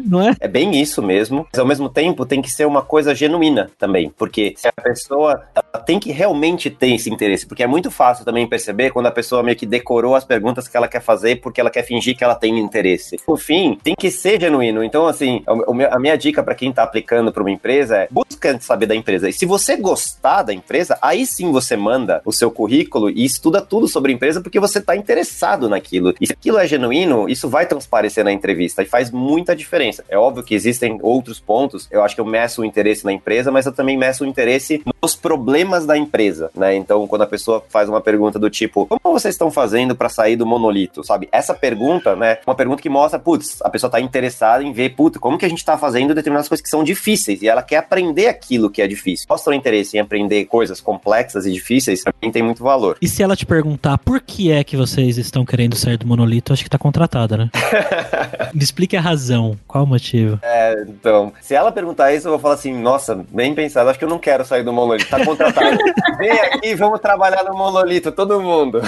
não 0.04 0.20
é? 0.20 0.34
É 0.40 0.48
bem 0.48 0.80
isso 0.80 1.02
mesmo, 1.02 1.46
mas 1.52 1.58
ao 1.58 1.66
mesmo 1.66 1.88
tempo 1.88 2.26
tem 2.26 2.42
que 2.42 2.50
ser 2.50 2.66
uma 2.66 2.82
coisa 2.82 3.14
genuína 3.14 3.70
também, 3.78 4.10
porque 4.16 4.54
se 4.56 4.68
a 4.68 4.72
pessoa 4.72 5.42
tem 5.86 5.98
que 5.98 6.10
realmente 6.10 6.70
ter 6.70 6.94
esse 6.94 7.10
interesse, 7.10 7.46
porque 7.46 7.62
é 7.62 7.66
muito 7.66 7.90
fácil 7.90 8.24
também 8.24 8.46
perceber 8.46 8.90
quando 8.90 9.06
a 9.06 9.10
pessoa 9.10 9.42
meio 9.42 9.56
que 9.56 9.66
decorou 9.66 10.14
as 10.14 10.24
perguntas 10.34 10.66
que 10.66 10.76
ela 10.76 10.88
quer 10.88 11.00
fazer 11.00 11.36
porque 11.36 11.60
ela 11.60 11.70
quer 11.70 11.84
fingir 11.84 12.16
que 12.16 12.24
ela 12.24 12.34
tem 12.34 12.58
interesse. 12.58 13.20
No 13.28 13.36
fim, 13.36 13.78
tem 13.84 13.94
que 13.94 14.10
ser 14.10 14.40
genuíno. 14.40 14.82
Então, 14.82 15.06
assim, 15.06 15.44
a 15.90 15.98
minha 16.00 16.16
dica 16.16 16.42
para 16.42 16.56
quem 16.56 16.72
tá 16.72 16.82
aplicando 16.82 17.32
para 17.32 17.40
uma 17.40 17.52
empresa 17.52 17.98
é 17.98 18.08
busca 18.10 18.58
saber 18.60 18.86
da 18.86 18.96
empresa. 18.96 19.28
E 19.28 19.32
se 19.32 19.46
você 19.46 19.76
gostar 19.76 20.42
da 20.42 20.52
empresa, 20.52 20.98
aí 21.00 21.24
sim 21.24 21.52
você 21.52 21.76
manda 21.76 22.20
o 22.24 22.32
seu 22.32 22.50
currículo 22.50 23.08
e 23.08 23.24
estuda 23.24 23.60
tudo 23.60 23.86
sobre 23.86 24.10
a 24.10 24.14
empresa 24.14 24.40
porque 24.40 24.58
você 24.58 24.80
tá 24.80 24.96
interessado 24.96 25.68
naquilo. 25.68 26.12
E 26.20 26.26
se 26.26 26.32
aquilo 26.32 26.58
é 26.58 26.66
genuíno, 26.66 27.28
isso 27.28 27.48
vai 27.48 27.64
transparecer 27.64 28.24
na 28.24 28.32
entrevista 28.32 28.82
e 28.82 28.86
faz 28.86 29.12
muita 29.12 29.54
diferença. 29.54 30.04
É 30.08 30.18
óbvio 30.18 30.42
que 30.42 30.54
existem 30.56 30.98
outros 31.00 31.38
pontos. 31.38 31.86
Eu 31.92 32.02
acho 32.02 32.16
que 32.16 32.20
eu 32.20 32.24
meço 32.24 32.62
o 32.62 32.64
interesse 32.64 33.04
na 33.04 33.12
empresa, 33.12 33.52
mas 33.52 33.66
eu 33.66 33.72
também 33.72 33.96
meço 33.96 34.24
o 34.24 34.26
interesse 34.26 34.82
nos 35.00 35.14
problemas 35.14 35.86
da 35.86 35.96
empresa, 35.96 36.50
né? 36.56 36.74
Então, 36.74 37.06
quando 37.06 37.22
a 37.22 37.26
pessoa 37.26 37.62
faz 37.68 37.88
uma 37.88 38.00
pergunta 38.00 38.36
do 38.36 38.50
tipo, 38.50 38.86
como 38.86 39.18
vocês 39.18 39.34
estão 39.34 39.50
fazendo 39.50 39.94
para 39.94 40.08
sair 40.08 40.23
do 40.36 40.46
monolito, 40.46 41.04
sabe? 41.04 41.28
Essa 41.30 41.54
pergunta, 41.54 42.16
né? 42.16 42.38
Uma 42.46 42.54
pergunta 42.54 42.82
que 42.82 42.88
mostra, 42.88 43.18
putz, 43.18 43.60
a 43.62 43.68
pessoa 43.68 43.90
tá 43.90 44.00
interessada 44.00 44.64
em 44.64 44.72
ver, 44.72 44.90
puta, 44.90 45.18
como 45.18 45.36
que 45.36 45.44
a 45.44 45.48
gente 45.48 45.64
tá 45.64 45.76
fazendo 45.76 46.14
determinadas 46.14 46.48
coisas 46.48 46.62
que 46.62 46.70
são 46.70 46.82
difíceis 46.82 47.42
e 47.42 47.48
ela 47.48 47.62
quer 47.62 47.76
aprender 47.76 48.28
aquilo 48.28 48.70
que 48.70 48.80
é 48.80 48.86
difícil. 48.86 49.26
Mostra 49.28 49.52
o 49.52 49.54
interesse 49.54 49.96
em 49.96 50.00
aprender 50.00 50.46
coisas 50.46 50.80
complexas 50.80 51.46
e 51.46 51.52
difíceis, 51.52 52.02
pra 52.02 52.14
mim 52.22 52.32
tem 52.32 52.42
muito 52.42 52.62
valor. 52.62 52.96
E 53.00 53.08
se 53.08 53.22
ela 53.22 53.36
te 53.36 53.44
perguntar 53.44 53.98
por 53.98 54.20
que 54.20 54.50
é 54.50 54.64
que 54.64 54.76
vocês 54.76 55.18
estão 55.18 55.44
querendo 55.44 55.76
sair 55.76 55.98
do 55.98 56.06
monolito, 56.06 56.52
acho 56.52 56.64
que 56.64 56.70
tá 56.70 56.78
contratada, 56.78 57.36
né? 57.36 57.50
Me 58.54 58.62
explique 58.62 58.96
a 58.96 59.00
razão. 59.00 59.56
Qual 59.66 59.84
o 59.84 59.86
motivo? 59.86 60.38
É, 60.42 60.84
então, 60.88 61.32
se 61.40 61.54
ela 61.54 61.72
perguntar 61.72 62.12
isso, 62.12 62.28
eu 62.28 62.32
vou 62.32 62.40
falar 62.40 62.54
assim, 62.54 62.72
nossa, 62.72 63.24
bem 63.30 63.54
pensado, 63.54 63.90
acho 63.90 63.98
que 63.98 64.04
eu 64.04 64.08
não 64.08 64.18
quero 64.18 64.44
sair 64.44 64.62
do 64.62 64.72
monolito, 64.72 65.10
tá 65.10 65.24
contratado. 65.24 65.76
Vem 66.18 66.30
aqui, 66.30 66.74
vamos 66.74 67.00
trabalhar 67.00 67.44
no 67.44 67.56
monolito, 67.56 68.12
todo 68.12 68.40
mundo. 68.40 68.80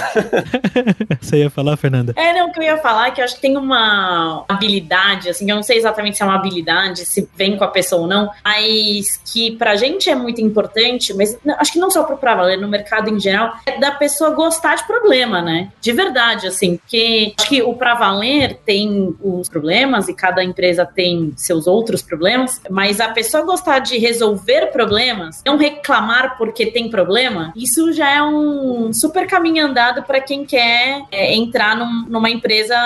Você 1.26 1.38
ia 1.38 1.50
falar, 1.50 1.76
Fernanda? 1.76 2.12
É, 2.14 2.32
não, 2.32 2.48
o 2.48 2.52
que 2.52 2.60
eu 2.60 2.62
ia 2.62 2.78
falar 2.78 3.08
é 3.08 3.10
que 3.10 3.20
eu 3.20 3.24
acho 3.24 3.34
que 3.34 3.40
tem 3.40 3.56
uma 3.56 4.44
habilidade, 4.48 5.28
assim, 5.28 5.50
eu 5.50 5.56
não 5.56 5.62
sei 5.62 5.76
exatamente 5.76 6.16
se 6.16 6.22
é 6.22 6.26
uma 6.26 6.36
habilidade, 6.36 7.04
se 7.04 7.28
vem 7.34 7.56
com 7.56 7.64
a 7.64 7.68
pessoa 7.68 8.02
ou 8.02 8.06
não, 8.06 8.30
mas 8.44 9.20
que 9.24 9.50
pra 9.56 9.74
gente 9.74 10.08
é 10.08 10.14
muito 10.14 10.40
importante, 10.40 11.12
mas 11.14 11.36
acho 11.58 11.72
que 11.72 11.80
não 11.80 11.90
só 11.90 12.04
pro 12.04 12.16
Pravaler, 12.16 12.60
no 12.60 12.68
mercado 12.68 13.10
em 13.10 13.18
geral, 13.18 13.54
é 13.66 13.76
da 13.76 13.90
pessoa 13.90 14.30
gostar 14.30 14.76
de 14.76 14.86
problema, 14.86 15.42
né? 15.42 15.72
De 15.80 15.90
verdade, 15.90 16.46
assim, 16.46 16.76
porque 16.76 17.34
acho 17.36 17.48
que 17.48 17.60
o 17.60 17.74
Pravaler 17.74 18.60
tem 18.64 19.16
os 19.20 19.48
problemas 19.48 20.06
e 20.06 20.14
cada 20.14 20.44
empresa 20.44 20.86
tem 20.86 21.32
seus 21.36 21.66
outros 21.66 22.02
problemas, 22.02 22.62
mas 22.70 23.00
a 23.00 23.08
pessoa 23.08 23.42
gostar 23.42 23.80
de 23.80 23.98
resolver 23.98 24.66
problemas, 24.66 25.42
não 25.44 25.56
reclamar 25.56 26.38
porque 26.38 26.66
tem 26.66 26.88
problema, 26.88 27.52
isso 27.56 27.92
já 27.92 28.14
é 28.14 28.22
um 28.22 28.92
super 28.92 29.26
caminho 29.26 29.66
andado 29.66 30.04
para 30.04 30.20
quem 30.20 30.44
quer 30.44 31.02
é, 31.16 31.34
entrar 31.34 31.74
num, 31.74 32.06
numa 32.08 32.28
empresa 32.28 32.76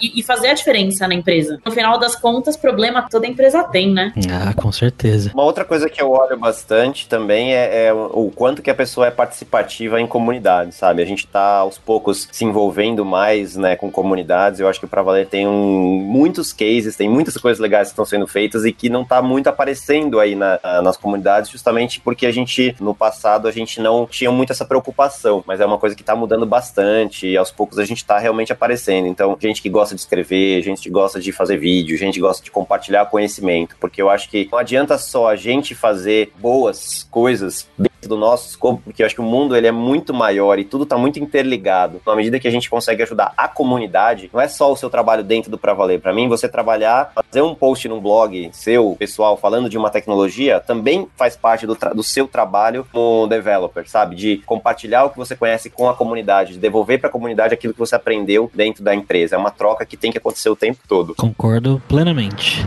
e, 0.00 0.20
e, 0.20 0.22
fazer 0.22 0.48
a 0.48 0.54
diferença 0.54 1.08
na 1.08 1.14
empresa. 1.14 1.58
No 1.64 1.72
final 1.72 1.98
das 1.98 2.14
contas, 2.14 2.56
problema 2.56 3.08
toda 3.10 3.26
empresa 3.26 3.64
tem, 3.64 3.92
né? 3.92 4.12
Ah, 4.30 4.52
com 4.52 4.70
certeza. 4.70 5.30
Uma 5.32 5.44
outra 5.44 5.64
coisa 5.64 5.88
que 5.88 6.00
eu 6.00 6.10
olho 6.10 6.36
bastante 6.38 7.08
também 7.08 7.54
é, 7.54 7.86
é 7.86 7.92
o 7.92 8.30
quanto 8.34 8.60
que 8.60 8.70
a 8.70 8.74
pessoa 8.74 9.06
é 9.06 9.10
participativa 9.10 9.98
em 9.98 10.06
comunidade, 10.06 10.74
sabe? 10.74 11.02
A 11.02 11.06
gente 11.06 11.26
tá 11.26 11.58
aos 11.58 11.78
poucos 11.78 12.28
se 12.30 12.44
envolvendo 12.44 13.04
mais, 13.04 13.56
né, 13.56 13.74
com 13.74 13.90
comunidades. 13.90 14.60
Eu 14.60 14.68
acho 14.68 14.78
que 14.78 14.84
o 14.84 14.88
Pra 14.88 15.02
Valer 15.02 15.26
tem 15.26 15.46
um, 15.46 15.98
muitos 16.02 16.52
cases, 16.52 16.94
tem 16.94 17.08
muitas 17.08 17.36
coisas 17.36 17.58
legais 17.58 17.88
que 17.88 17.92
estão 17.92 18.04
sendo 18.04 18.26
feitas 18.26 18.66
e 18.66 18.72
que 18.72 18.90
não 18.90 19.04
tá 19.04 19.22
muito 19.22 19.48
aparecendo 19.48 20.20
aí 20.20 20.34
na, 20.34 20.60
nas 20.82 20.96
comunidades, 20.96 21.50
justamente 21.50 22.00
porque 22.00 22.26
a 22.26 22.32
gente, 22.32 22.76
no 22.80 22.94
passado, 22.94 23.48
a 23.48 23.50
gente 23.50 23.80
não 23.80 24.06
tinha 24.06 24.30
muito 24.30 24.52
essa 24.52 24.64
preocupação, 24.64 25.42
mas 25.46 25.60
é 25.60 25.66
uma 25.66 25.78
coisa 25.78 25.96
que 25.96 26.04
tá 26.04 26.14
mudando 26.14 26.44
bastante 26.44 27.26
e 27.26 27.36
aos 27.36 27.50
poucos 27.50 27.77
a 27.78 27.84
gente 27.84 28.04
tá 28.04 28.18
realmente 28.18 28.52
aparecendo. 28.52 29.06
Então, 29.06 29.36
gente 29.40 29.62
que 29.62 29.68
gosta 29.68 29.94
de 29.94 30.00
escrever, 30.00 30.62
gente 30.62 30.82
que 30.82 30.90
gosta 30.90 31.20
de 31.20 31.32
fazer 31.32 31.56
vídeo, 31.56 31.96
gente 31.96 32.14
que 32.14 32.20
gosta 32.20 32.42
de 32.42 32.50
compartilhar 32.50 33.06
conhecimento, 33.06 33.76
porque 33.80 34.00
eu 34.00 34.10
acho 34.10 34.28
que 34.28 34.48
não 34.50 34.58
adianta 34.58 34.98
só 34.98 35.28
a 35.28 35.36
gente 35.36 35.74
fazer 35.74 36.32
boas 36.38 37.06
coisas 37.10 37.68
do 38.06 38.16
nosso 38.16 38.48
escopo, 38.50 38.82
porque 38.84 39.02
eu 39.02 39.06
acho 39.06 39.14
que 39.14 39.20
o 39.20 39.24
mundo 39.24 39.56
ele 39.56 39.66
é 39.66 39.72
muito 39.72 40.14
maior 40.14 40.58
e 40.58 40.64
tudo 40.64 40.84
está 40.84 40.96
muito 40.96 41.18
interligado. 41.18 42.00
Na 42.06 42.14
medida 42.14 42.38
que 42.38 42.46
a 42.46 42.50
gente 42.50 42.70
consegue 42.70 43.02
ajudar 43.02 43.32
a 43.36 43.48
comunidade, 43.48 44.30
não 44.32 44.40
é 44.40 44.48
só 44.48 44.72
o 44.72 44.76
seu 44.76 44.90
trabalho 44.90 45.24
dentro 45.24 45.50
do 45.50 45.58
Pra 45.58 45.74
Valer. 45.74 46.00
Para 46.00 46.12
mim, 46.12 46.28
você 46.28 46.48
trabalhar, 46.48 47.12
fazer 47.14 47.42
um 47.42 47.54
post 47.54 47.88
num 47.88 48.00
blog 48.00 48.50
seu, 48.52 48.96
pessoal, 48.98 49.36
falando 49.36 49.68
de 49.68 49.76
uma 49.76 49.90
tecnologia, 49.90 50.60
também 50.60 51.08
faz 51.16 51.36
parte 51.36 51.66
do, 51.66 51.76
do 51.94 52.02
seu 52.02 52.28
trabalho 52.28 52.86
como 52.92 53.26
developer, 53.26 53.88
sabe? 53.88 54.14
De 54.14 54.38
compartilhar 54.46 55.04
o 55.04 55.10
que 55.10 55.18
você 55.18 55.34
conhece 55.34 55.70
com 55.70 55.88
a 55.88 55.94
comunidade, 55.94 56.54
de 56.54 56.58
devolver 56.58 57.00
para 57.00 57.08
a 57.08 57.12
comunidade 57.12 57.54
aquilo 57.54 57.72
que 57.72 57.78
você 57.78 57.94
aprendeu 57.94 58.50
dentro 58.54 58.82
da 58.84 58.94
empresa. 58.94 59.36
É 59.36 59.38
uma 59.38 59.50
troca 59.50 59.84
que 59.84 59.96
tem 59.96 60.12
que 60.12 60.18
acontecer 60.18 60.50
o 60.50 60.56
tempo 60.56 60.80
todo. 60.86 61.14
Concordo 61.14 61.82
plenamente. 61.88 62.66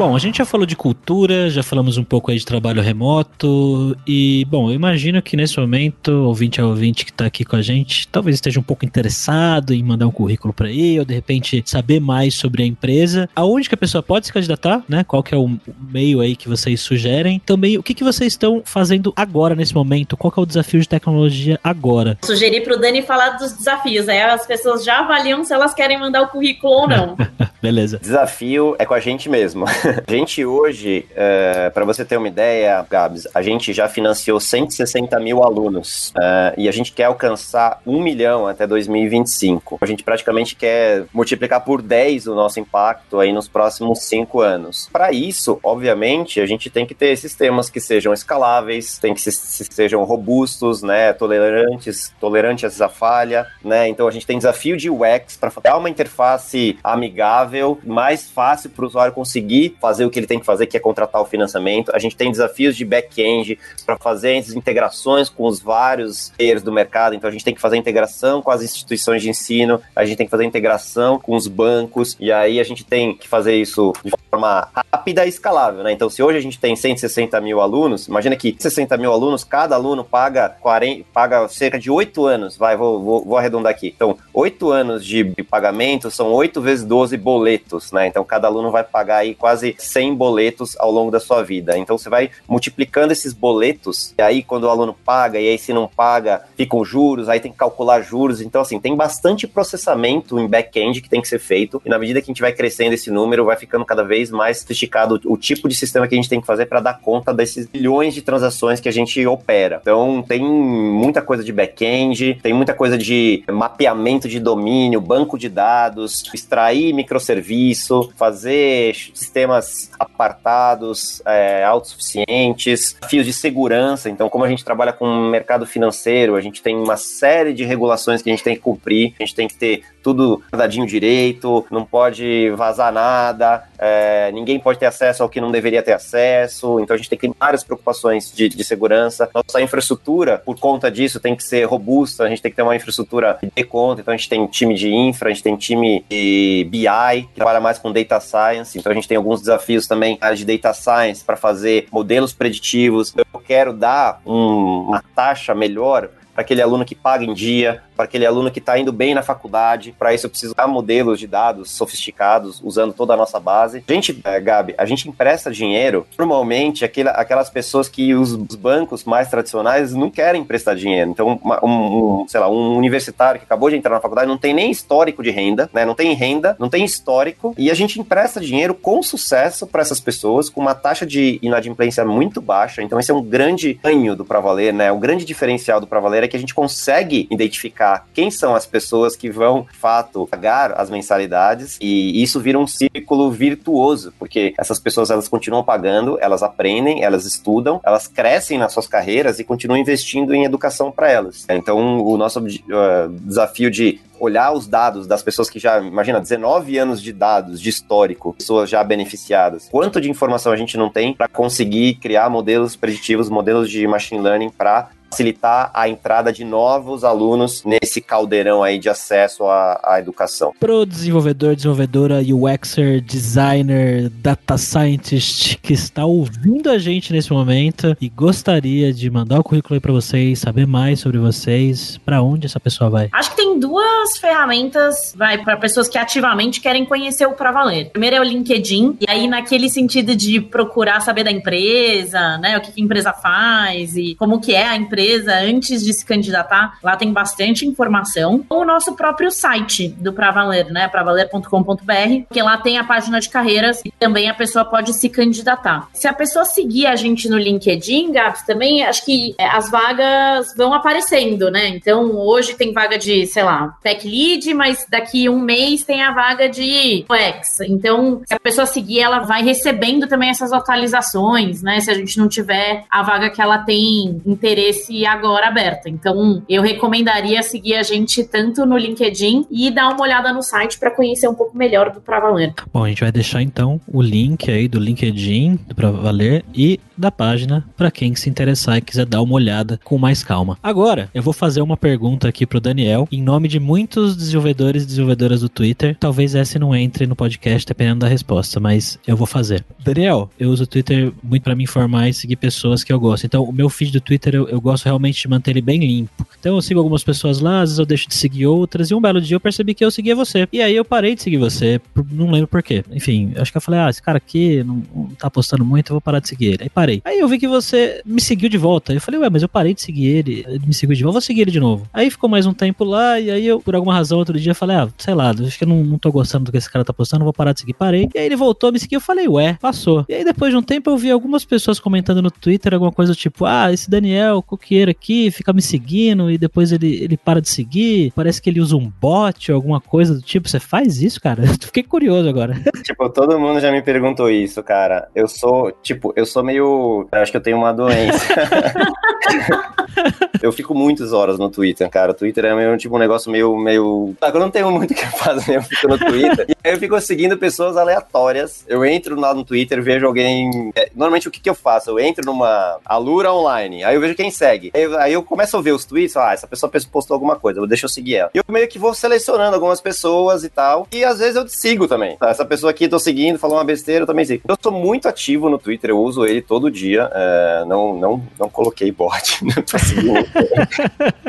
Bom, 0.00 0.16
a 0.16 0.18
gente 0.18 0.38
já 0.38 0.46
falou 0.46 0.64
de 0.64 0.74
cultura, 0.74 1.50
já 1.50 1.62
falamos 1.62 1.98
um 1.98 2.04
pouco 2.04 2.30
aí 2.30 2.38
de 2.38 2.46
trabalho 2.46 2.80
remoto 2.80 3.94
e, 4.06 4.46
bom, 4.48 4.70
eu 4.70 4.74
imagino 4.74 5.20
que 5.20 5.36
nesse 5.36 5.60
momento, 5.60 6.10
ouvinte 6.24 6.58
a 6.58 6.64
ouvinte 6.64 7.04
que 7.04 7.10
está 7.10 7.26
aqui 7.26 7.44
com 7.44 7.54
a 7.54 7.60
gente, 7.60 8.08
talvez 8.08 8.36
esteja 8.36 8.58
um 8.58 8.62
pouco 8.62 8.86
interessado 8.86 9.74
em 9.74 9.82
mandar 9.82 10.06
um 10.06 10.10
currículo 10.10 10.54
para 10.54 10.68
aí 10.68 10.98
ou 10.98 11.04
de 11.04 11.12
repente 11.12 11.62
saber 11.66 12.00
mais 12.00 12.32
sobre 12.32 12.62
a 12.62 12.66
empresa. 12.66 13.28
Aonde 13.36 13.68
que 13.68 13.74
a 13.74 13.76
pessoa 13.76 14.02
pode 14.02 14.24
se 14.24 14.32
candidatar, 14.32 14.82
né? 14.88 15.04
Qual 15.04 15.22
que 15.22 15.34
é 15.34 15.36
o 15.36 15.54
meio 15.92 16.22
aí 16.22 16.34
que 16.34 16.48
vocês 16.48 16.80
sugerem? 16.80 17.38
Também, 17.44 17.76
o 17.76 17.82
que 17.82 17.92
que 17.92 18.02
vocês 18.02 18.32
estão 18.32 18.62
fazendo 18.64 19.12
agora 19.14 19.54
nesse 19.54 19.74
momento? 19.74 20.16
Qual 20.16 20.32
que 20.32 20.40
é 20.40 20.42
o 20.42 20.46
desafio 20.46 20.80
de 20.80 20.88
tecnologia 20.88 21.60
agora? 21.62 22.16
Sugeri 22.24 22.62
para 22.62 22.74
o 22.74 22.80
Dani 22.80 23.02
falar 23.02 23.36
dos 23.36 23.52
desafios, 23.52 24.08
aí 24.08 24.22
as 24.22 24.46
pessoas 24.46 24.82
já 24.82 25.00
avaliam 25.00 25.44
se 25.44 25.52
elas 25.52 25.74
querem 25.74 26.00
mandar 26.00 26.22
o 26.22 26.28
currículo 26.28 26.72
ou 26.72 26.88
não. 26.88 27.18
Beleza. 27.60 27.98
Desafio 27.98 28.74
é 28.78 28.86
com 28.86 28.94
a 28.94 29.00
gente 29.00 29.28
mesmo. 29.28 29.66
A 30.06 30.12
gente 30.12 30.44
hoje, 30.44 31.06
é, 31.14 31.70
para 31.70 31.84
você 31.84 32.04
ter 32.04 32.16
uma 32.16 32.28
ideia, 32.28 32.84
Gabs, 32.88 33.26
a 33.34 33.42
gente 33.42 33.72
já 33.72 33.88
financiou 33.88 34.40
160 34.40 35.18
mil 35.20 35.42
alunos 35.42 36.12
é, 36.20 36.54
e 36.56 36.68
a 36.68 36.72
gente 36.72 36.92
quer 36.92 37.04
alcançar 37.04 37.80
um 37.86 38.02
milhão 38.02 38.46
até 38.46 38.66
2025. 38.66 39.78
A 39.80 39.86
gente 39.86 40.02
praticamente 40.02 40.56
quer 40.56 41.04
multiplicar 41.12 41.64
por 41.64 41.82
10 41.82 42.26
o 42.28 42.34
nosso 42.34 42.60
impacto 42.60 43.18
aí 43.18 43.32
nos 43.32 43.48
próximos 43.48 44.00
cinco 44.00 44.40
anos. 44.40 44.88
Para 44.92 45.12
isso, 45.12 45.58
obviamente, 45.62 46.40
a 46.40 46.46
gente 46.46 46.70
tem 46.70 46.86
que 46.86 46.94
ter 46.94 47.16
sistemas 47.16 47.70
que 47.70 47.80
sejam 47.80 48.12
escaláveis, 48.12 48.98
tem 48.98 49.14
que 49.14 49.20
se, 49.20 49.32
se 49.32 49.64
sejam 49.70 50.02
robustos, 50.04 50.82
né, 50.82 51.12
tolerantes, 51.12 52.12
tolerantes 52.20 52.80
à 52.80 52.88
falha, 52.88 53.46
né? 53.64 53.88
Então 53.88 54.06
a 54.06 54.10
gente 54.10 54.26
tem 54.26 54.38
desafio 54.38 54.76
de 54.76 54.90
UX 54.90 55.36
para 55.36 55.52
dar 55.62 55.76
uma 55.76 55.90
interface 55.90 56.78
amigável, 56.82 57.78
mais 57.84 58.30
fácil 58.30 58.70
para 58.70 58.84
o 58.84 58.88
usuário 58.88 59.12
conseguir 59.12 59.76
fazer 59.80 60.04
o 60.04 60.10
que 60.10 60.18
ele 60.18 60.26
tem 60.26 60.38
que 60.38 60.46
fazer, 60.46 60.66
que 60.66 60.76
é 60.76 60.80
contratar 60.80 61.20
o 61.20 61.24
financiamento. 61.24 61.90
A 61.94 61.98
gente 61.98 62.16
tem 62.16 62.30
desafios 62.30 62.76
de 62.76 62.84
back-end 62.84 63.58
para 63.84 63.96
fazer 63.96 64.38
as 64.38 64.50
integrações 64.50 65.28
com 65.28 65.44
os 65.44 65.60
vários 65.60 66.32
players 66.36 66.62
do 66.62 66.72
mercado. 66.72 67.14
Então 67.14 67.28
a 67.28 67.32
gente 67.32 67.44
tem 67.44 67.54
que 67.54 67.60
fazer 67.60 67.76
integração 67.76 68.42
com 68.42 68.50
as 68.50 68.62
instituições 68.62 69.22
de 69.22 69.30
ensino, 69.30 69.80
a 69.94 70.04
gente 70.04 70.18
tem 70.18 70.26
que 70.26 70.30
fazer 70.30 70.44
integração 70.44 71.18
com 71.18 71.34
os 71.34 71.46
bancos, 71.46 72.16
e 72.20 72.30
aí 72.30 72.60
a 72.60 72.64
gente 72.64 72.84
tem 72.84 73.14
que 73.14 73.28
fazer 73.28 73.54
isso 73.54 73.92
de 74.04 74.12
forma 74.30 74.68
rápida 74.92 75.24
e 75.26 75.28
escalável, 75.28 75.82
né? 75.82 75.92
Então, 75.92 76.08
se 76.08 76.22
hoje 76.22 76.38
a 76.38 76.40
gente 76.40 76.58
tem 76.58 76.76
160 76.76 77.40
mil 77.40 77.60
alunos, 77.60 78.06
imagina 78.06 78.36
que 78.36 78.54
60 78.58 78.96
mil 78.96 79.12
alunos, 79.12 79.44
cada 79.44 79.74
aluno 79.74 80.04
paga 80.04 80.48
40, 80.60 81.04
paga 81.12 81.48
cerca 81.48 81.78
de 81.78 81.90
8 81.90 82.26
anos, 82.26 82.56
vai, 82.56 82.76
vou, 82.76 83.02
vou, 83.02 83.24
vou 83.24 83.36
arredondar 83.36 83.72
aqui. 83.72 83.92
Então, 83.94 84.16
8 84.32 84.70
anos 84.70 85.04
de 85.04 85.24
pagamento 85.48 86.10
são 86.10 86.32
8 86.32 86.60
vezes 86.60 86.84
12 86.84 87.16
boletos, 87.16 87.92
né? 87.92 88.06
Então, 88.06 88.24
cada 88.24 88.48
aluno 88.48 88.70
vai 88.70 88.84
pagar 88.84 89.18
aí 89.18 89.34
quase 89.34 89.69
100 89.78 90.14
boletos 90.14 90.76
ao 90.78 90.90
longo 90.90 91.10
da 91.10 91.20
sua 91.20 91.42
vida. 91.42 91.76
Então 91.78 91.96
você 91.96 92.08
vai 92.08 92.30
multiplicando 92.48 93.12
esses 93.12 93.32
boletos, 93.32 94.14
e 94.18 94.22
aí 94.22 94.42
quando 94.42 94.64
o 94.64 94.68
aluno 94.68 94.96
paga, 95.04 95.38
e 95.38 95.48
aí 95.48 95.58
se 95.58 95.72
não 95.72 95.86
paga, 95.86 96.42
ficam 96.56 96.84
juros, 96.84 97.28
aí 97.28 97.40
tem 97.40 97.52
que 97.52 97.58
calcular 97.58 98.02
juros. 98.02 98.40
Então, 98.40 98.60
assim, 98.60 98.78
tem 98.78 98.94
bastante 98.94 99.46
processamento 99.46 100.38
em 100.38 100.46
back-end 100.46 101.00
que 101.00 101.08
tem 101.08 101.20
que 101.20 101.28
ser 101.28 101.38
feito, 101.38 101.80
e 101.84 101.88
na 101.88 101.98
medida 101.98 102.20
que 102.20 102.26
a 102.30 102.32
gente 102.32 102.40
vai 102.40 102.52
crescendo 102.52 102.94
esse 102.94 103.10
número, 103.10 103.44
vai 103.44 103.56
ficando 103.56 103.84
cada 103.84 104.02
vez 104.02 104.30
mais 104.30 104.60
sofisticado 104.60 105.20
o 105.24 105.36
tipo 105.36 105.68
de 105.68 105.74
sistema 105.74 106.06
que 106.06 106.14
a 106.14 106.16
gente 106.16 106.28
tem 106.28 106.40
que 106.40 106.46
fazer 106.46 106.66
para 106.66 106.80
dar 106.80 107.00
conta 107.00 107.32
desses 107.32 107.68
milhões 107.72 108.14
de 108.14 108.22
transações 108.22 108.80
que 108.80 108.88
a 108.88 108.92
gente 108.92 109.24
opera. 109.26 109.78
Então, 109.80 110.24
tem 110.26 110.42
muita 110.42 111.22
coisa 111.22 111.42
de 111.42 111.52
back-end, 111.52 112.38
tem 112.42 112.52
muita 112.52 112.74
coisa 112.74 112.96
de 112.96 113.44
mapeamento 113.50 114.28
de 114.28 114.40
domínio, 114.40 115.00
banco 115.00 115.38
de 115.38 115.48
dados, 115.48 116.22
extrair 116.32 116.92
microserviço, 116.92 118.12
fazer 118.16 118.94
sistemas 119.14 119.49
sistemas 119.50 119.90
apartados, 119.98 121.22
é, 121.26 121.64
autossuficientes, 121.64 122.96
fios 123.08 123.26
de 123.26 123.32
segurança. 123.32 124.08
Então, 124.08 124.28
como 124.28 124.44
a 124.44 124.48
gente 124.48 124.64
trabalha 124.64 124.92
com 124.92 125.04
o 125.04 125.30
mercado 125.30 125.66
financeiro, 125.66 126.36
a 126.36 126.40
gente 126.40 126.62
tem 126.62 126.76
uma 126.76 126.96
série 126.96 127.52
de 127.52 127.64
regulações 127.64 128.22
que 128.22 128.30
a 128.30 128.32
gente 128.32 128.44
tem 128.44 128.54
que 128.54 128.62
cumprir, 128.62 129.14
a 129.18 129.24
gente 129.24 129.34
tem 129.34 129.48
que 129.48 129.54
ter 129.54 129.82
tudo 130.02 130.42
dadinho 130.50 130.86
direito, 130.86 131.66
não 131.70 131.84
pode 131.84 132.50
vazar 132.50 132.92
nada, 132.92 133.64
é, 133.78 134.30
ninguém 134.32 134.58
pode 134.58 134.78
ter 134.78 134.86
acesso 134.86 135.22
ao 135.22 135.28
que 135.28 135.40
não 135.40 135.50
deveria 135.50 135.82
ter 135.82 135.92
acesso, 135.92 136.80
então 136.80 136.94
a 136.94 136.96
gente 136.96 137.08
tem 137.08 137.18
que 137.18 137.28
ter 137.28 137.34
várias 137.38 137.64
preocupações 137.64 138.32
de, 138.34 138.48
de, 138.48 138.64
segurança. 138.64 139.28
Nossa 139.34 139.60
infraestrutura, 139.60 140.38
por 140.38 140.58
conta 140.58 140.90
disso, 140.90 141.20
tem 141.20 141.34
que 141.34 141.42
ser 141.42 141.64
robusta, 141.64 142.24
a 142.24 142.28
gente 142.28 142.42
tem 142.42 142.50
que 142.50 142.56
ter 142.56 142.62
uma 142.62 142.76
infraestrutura 142.76 143.38
de 143.40 143.64
conta, 143.64 144.00
então 144.00 144.12
a 144.12 144.16
gente 144.16 144.28
tem 144.28 144.46
time 144.46 144.74
de 144.74 144.92
infra, 144.92 145.28
a 145.28 145.32
gente 145.32 145.42
tem 145.42 145.56
time 145.56 146.04
de 146.08 146.66
BI, 146.70 147.22
que 147.28 147.34
trabalha 147.34 147.60
mais 147.60 147.78
com 147.78 147.92
data 147.92 148.20
science, 148.20 148.78
então 148.78 148.92
a 148.92 148.94
gente 148.94 149.08
tem 149.08 149.16
alguns 149.16 149.40
desafios 149.40 149.86
também 149.86 150.18
na 150.20 150.26
área 150.26 150.36
de 150.36 150.44
data 150.44 150.74
science 150.74 151.24
para 151.24 151.36
fazer 151.36 151.86
modelos 151.90 152.32
preditivos. 152.32 153.14
Eu 153.16 153.40
quero 153.40 153.72
dar 153.72 154.20
um, 154.26 154.88
uma 154.88 155.02
taxa 155.14 155.54
melhor 155.54 156.10
para 156.34 156.42
aquele 156.42 156.62
aluno 156.62 156.84
que 156.84 156.94
paga 156.94 157.24
em 157.24 157.34
dia, 157.34 157.82
para 158.00 158.06
aquele 158.06 158.24
aluno 158.24 158.50
que 158.50 158.60
está 158.60 158.78
indo 158.78 158.90
bem 158.92 159.14
na 159.14 159.22
faculdade. 159.22 159.94
Para 159.98 160.14
isso, 160.14 160.24
eu 160.24 160.30
preciso 160.30 160.54
dar 160.54 160.66
modelos 160.66 161.18
de 161.18 161.26
dados 161.26 161.70
sofisticados, 161.70 162.58
usando 162.64 162.94
toda 162.94 163.12
a 163.12 163.16
nossa 163.16 163.38
base. 163.38 163.84
A 163.86 163.92
gente, 163.92 164.18
é, 164.24 164.40
Gabi, 164.40 164.74
a 164.78 164.86
gente 164.86 165.06
empresta 165.06 165.50
dinheiro, 165.50 166.06
normalmente, 166.18 166.82
aquela, 166.82 167.10
aquelas 167.10 167.50
pessoas 167.50 167.90
que 167.90 168.14
os, 168.14 168.32
os, 168.32 168.56
bancos 168.56 169.04
mais 169.04 169.28
tradicionais 169.28 169.92
não 169.92 170.10
querem 170.10 170.40
emprestar 170.40 170.74
dinheiro. 170.74 171.10
Então, 171.10 171.38
uma, 171.44 171.62
um, 171.62 172.22
um, 172.22 172.28
sei 172.28 172.40
lá, 172.40 172.48
um 172.48 172.74
universitário 172.74 173.38
que 173.38 173.44
acabou 173.44 173.68
de 173.68 173.76
entrar 173.76 173.94
na 173.94 174.00
faculdade 174.00 174.26
não 174.26 174.38
tem 174.38 174.54
nem 174.54 174.70
histórico 174.70 175.22
de 175.22 175.30
renda, 175.30 175.68
né? 175.70 175.84
Não 175.84 175.94
tem 175.94 176.14
renda, 176.14 176.56
não 176.58 176.70
tem 176.70 176.82
histórico, 176.82 177.54
e 177.58 177.70
a 177.70 177.74
gente 177.74 178.00
empresta 178.00 178.40
dinheiro 178.40 178.72
com 178.72 179.02
sucesso 179.02 179.66
para 179.66 179.82
essas 179.82 180.00
pessoas, 180.00 180.48
com 180.48 180.62
uma 180.62 180.74
taxa 180.74 181.04
de 181.04 181.38
inadimplência 181.42 182.02
muito 182.02 182.40
baixa. 182.40 182.82
Então, 182.82 182.98
esse 182.98 183.10
é 183.10 183.14
um 183.14 183.22
grande 183.22 183.74
ganho 183.74 184.16
do 184.16 184.24
Pravaler, 184.24 184.72
né? 184.72 184.90
O 184.90 184.98
grande 184.98 185.26
diferencial 185.26 185.80
do 185.80 185.86
Pravaler 185.86 186.24
é 186.24 186.28
que 186.28 186.36
a 186.36 186.40
gente 186.40 186.54
consegue 186.54 187.28
identificar 187.30 187.89
quem 187.98 188.30
são 188.30 188.54
as 188.54 188.66
pessoas 188.66 189.16
que 189.16 189.30
vão, 189.30 189.66
de 189.70 189.76
fato, 189.76 190.26
pagar 190.26 190.72
as 190.72 190.90
mensalidades 190.90 191.78
e 191.80 192.22
isso 192.22 192.40
vira 192.40 192.58
um 192.58 192.66
círculo 192.66 193.30
virtuoso, 193.30 194.12
porque 194.18 194.54
essas 194.58 194.78
pessoas 194.78 195.10
elas 195.10 195.28
continuam 195.28 195.62
pagando, 195.62 196.18
elas 196.20 196.42
aprendem, 196.42 197.02
elas 197.02 197.24
estudam, 197.24 197.80
elas 197.84 198.06
crescem 198.06 198.58
nas 198.58 198.72
suas 198.72 198.86
carreiras 198.86 199.38
e 199.38 199.44
continuam 199.44 199.78
investindo 199.78 200.34
em 200.34 200.44
educação 200.44 200.90
para 200.90 201.10
elas. 201.10 201.46
Então, 201.48 202.00
o 202.00 202.16
nosso 202.16 202.40
uh, 202.40 203.08
desafio 203.08 203.70
de 203.70 204.00
olhar 204.20 204.52
os 204.52 204.68
dados 204.68 205.06
das 205.06 205.22
pessoas 205.22 205.48
que 205.48 205.58
já, 205.58 205.80
imagina, 205.80 206.20
19 206.20 206.76
anos 206.76 207.02
de 207.02 207.12
dados, 207.12 207.60
de 207.60 207.70
histórico, 207.70 208.34
pessoas 208.34 208.68
já 208.68 208.84
beneficiadas. 208.84 209.68
Quanto 209.70 210.00
de 210.00 210.10
informação 210.10 210.52
a 210.52 210.56
gente 210.56 210.76
não 210.76 210.90
tem 210.90 211.14
para 211.14 211.26
conseguir 211.26 211.94
criar 211.94 212.28
modelos 212.28 212.76
preditivos, 212.76 213.30
modelos 213.30 213.70
de 213.70 213.86
machine 213.86 214.20
learning 214.20 214.50
para 214.50 214.90
facilitar 215.10 215.70
a 215.74 215.88
entrada 215.88 216.32
de 216.32 216.44
novos 216.44 217.04
alunos 217.04 217.64
nesse 217.64 218.00
caldeirão 218.00 218.62
aí 218.62 218.78
de 218.78 218.88
acesso 218.88 219.44
à, 219.44 219.80
à 219.82 219.98
educação. 219.98 220.52
Pro 220.58 220.86
desenvolvedor, 220.86 221.56
desenvolvedora, 221.56 222.20
UXer, 222.20 223.00
designer, 223.00 224.08
data 224.08 224.56
scientist 224.56 225.58
que 225.58 225.72
está 225.72 226.06
ouvindo 226.06 226.70
a 226.70 226.78
gente 226.78 227.12
nesse 227.12 227.32
momento 227.32 227.96
e 228.00 228.08
gostaria 228.08 228.92
de 228.92 229.10
mandar 229.10 229.40
o 229.40 229.42
currículo 229.42 229.74
aí 229.74 229.80
para 229.80 229.92
vocês, 229.92 230.38
saber 230.38 230.66
mais 230.66 231.00
sobre 231.00 231.18
vocês, 231.18 231.98
para 232.04 232.22
onde 232.22 232.46
essa 232.46 232.60
pessoa 232.60 232.88
vai? 232.88 233.08
Acho 233.12 233.30
que 233.30 233.36
tem 233.36 233.58
duas 233.58 234.16
ferramentas, 234.16 235.12
vai, 235.16 235.38
para 235.38 235.56
pessoas 235.56 235.88
que 235.88 235.98
ativamente 235.98 236.60
querem 236.60 236.84
conhecer 236.84 237.26
o 237.26 237.32
Pra 237.32 237.50
Valer. 237.50 237.90
Primeiro 237.90 238.16
é 238.16 238.20
o 238.20 238.24
LinkedIn, 238.24 238.98
e 239.00 239.10
aí 239.10 239.26
naquele 239.26 239.68
sentido 239.68 240.14
de 240.14 240.40
procurar 240.40 241.00
saber 241.00 241.24
da 241.24 241.30
empresa, 241.30 242.38
né, 242.38 242.56
o 242.56 242.60
que, 242.60 242.72
que 242.72 242.80
a 242.80 242.84
empresa 242.84 243.12
faz 243.12 243.96
e 243.96 244.14
como 244.14 244.40
que 244.40 244.54
é 244.54 244.66
a 244.66 244.76
empresa 244.76 244.99
antes 245.28 245.82
de 245.84 245.92
se 245.92 246.04
candidatar, 246.04 246.78
lá 246.82 246.96
tem 246.96 247.12
bastante 247.12 247.66
informação. 247.66 248.44
Ou 248.48 248.62
o 248.62 248.64
nosso 248.64 248.94
próprio 248.94 249.30
site 249.30 249.88
do 249.88 250.12
Pra 250.12 250.30
Valer, 250.30 250.70
né, 250.70 250.88
pravaler.com.br, 250.88 252.24
que 252.30 252.42
lá 252.42 252.56
tem 252.58 252.78
a 252.78 252.84
página 252.84 253.20
de 253.20 253.28
carreiras 253.28 253.80
e 253.84 253.90
também 253.90 254.28
a 254.28 254.34
pessoa 254.34 254.64
pode 254.64 254.92
se 254.94 255.08
candidatar. 255.08 255.88
Se 255.92 256.08
a 256.08 256.12
pessoa 256.12 256.44
seguir 256.44 256.86
a 256.86 256.96
gente 256.96 257.28
no 257.28 257.38
LinkedIn, 257.38 258.12
Gabs, 258.12 258.42
também 258.42 258.82
acho 258.84 259.04
que 259.04 259.34
é, 259.38 259.46
as 259.46 259.70
vagas 259.70 260.54
vão 260.56 260.72
aparecendo, 260.72 261.50
né? 261.50 261.68
Então, 261.68 262.16
hoje 262.16 262.54
tem 262.54 262.72
vaga 262.72 262.98
de, 262.98 263.26
sei 263.26 263.42
lá, 263.42 263.76
tech 263.82 264.06
lead, 264.06 264.52
mas 264.54 264.86
daqui 264.88 265.28
um 265.28 265.38
mês 265.40 265.84
tem 265.84 266.02
a 266.02 266.12
vaga 266.12 266.48
de 266.48 267.04
UX. 267.08 267.60
Então, 267.60 268.22
se 268.26 268.34
a 268.34 268.40
pessoa 268.40 268.66
seguir, 268.66 269.00
ela 269.00 269.20
vai 269.20 269.42
recebendo 269.42 270.06
também 270.06 270.30
essas 270.30 270.52
atualizações, 270.52 271.62
né? 271.62 271.80
Se 271.80 271.90
a 271.90 271.94
gente 271.94 272.18
não 272.18 272.28
tiver 272.28 272.84
a 272.90 273.02
vaga 273.02 273.30
que 273.30 273.40
ela 273.40 273.58
tem 273.58 274.20
interesse 274.26 274.89
agora 275.06 275.48
aberta. 275.48 275.88
Então, 275.88 276.42
eu 276.48 276.62
recomendaria 276.62 277.42
seguir 277.42 277.74
a 277.74 277.82
gente 277.82 278.24
tanto 278.24 278.64
no 278.66 278.76
LinkedIn 278.76 279.46
e 279.50 279.70
dar 279.70 279.88
uma 279.88 280.02
olhada 280.02 280.32
no 280.32 280.42
site 280.42 280.78
para 280.78 280.90
conhecer 280.90 281.28
um 281.28 281.34
pouco 281.34 281.56
melhor 281.56 281.90
do 281.90 282.00
Pra 282.00 282.20
Valer. 282.20 282.54
Bom, 282.72 282.84
a 282.84 282.88
gente 282.88 283.00
vai 283.00 283.12
deixar 283.12 283.42
então 283.42 283.80
o 283.86 284.02
link 284.02 284.50
aí 284.50 284.68
do 284.68 284.78
LinkedIn 284.78 285.58
do 285.66 285.74
Pra 285.74 285.90
Valer 285.90 286.44
e 286.54 286.80
da 286.96 287.10
página 287.10 287.64
para 287.76 287.90
quem 287.90 288.14
se 288.14 288.28
interessar 288.28 288.76
e 288.76 288.82
quiser 288.82 289.06
dar 289.06 289.22
uma 289.22 289.34
olhada 289.34 289.80
com 289.82 289.96
mais 289.96 290.22
calma. 290.22 290.58
Agora, 290.62 291.08
eu 291.14 291.22
vou 291.22 291.32
fazer 291.32 291.62
uma 291.62 291.76
pergunta 291.76 292.28
aqui 292.28 292.46
pro 292.46 292.60
Daniel, 292.60 293.08
em 293.10 293.22
nome 293.22 293.48
de 293.48 293.58
muitos 293.58 294.14
desenvolvedores 294.14 294.82
e 294.82 294.86
desenvolvedoras 294.86 295.40
do 295.40 295.48
Twitter. 295.48 295.96
Talvez 295.98 296.34
essa 296.34 296.58
não 296.58 296.74
entre 296.74 297.06
no 297.06 297.16
podcast, 297.16 297.66
dependendo 297.66 298.00
da 298.00 298.08
resposta, 298.08 298.60
mas 298.60 298.98
eu 299.06 299.16
vou 299.16 299.26
fazer. 299.26 299.64
Daniel, 299.82 300.30
eu 300.38 300.50
uso 300.50 300.64
o 300.64 300.66
Twitter 300.66 301.12
muito 301.22 301.42
para 301.42 301.54
me 301.54 301.64
informar 301.64 302.08
e 302.08 302.14
seguir 302.14 302.36
pessoas 302.36 302.84
que 302.84 302.92
eu 302.92 303.00
gosto. 303.00 303.24
Então, 303.24 303.42
o 303.44 303.52
meu 303.52 303.70
feed 303.70 303.92
do 303.92 304.00
Twitter, 304.00 304.34
eu, 304.34 304.48
eu 304.48 304.60
gosto 304.60 304.79
realmente 304.84 305.28
manter 305.28 305.52
ele 305.52 305.60
bem 305.60 305.80
limpo. 305.80 306.26
Então, 306.38 306.56
eu 306.56 306.62
sigo 306.62 306.80
algumas 306.80 307.04
pessoas 307.04 307.40
lá, 307.40 307.60
às 307.60 307.70
vezes 307.70 307.78
eu 307.78 307.86
deixo 307.86 308.08
de 308.08 308.14
seguir 308.14 308.46
outras, 308.46 308.90
e 308.90 308.94
um 308.94 309.00
belo 309.00 309.20
dia 309.20 309.36
eu 309.36 309.40
percebi 309.40 309.74
que 309.74 309.84
eu 309.84 309.90
seguia 309.90 310.16
você. 310.16 310.48
E 310.52 310.62
aí 310.62 310.74
eu 310.74 310.84
parei 310.84 311.14
de 311.14 311.22
seguir 311.22 311.36
você, 311.36 311.80
não 312.10 312.30
lembro 312.30 312.48
por 312.48 312.62
quê. 312.62 312.82
Enfim, 312.90 313.32
acho 313.36 313.50
que 313.50 313.58
eu 313.58 313.62
falei, 313.62 313.80
ah, 313.80 313.90
esse 313.90 314.02
cara 314.02 314.16
aqui 314.16 314.62
não, 314.64 314.82
não 314.94 315.06
tá 315.18 315.30
postando 315.30 315.64
muito, 315.64 315.90
eu 315.90 315.94
vou 315.94 316.00
parar 316.00 316.20
de 316.20 316.28
seguir 316.28 316.46
ele. 316.46 316.62
Aí 316.62 316.70
parei. 316.70 317.02
Aí 317.04 317.18
eu 317.18 317.28
vi 317.28 317.38
que 317.38 317.46
você 317.46 318.00
me 318.04 318.20
seguiu 318.20 318.48
de 318.48 318.58
volta. 318.58 318.92
Eu 318.92 319.00
falei, 319.00 319.20
ué, 319.20 319.28
mas 319.28 319.42
eu 319.42 319.48
parei 319.48 319.74
de 319.74 319.82
seguir 319.82 320.06
ele, 320.06 320.44
ele 320.46 320.66
me 320.66 320.74
seguiu 320.74 320.96
de 320.96 321.02
volta, 321.02 321.14
vou 321.14 321.20
seguir 321.20 321.42
ele 321.42 321.50
de 321.50 321.60
novo. 321.60 321.86
Aí 321.92 322.10
ficou 322.10 322.28
mais 322.28 322.46
um 322.46 322.54
tempo 322.54 322.84
lá, 322.84 323.20
e 323.20 323.30
aí 323.30 323.46
eu, 323.46 323.60
por 323.60 323.74
alguma 323.74 323.94
razão, 323.94 324.18
outro 324.18 324.38
dia, 324.38 324.54
falei, 324.54 324.76
ah, 324.76 324.88
sei 324.96 325.14
lá, 325.14 325.30
acho 325.30 325.58
que 325.58 325.64
eu 325.64 325.68
não, 325.68 325.84
não 325.84 325.98
tô 325.98 326.10
gostando 326.10 326.46
do 326.46 326.52
que 326.52 326.58
esse 326.58 326.70
cara 326.70 326.84
tá 326.84 326.92
postando, 326.92 327.24
vou 327.24 327.32
parar 327.32 327.52
de 327.52 327.60
seguir. 327.60 327.74
Parei. 327.74 328.08
E 328.14 328.18
aí 328.18 328.26
ele 328.26 328.36
voltou, 328.36 328.72
me 328.72 328.78
seguiu, 328.78 328.96
eu 328.96 329.00
falei, 329.00 329.28
ué, 329.28 329.58
passou. 329.60 330.04
E 330.08 330.14
aí 330.14 330.24
depois 330.24 330.52
de 330.52 330.56
um 330.56 330.62
tempo 330.62 330.90
eu 330.90 330.96
vi 330.96 331.10
algumas 331.10 331.44
pessoas 331.44 331.78
comentando 331.78 332.22
no 332.22 332.30
Twitter 332.30 332.74
alguma 332.74 332.92
coisa 332.92 333.14
tipo, 333.14 333.44
ah, 333.44 333.72
esse 333.72 333.90
Daniel 333.90 334.42
Aqui 334.90 335.30
fica 335.30 335.52
me 335.52 335.62
seguindo 335.62 336.30
e 336.30 336.38
depois 336.38 336.72
ele, 336.72 337.02
ele 337.02 337.16
para 337.16 337.40
de 337.40 337.48
seguir. 337.48 338.12
Parece 338.14 338.40
que 338.40 338.48
ele 338.48 338.60
usa 338.60 338.76
um 338.76 338.90
bot 339.00 339.50
ou 339.50 339.56
alguma 339.56 339.80
coisa 339.80 340.14
do 340.14 340.22
tipo. 340.22 340.48
Você 340.48 340.60
faz 340.60 341.02
isso, 341.02 341.20
cara? 341.20 341.42
Eu 341.44 341.66
fiquei 341.66 341.82
curioso 341.82 342.28
agora. 342.28 342.60
Tipo, 342.82 343.08
todo 343.10 343.38
mundo 343.38 343.60
já 343.60 343.70
me 343.70 343.82
perguntou 343.82 344.30
isso, 344.30 344.62
cara. 344.62 345.08
Eu 345.14 345.28
sou, 345.28 345.70
tipo, 345.82 346.12
eu 346.16 346.26
sou 346.26 346.42
meio. 346.42 347.06
Eu 347.12 347.18
acho 347.20 347.30
que 347.30 347.36
eu 347.36 347.42
tenho 347.42 347.56
uma 347.56 347.72
doença. 347.72 348.26
eu 350.42 350.50
fico 350.50 350.74
muitas 350.74 351.12
horas 351.12 351.38
no 351.38 351.50
Twitter, 351.50 351.88
cara. 351.88 352.12
O 352.12 352.14
Twitter 352.14 352.46
é 352.46 352.54
meio, 352.54 352.76
tipo 352.76 352.96
um 352.96 352.98
negócio 352.98 353.30
meio. 353.30 353.56
meio... 353.56 354.14
Ah, 354.20 354.28
eu 354.28 354.40
não 354.40 354.50
tenho 354.50 354.70
muito 354.70 354.92
o 354.92 354.94
que 354.94 355.06
fazer, 355.18 355.56
eu 355.56 355.62
fico 355.62 355.88
no 355.88 355.98
Twitter. 355.98 356.46
e 356.48 356.68
aí 356.68 356.74
eu 356.74 356.78
fico 356.78 357.00
seguindo 357.00 357.36
pessoas 357.36 357.76
aleatórias. 357.76 358.64
Eu 358.66 358.84
entro 358.84 359.18
lá 359.18 359.34
no 359.34 359.44
Twitter, 359.44 359.82
vejo 359.82 360.06
alguém. 360.06 360.72
É, 360.74 360.90
normalmente 360.94 361.28
o 361.28 361.30
que, 361.30 361.40
que 361.40 361.50
eu 361.50 361.54
faço? 361.54 361.90
Eu 361.90 362.00
entro 362.00 362.24
numa 362.24 362.78
Alura 362.84 363.32
online, 363.32 363.84
aí 363.84 363.94
eu 363.94 364.00
vejo 364.00 364.14
quem 364.14 364.30
segue. 364.30 364.59
Aí, 364.74 364.96
aí 364.96 365.12
eu 365.12 365.22
começo 365.22 365.56
a 365.56 365.62
ver 365.62 365.72
os 365.72 365.84
tweets, 365.84 366.16
ah, 366.16 366.32
essa 366.32 366.46
pessoa 366.46 366.70
postou 366.90 367.14
alguma 367.14 367.36
coisa, 367.36 367.66
deixa 367.66 367.86
eu 367.86 367.90
seguir 367.90 368.16
ela. 368.16 368.30
E 368.34 368.38
eu 368.38 368.44
meio 368.48 368.68
que 368.68 368.78
vou 368.78 368.92
selecionando 368.92 369.54
algumas 369.54 369.80
pessoas 369.80 370.44
e 370.44 370.48
tal. 370.48 370.86
E 370.92 371.04
às 371.04 371.18
vezes 371.18 371.36
eu 371.36 371.48
sigo 371.48 371.88
também. 371.88 372.16
Tá? 372.16 372.30
Essa 372.30 372.44
pessoa 372.44 372.70
aqui 372.70 372.88
tô 372.88 372.98
seguindo, 372.98 373.38
falou 373.38 373.56
uma 373.56 373.64
besteira, 373.64 374.02
eu 374.02 374.06
também 374.06 374.24
sigo. 374.24 374.42
Eu 374.46 374.56
sou 374.60 374.72
muito 374.72 375.08
ativo 375.08 375.48
no 375.48 375.58
Twitter, 375.58 375.90
eu 375.90 375.98
uso 375.98 376.24
ele 376.24 376.42
todo 376.42 376.70
dia. 376.70 377.10
É, 377.12 377.64
não, 377.66 377.94
não, 377.94 378.22
não 378.38 378.48
coloquei 378.48 378.90
bot 378.90 379.40
seguir. 379.78 380.30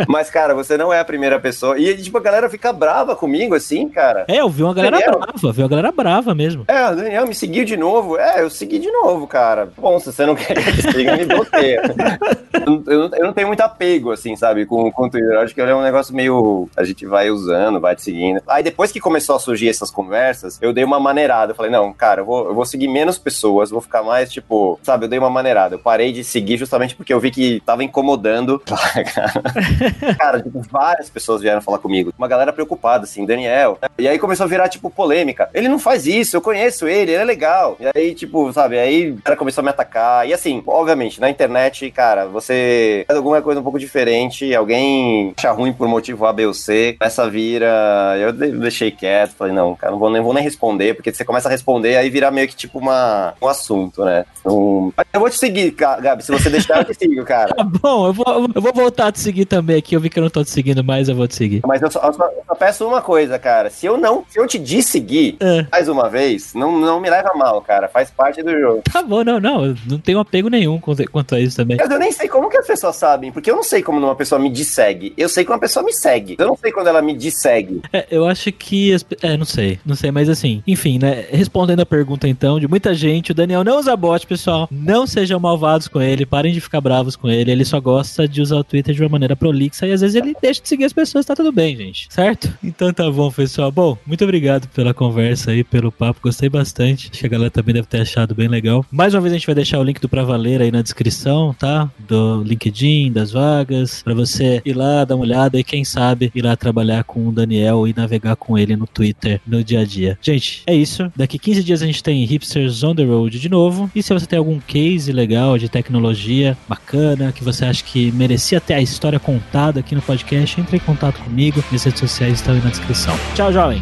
Mas, 0.07 0.29
cara, 0.29 0.53
você 0.53 0.77
não 0.77 0.91
é 0.91 0.99
a 0.99 1.05
primeira 1.05 1.39
pessoa. 1.39 1.79
E, 1.79 1.95
tipo, 1.97 2.17
a 2.17 2.21
galera 2.21 2.49
fica 2.49 2.73
brava 2.73 3.15
comigo, 3.15 3.55
assim, 3.55 3.87
cara. 3.89 4.25
É, 4.27 4.37
eu 4.37 4.49
vi 4.49 4.63
uma 4.63 4.73
galera 4.73 4.97
Daniel, 4.97 5.19
brava, 5.19 5.51
vi 5.51 5.61
uma 5.61 5.69
galera 5.69 5.91
brava 5.91 6.35
mesmo. 6.35 6.65
É, 6.67 6.89
o 6.89 6.95
Daniel 6.95 7.27
me 7.27 7.35
seguiu 7.35 7.65
de 7.65 7.77
novo. 7.77 8.17
É, 8.17 8.41
eu 8.41 8.49
segui 8.49 8.79
de 8.79 8.91
novo, 8.91 9.27
cara. 9.27 9.71
Bom, 9.77 9.99
se 9.99 10.11
você 10.11 10.25
não 10.25 10.35
quer 10.35 10.53
que 10.53 10.87
eu 10.87 10.91
siga, 10.91 11.17
me 11.17 11.25
bloqueia. 11.25 11.81
eu, 12.65 12.83
eu, 12.87 13.11
eu, 13.21 13.27
não 13.27 13.33
tenho 13.33 13.47
muito 13.47 13.61
apego, 13.61 14.11
assim, 14.11 14.35
sabe, 14.35 14.65
com, 14.65 14.91
com 14.91 15.05
o 15.05 15.09
Twitter. 15.09 15.31
Eu 15.31 15.41
acho 15.41 15.53
que 15.53 15.61
é 15.61 15.75
um 15.75 15.81
negócio 15.81 16.15
meio. 16.15 16.67
A 16.75 16.83
gente 16.83 17.05
vai 17.05 17.29
usando, 17.29 17.79
vai 17.79 17.95
te 17.95 18.01
seguindo. 18.01 18.41
Aí 18.47 18.63
depois 18.63 18.91
que 18.91 18.99
começou 18.99 19.35
a 19.35 19.39
surgir 19.39 19.69
essas 19.69 19.91
conversas, 19.91 20.57
eu 20.61 20.73
dei 20.73 20.83
uma 20.83 20.99
maneirada. 20.99 21.51
Eu 21.51 21.55
falei, 21.55 21.71
não, 21.71 21.93
cara, 21.93 22.21
eu 22.21 22.25
vou, 22.25 22.47
eu 22.47 22.53
vou 22.53 22.65
seguir 22.65 22.87
menos 22.87 23.17
pessoas, 23.17 23.69
vou 23.69 23.81
ficar 23.81 24.03
mais, 24.03 24.31
tipo, 24.31 24.79
sabe, 24.83 25.05
eu 25.05 25.09
dei 25.09 25.19
uma 25.19 25.29
maneirada. 25.29 25.75
Eu 25.75 25.79
parei 25.79 26.11
de 26.11 26.23
seguir 26.23 26.57
justamente 26.57 26.95
porque 26.95 27.13
eu 27.13 27.19
vi 27.19 27.31
que 27.31 27.61
tava 27.65 27.83
incomodando. 27.83 28.61
cara, 30.17 30.41
tipo, 30.41 30.61
várias 30.69 31.09
pessoas 31.09 31.41
vieram 31.41 31.61
falar 31.61 31.79
comigo. 31.79 32.13
Uma 32.17 32.27
galera 32.27 32.53
preocupada, 32.53 33.03
assim, 33.03 33.25
Daniel. 33.25 33.77
E 33.97 34.07
aí 34.07 34.17
começou 34.19 34.45
a 34.45 34.49
virar, 34.49 34.69
tipo, 34.69 34.89
polêmica. 34.89 35.49
Ele 35.53 35.67
não 35.67 35.79
faz 35.79 36.05
isso, 36.07 36.35
eu 36.35 36.41
conheço 36.41 36.87
ele, 36.87 37.11
ele 37.11 37.21
é 37.21 37.25
legal. 37.25 37.77
E 37.79 37.85
aí, 37.95 38.13
tipo, 38.13 38.51
sabe, 38.53 38.79
aí 38.79 39.11
o 39.11 39.21
cara 39.21 39.37
começou 39.37 39.61
a 39.61 39.63
me 39.63 39.69
atacar. 39.69 40.27
E 40.27 40.33
assim, 40.33 40.63
obviamente, 40.65 41.19
na 41.19 41.29
internet, 41.29 41.89
cara, 41.91 42.25
você 42.25 43.00
faz 43.05 43.17
alguma 43.17 43.41
coisa 43.41 43.59
um 43.59 43.63
pouco 43.63 43.79
diferente, 43.79 44.53
alguém 44.53 45.33
acha 45.37 45.51
ruim 45.51 45.73
por 45.73 45.87
motivo 45.87 46.25
A, 46.25 46.33
B 46.33 46.45
ou 46.45 46.53
C, 46.53 46.95
essa 46.99 47.29
vira. 47.29 48.15
Eu 48.19 48.31
deixei 48.33 48.91
quieto, 48.91 49.31
falei, 49.31 49.53
não, 49.53 49.75
cara, 49.75 49.91
não 49.91 49.99
vou 49.99 50.09
nem, 50.09 50.21
vou 50.21 50.33
nem 50.33 50.43
responder, 50.43 50.95
porque 50.95 51.13
você 51.13 51.23
começa 51.23 51.47
a 51.47 51.51
responder, 51.51 51.97
aí 51.97 52.09
vira 52.09 52.31
meio 52.31 52.47
que 52.47 52.55
tipo 52.55 52.79
uma, 52.79 53.33
um 53.41 53.47
assunto, 53.47 54.03
né? 54.03 54.25
Um... 54.45 54.91
Eu 55.13 55.19
vou 55.19 55.29
te 55.29 55.37
seguir, 55.37 55.71
Gabi, 55.71 56.23
se 56.23 56.31
você 56.31 56.49
deixar, 56.49 56.79
eu 56.79 56.85
te 56.85 56.93
sigo, 56.93 57.23
cara. 57.23 57.51
Tá 57.61 57.63
bom, 57.63 58.07
eu 58.07 58.13
vou, 58.13 58.49
eu 58.55 58.61
vou 58.61 58.73
voltar 58.73 59.07
a 59.07 59.11
te 59.11 59.19
seguir 59.19 59.45
também 59.45 59.77
aqui. 59.77 59.95
Eu 59.95 59.99
vi 59.99 60.09
que 60.09 60.17
eu 60.17 60.23
não 60.23 60.31
tô 60.31 60.43
te 60.43 60.49
seguindo 60.49 60.83
mais, 60.83 61.09
eu 61.09 61.15
vou 61.15 61.27
te 61.27 61.35
seguir. 61.35 61.61
Mas 61.65 61.81
eu 61.81 61.91
só, 61.91 61.99
eu 61.99 62.13
só, 62.13 62.25
eu 62.25 62.43
só 62.47 62.55
peço 62.55 62.87
uma 62.87 63.01
coisa, 63.01 63.37
cara. 63.37 63.69
Se 63.69 63.85
eu 63.85 63.97
não, 63.97 64.25
se 64.27 64.39
eu 64.39 64.47
te 64.47 64.57
desseguir 64.57 65.35
é. 65.39 65.67
mais 65.71 65.87
uma 65.87 66.09
vez, 66.09 66.53
não, 66.55 66.79
não 66.79 66.99
me 66.99 67.09
leva 67.09 67.33
mal, 67.35 67.61
cara. 67.61 67.87
Faz 67.87 68.09
parte 68.09 68.41
do 68.41 68.51
jogo. 68.59 68.81
Tá 68.91 69.03
bom, 69.03 69.23
não, 69.23 69.39
não. 69.39 69.75
Não 69.87 69.99
tenho 69.99 70.19
apego 70.19 70.49
nenhum 70.49 70.79
quanto 70.79 71.35
a 71.35 71.39
isso 71.39 71.55
também. 71.55 71.77
Mas 71.77 71.89
eu 71.89 71.99
nem 71.99 72.11
sei 72.11 72.27
como 72.27 72.49
que 72.49 72.57
as 72.57 72.65
pessoas 72.65 72.90
sabem, 72.91 73.31
porque 73.31 73.49
eu 73.49 73.55
não 73.55 73.63
sei 73.63 73.81
como 73.81 73.99
uma 73.99 74.15
pessoa 74.15 74.39
me 74.39 74.49
dessegue. 74.49 75.13
Eu 75.17 75.29
sei 75.29 75.43
que 75.43 75.51
uma 75.51 75.59
pessoa 75.59 75.83
me 75.83 75.93
segue. 75.93 76.35
Eu 76.37 76.47
não 76.47 76.57
sei 76.57 76.71
quando 76.71 76.87
ela 76.87 77.01
me 77.01 77.15
dessegue. 77.15 77.81
É, 77.91 78.07
eu 78.09 78.25
acho 78.25 78.51
que. 78.51 78.95
É, 79.21 79.37
não 79.37 79.45
sei. 79.45 79.79
Não 79.85 79.95
sei, 79.95 80.11
mas 80.11 80.29
assim, 80.29 80.63
enfim, 80.65 80.99
né? 80.99 81.25
Respondendo 81.31 81.81
a 81.81 81.85
pergunta 81.85 82.27
então 82.27 82.59
de 82.59 82.67
muita 82.67 82.93
gente, 82.93 83.31
o 83.31 83.35
Daniel 83.35 83.63
não 83.63 83.79
usa 83.79 83.95
bot, 83.95 84.25
pessoal. 84.25 84.67
Não 84.71 85.05
sejam 85.05 85.39
malvados 85.39 85.87
com 85.87 86.01
ele, 86.01 86.25
parem 86.25 86.53
de 86.53 86.61
ficar 86.61 86.81
bravos 86.81 87.15
com 87.15 87.29
ele. 87.29 87.51
Ele 87.51 87.65
só 87.65 87.79
gosta 87.79 88.27
de 88.27 88.41
usar 88.41 88.57
o 88.57 88.63
Twitter 88.63 88.93
de 88.93 89.01
uma 89.01 89.09
maneira 89.09 89.35
prolixa 89.35 89.87
e 89.87 89.91
às 89.91 90.01
vezes 90.01 90.15
ele 90.15 90.35
deixa 90.41 90.61
de 90.61 90.69
seguir 90.69 90.85
as 90.85 90.93
pessoas, 90.93 91.25
tá 91.25 91.35
tudo 91.35 91.51
bem, 91.51 91.75
gente. 91.75 92.07
Certo? 92.09 92.51
Então 92.63 92.93
tá 92.93 93.09
bom, 93.09 93.31
pessoal. 93.31 93.71
Bom, 93.71 93.97
muito 94.05 94.23
obrigado 94.23 94.67
pela 94.69 94.93
conversa 94.93 95.51
aí, 95.51 95.63
pelo 95.63 95.91
papo. 95.91 96.19
Gostei 96.23 96.49
bastante. 96.49 97.09
Acho 97.11 97.19
que 97.19 97.25
a 97.25 97.29
galera 97.29 97.51
também 97.51 97.73
deve 97.73 97.87
ter 97.87 98.01
achado 98.01 98.35
bem 98.35 98.47
legal. 98.47 98.85
Mais 98.91 99.13
uma 99.13 99.21
vez 99.21 99.33
a 99.33 99.37
gente 99.37 99.45
vai 99.45 99.55
deixar 99.55 99.79
o 99.79 99.83
link 99.83 99.99
do 99.99 100.09
Pra 100.09 100.23
Valer 100.23 100.61
aí 100.61 100.71
na 100.71 100.81
descrição, 100.81 101.53
tá? 101.53 101.89
Do 101.99 102.43
LinkedIn, 102.81 103.11
das 103.11 103.31
vagas, 103.31 104.01
para 104.03 104.13
você 104.13 104.61
ir 104.65 104.73
lá, 104.73 105.05
dar 105.05 105.15
uma 105.15 105.23
olhada 105.23 105.59
e 105.59 105.63
quem 105.63 105.85
sabe 105.85 106.31
ir 106.33 106.41
lá 106.41 106.55
trabalhar 106.55 107.03
com 107.03 107.27
o 107.27 107.31
Daniel 107.31 107.87
e 107.87 107.93
navegar 107.95 108.35
com 108.35 108.57
ele 108.57 108.75
no 108.75 108.87
Twitter 108.87 109.39
no 109.45 109.63
dia 109.63 109.81
a 109.81 109.85
dia. 109.85 110.17
Gente, 110.21 110.63
é 110.65 110.73
isso. 110.73 111.11
Daqui 111.15 111.37
15 111.37 111.63
dias 111.63 111.81
a 111.81 111.85
gente 111.85 112.03
tem 112.03 112.23
Hipsters 112.25 112.83
on 112.83 112.95
the 112.95 113.03
Road 113.03 113.39
de 113.39 113.49
novo. 113.49 113.89
E 113.95 114.01
se 114.01 114.13
você 114.13 114.25
tem 114.25 114.39
algum 114.39 114.59
case 114.59 115.11
legal 115.11 115.57
de 115.57 115.69
tecnologia 115.69 116.57
bacana 116.67 117.31
que 117.31 117.43
você 117.43 117.65
acha 117.65 117.83
que 117.83 118.11
merecia 118.11 118.59
ter 118.59 118.73
a 118.73 118.81
história 118.81 119.19
contada 119.19 119.79
aqui 119.79 119.95
no 119.95 120.01
podcast, 120.01 120.59
entre 120.59 120.77
em 120.77 120.79
contato 120.79 121.21
comigo. 121.21 121.63
Minhas 121.69 121.83
redes 121.83 121.99
sociais 121.99 122.33
estão 122.33 122.53
aí 122.53 122.61
na 122.61 122.69
descrição. 122.69 123.15
Tchau, 123.35 123.53
jovem! 123.53 123.81